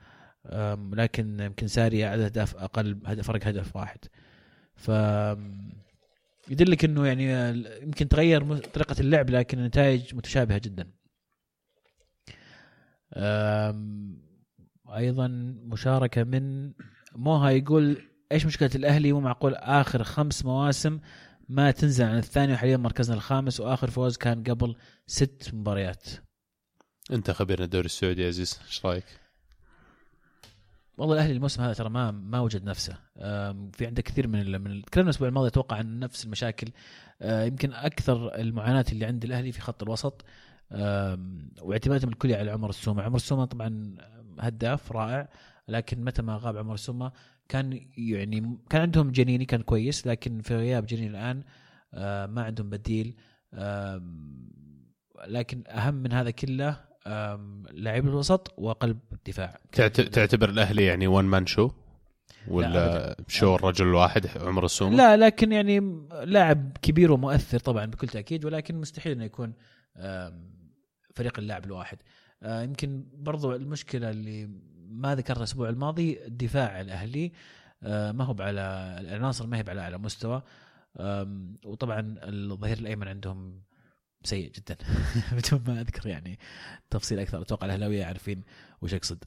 [0.94, 4.00] لكن يمكن ساري عدد أهداف أقل هدف فرق هدف واحد.
[4.76, 4.90] ف
[6.50, 7.32] يدلك إنه يعني
[7.82, 10.92] يمكن تغير طريقة اللعب لكن النتائج متشابهة جدا.
[14.96, 15.28] أيضا
[15.64, 16.74] مشاركة من
[17.16, 17.98] موها يقول
[18.32, 21.00] إيش مشكلة الأهلي؟ مو معقول آخر خمس مواسم
[21.50, 24.76] ما تنزل عن الثاني وحاليا مركزنا الخامس وآخر فوز كان قبل
[25.08, 26.04] ست مباريات.
[27.12, 29.06] أنت خبرنا الدوري السعودي يا عزيز إيش رأيك؟
[30.98, 32.98] والله الأهلي الموسم هذا ترى ما ما وجد نفسه.
[33.74, 36.68] في عنده كثير من من تكلمنا الأسبوع الماضي أتوقع عن نفس المشاكل
[37.22, 40.26] أه، يمكن أكثر المعاناة اللي عند الأهلي في خط الوسط
[41.62, 43.04] واعتمادهم الكلي على عمر السومة.
[43.04, 43.96] عمر السومة طبعا
[44.40, 45.30] هداف رائع
[45.68, 47.12] لكن متى ما غاب عمر السومة
[47.50, 51.44] كان يعني كان عندهم جنيني كان كويس لكن في غياب جنيني الآن
[51.94, 53.16] أه، ما عندهم بديل.
[55.28, 56.95] لكن أهم من هذا كله
[57.72, 59.00] لاعب الوسط وقلب
[59.72, 61.72] تعت- تعتبر الأهلي يعني ون مان شو؟
[62.48, 68.46] ولا شو الرجل الواحد عمر السومه؟ لا لكن يعني لاعب كبير ومؤثر طبعا بكل تأكيد
[68.46, 69.54] ولكن مستحيل إنه يكون
[71.16, 71.98] فريق اللاعب الواحد.
[72.44, 74.50] آه، يمكن برضو المشكلة اللي
[74.90, 77.32] ما ذكرتها الأسبوع الماضي الدفاع الأهلي.
[77.84, 80.42] آه، ما هو على العناصر ما هي على أعلى مستوى.
[81.66, 83.62] وطبعا الظهير الأيمن عندهم
[84.26, 84.78] سيء جدا.
[85.38, 86.40] بدون ما أذكر يعني
[86.90, 87.42] تفصيل أكثر.
[87.42, 88.44] أتوقع الأهلاوية عارفين
[88.82, 89.24] وش أقصد.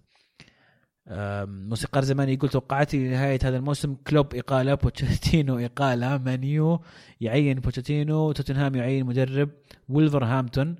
[1.70, 6.81] موسيقار زمان يقول توقعاتي لنهاية هذا الموسم كلوب إقالة بوتشيتينو إقالة مانيو
[7.20, 9.51] يعين بوتشيتينو توتنهام يعين مدرب
[9.89, 10.77] ولفرهامبتون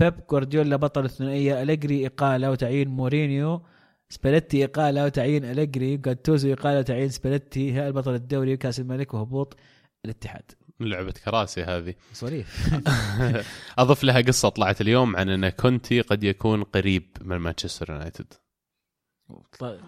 [0.00, 3.62] بيب جوارديولا بطل الثنائية أليجري إقالة وتعيين مورينيو
[4.10, 9.56] سباليتي إقالة وتعيين أليجري جاتوزو إقالة وتعيين سباليتي هي البطل الدوري وكأس الملك وهبوط
[10.04, 10.42] الاتحاد.
[10.86, 11.94] لعبة كراسي هذه.
[12.12, 12.74] سواليف
[13.78, 18.32] أضف لها قصة طلعت اليوم عن أن كونتي قد يكون قريب من مانشستر يونايتد.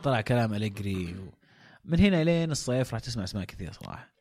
[0.03, 1.17] طلع كلام أليجري
[1.85, 4.15] من هنا لين الصيف راح تسمع أسماء كثير صراحة.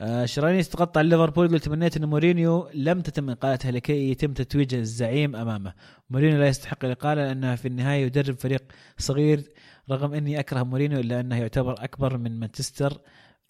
[0.00, 5.36] آه شرانيس تقطع ليفربول يقول تمنيت إن مورينيو لم تتم اقالته لكي يتم تتويج الزعيم
[5.36, 5.74] أمامه.
[6.10, 8.62] مورينيو لا يستحق الإقالة لأنه في النهاية يدرب فريق
[8.98, 9.52] صغير
[9.90, 13.00] رغم إني أكره مورينيو إلا أنه يعتبر أكبر من مانشستر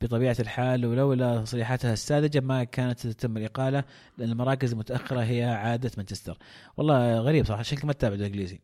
[0.01, 3.85] بطبيعة الحال ولولا تصريحاتها الساذجة ما كانت تتم الإقالة
[4.19, 6.39] لأن المراكز المتأخرة هي عادة مانشستر.
[6.77, 8.61] والله غريب صراحة شكلك ما تتابع الانجليزي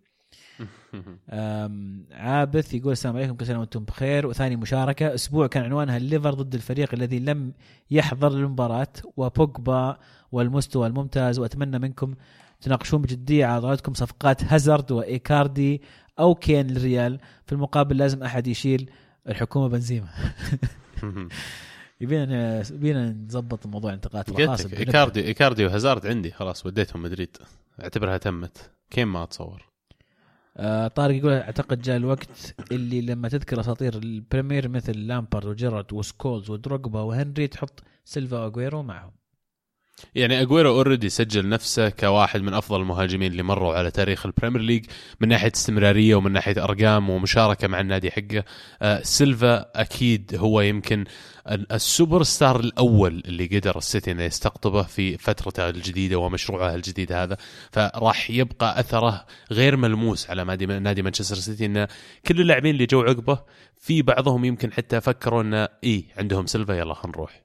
[1.31, 4.27] أم، عابث يقول السلام عليكم كل سنة وأنتم بخير.
[4.27, 7.53] وثاني مشاركة أسبوع كان عنوانها الليفر ضد الفريق الذي لم
[7.91, 9.99] يحضر المباراه وبوجبا
[10.33, 11.39] والمستوى الممتاز.
[11.39, 12.15] وأتمنى منكم
[12.61, 15.83] تناقشون بجدية على ضلالتكم صفقات هازارد وإيكاردي
[16.19, 17.21] أو كين للريال.
[17.47, 18.91] في المقابل لازم أحد يشيل
[19.29, 20.09] الحكومة بنزيما.
[22.01, 26.31] يبينا يبينا نظبط موضوع انتقالات لك ايكاردي ايكاردي وهازارد عندي.
[26.31, 27.37] خلاص وديتهم مدريد.
[27.83, 28.71] أعتبرها تمت.
[28.91, 29.75] كيف ما أتصور؟
[30.57, 35.93] آه طارق يقول أعتقد جاء الوقت اللي لما تذكر أساطير ال Premier مثل لامبارد وجيرارد
[35.93, 39.13] وسكولز ودروجبا وهنري تحط سيلفا واجويرو معهم.
[40.15, 44.61] يعني اجويرو already سجل نفسه كواحد من أفضل المهاجمين اللي مروا على تاريخ ال Premier
[44.63, 44.87] League
[45.21, 48.45] من ناحية استمرارية ومن ناحية أرقام ومشاركة مع النادي حقه.
[48.83, 51.05] آه سيلفا أكيد هو يمكن
[51.49, 57.37] السوبر ستار الأول اللي قدر السيتي إنه يستقطبه في فترته الجديدة ومشروعه الجديد هذا.
[57.73, 60.45] فراح يبقى أثره غير ملموس على
[60.81, 61.89] نادي مانشستر سيتي إنه
[62.27, 63.39] كل اللاعبين اللي جو عقبه
[63.81, 67.44] في بعضهم يمكن حتى فكروا إنه اي عندهم سيلفا يلا خلينا نروح.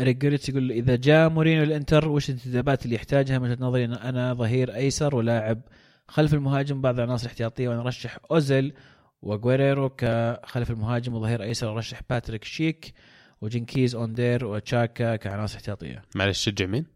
[0.00, 4.34] اريك جريتس يقول إذا جاء مورينيو الانتر وش الانتدابات اللي يحتاجها؟ من وجهة نظري أنا
[4.34, 5.60] ظهير أيسر ولاعب
[6.08, 7.68] خلف المهاجم بعض العناصر الاحتياطية.
[7.68, 8.72] وأنا أرشح أوزيل
[9.22, 11.72] وغويريرو كخلف المهاجم وظهير أيسر.
[11.72, 12.94] أرشح باتريك شيك
[13.40, 16.02] وجنكيز أوندير وتشاكا كعناصر احتياطية.
[16.14, 16.86] معلش شجع مين؟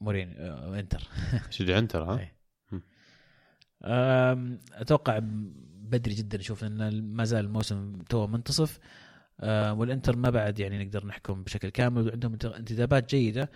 [0.00, 1.08] مورينيو آه، إنتر.
[1.50, 2.28] شجع إنتر ها؟
[4.72, 5.20] أتوقع
[5.92, 8.78] بدري جدا أشوف إن ما زال الموسم تو منتصف.
[9.78, 13.50] والإنتر ما بعد يعني نقدر نحكم بشكل كامل وعندهم انتدابات جيدة.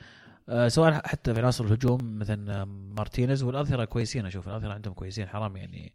[0.49, 5.57] آه سواء حتى في عناصر الهجوم مثلا مارتينيز والاظهره كويسين أشوف الاظهره عندهم كويسين حرام
[5.57, 5.93] يعني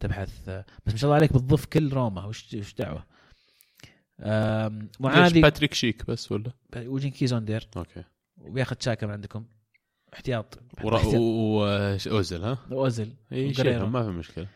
[0.00, 2.24] تبحث آه بس ما شاء الله عليك بتضيف كل روما.
[2.24, 3.06] وش وش دعوة؟
[5.00, 8.04] معادي باتريك شيك بس ولا؟ وجنكيز أوندير okay.
[8.38, 9.44] وبياخذ شاكا من عندكم.
[10.14, 10.58] احتياط.
[10.84, 14.46] واوزل ها؟ اوزل إي ما في مشكلة.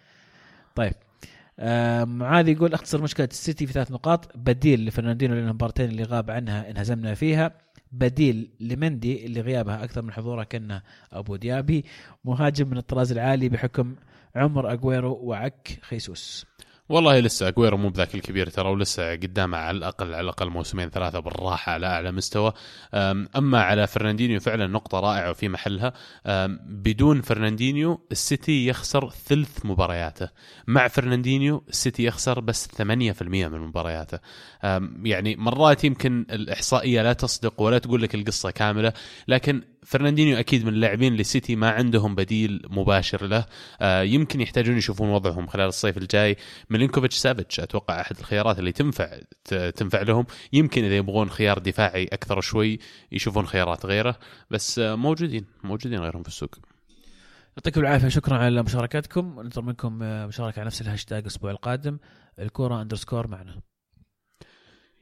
[0.75, 0.95] طيب.
[2.05, 4.37] معاذ يقول أختصر مشكلة السيتي في ثلاث نقاط.
[4.37, 7.53] بديل لفرناندينو للمباراتين اللي غاب عنها انهزمنا فيها.
[7.93, 10.83] بديل لمندي اللي غيابها أكثر من حضوره كأنه
[11.13, 11.85] أبو ديابي.
[12.25, 13.95] مهاجم من الطراز العالي بحكم
[14.37, 16.47] عمر اجويرو وعك خيسوس.
[16.91, 21.19] والله لسه اجويرو مو بذاك الكبير ترى ولسه قدامه على الأقل على الأقل موسمين ثلاثة
[21.19, 22.53] بالراحة على أعلى مستوى.
[22.95, 25.93] أما على فرناندينيو فعلا نقطة رائعة وفي محلها.
[26.67, 30.29] بدون فرناندينيو السيتي يخسر ثلث مبارياته.
[30.67, 34.19] مع فرناندينيو السيتي يخسر بس 8% من مبارياته.
[35.03, 38.93] يعني مرات يمكن الإحصائية لا تصدق ولا تقول لك القصة كاملة
[39.29, 43.47] لكن فرناندينيو أكيد من اللاعبين اللي سيتي ما عندهم بديل مباشر له.
[43.81, 46.37] آه يمكن يحتاجون يشوفون وضعهم خلال الصيف الجاي.
[46.71, 49.19] ميلينكوفيتش سافيتش أتوقع أحد الخيارات اللي تنفع
[49.77, 50.27] تنفع لهم.
[50.53, 52.79] يمكن إذا يبغون خيار دفاعي أكثر شوي
[53.13, 54.19] يشوفون خيارات غيره.
[54.51, 56.59] بس آه موجودين موجودين غيرهم في السوق.
[57.57, 59.41] يعطيكم العافية شكرا على مشاركتكم.
[59.43, 61.99] ننتظر منكم آه، مشاركة على نفس الهاشتاج الأسبوع القادم.
[62.39, 63.70] الكورة underscore معنا.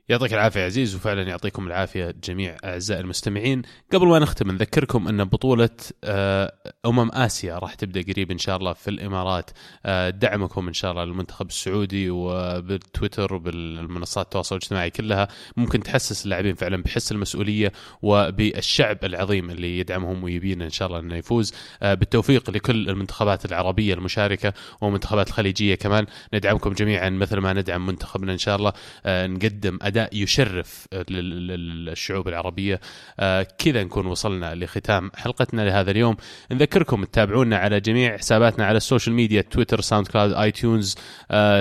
[0.08, 3.62] يعطيك العافية عزيز وفعلا يعطيكم العافية جميع أعزائي المستمعين.
[3.92, 5.68] قبل ما نختم نذكركم أن بطولة
[6.04, 6.52] آه،
[6.86, 9.50] أمم آسيا راح تبدأ قريب إن شاء الله في الإمارات.
[9.86, 15.28] آه، دعمكم إن شاء الله للمنتخب السعودي وبالتويتر وبالمنصات التواصل الاجتماعي كلها.
[15.56, 17.72] ممكن تحسس اللاعبين فعلا بحس المسؤولية
[18.02, 21.54] وبالشعب العظيم اللي يدعمهم ويبين إن شاء الله إنه يفوز.
[21.82, 26.06] آه، بالتوفيق لكل المنتخبات العربية المشاركة والمنتخبات الخليجية كمان.
[26.34, 28.72] ندعمكم جميعا مثل ما ندعم منتخبنا إن شاء الله.
[29.06, 32.80] نقدم أداء يشرف للشعوب العربية.
[33.20, 36.16] آه، كذا نكون وصلنا لختام حلقتنا لهذا اليوم.
[36.52, 40.94] نذكركم تتابعونا على جميع حساباتنا على ال social media تويتر SoundCloud iTunes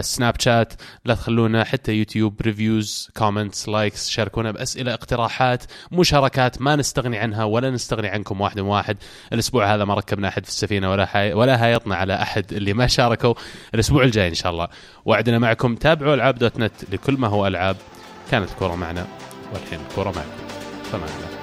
[0.01, 0.73] سناب شات
[1.05, 7.69] لا تخلونا حتى يوتيوب reviews comments likes شاركونا بأسئلة اقتراحات مشاركات ما نستغني عنها ولا
[7.69, 8.97] نستغني عنكم واحد واحد.
[9.33, 11.33] الأسبوع هذا ما ركبنا احد في السفينة ولا حي...
[11.33, 13.33] ولا هايطنا على أحد اللي ما شاركوا.
[13.73, 14.67] الأسبوع الجاي إن شاء الله.
[15.05, 17.77] وعدنا معكم تابعوا العاب dot net لكل ما هو ألعاب.
[18.31, 19.07] كانت الكرة معنا
[19.53, 20.47] والحين الكرة معكم
[20.91, 21.36] فما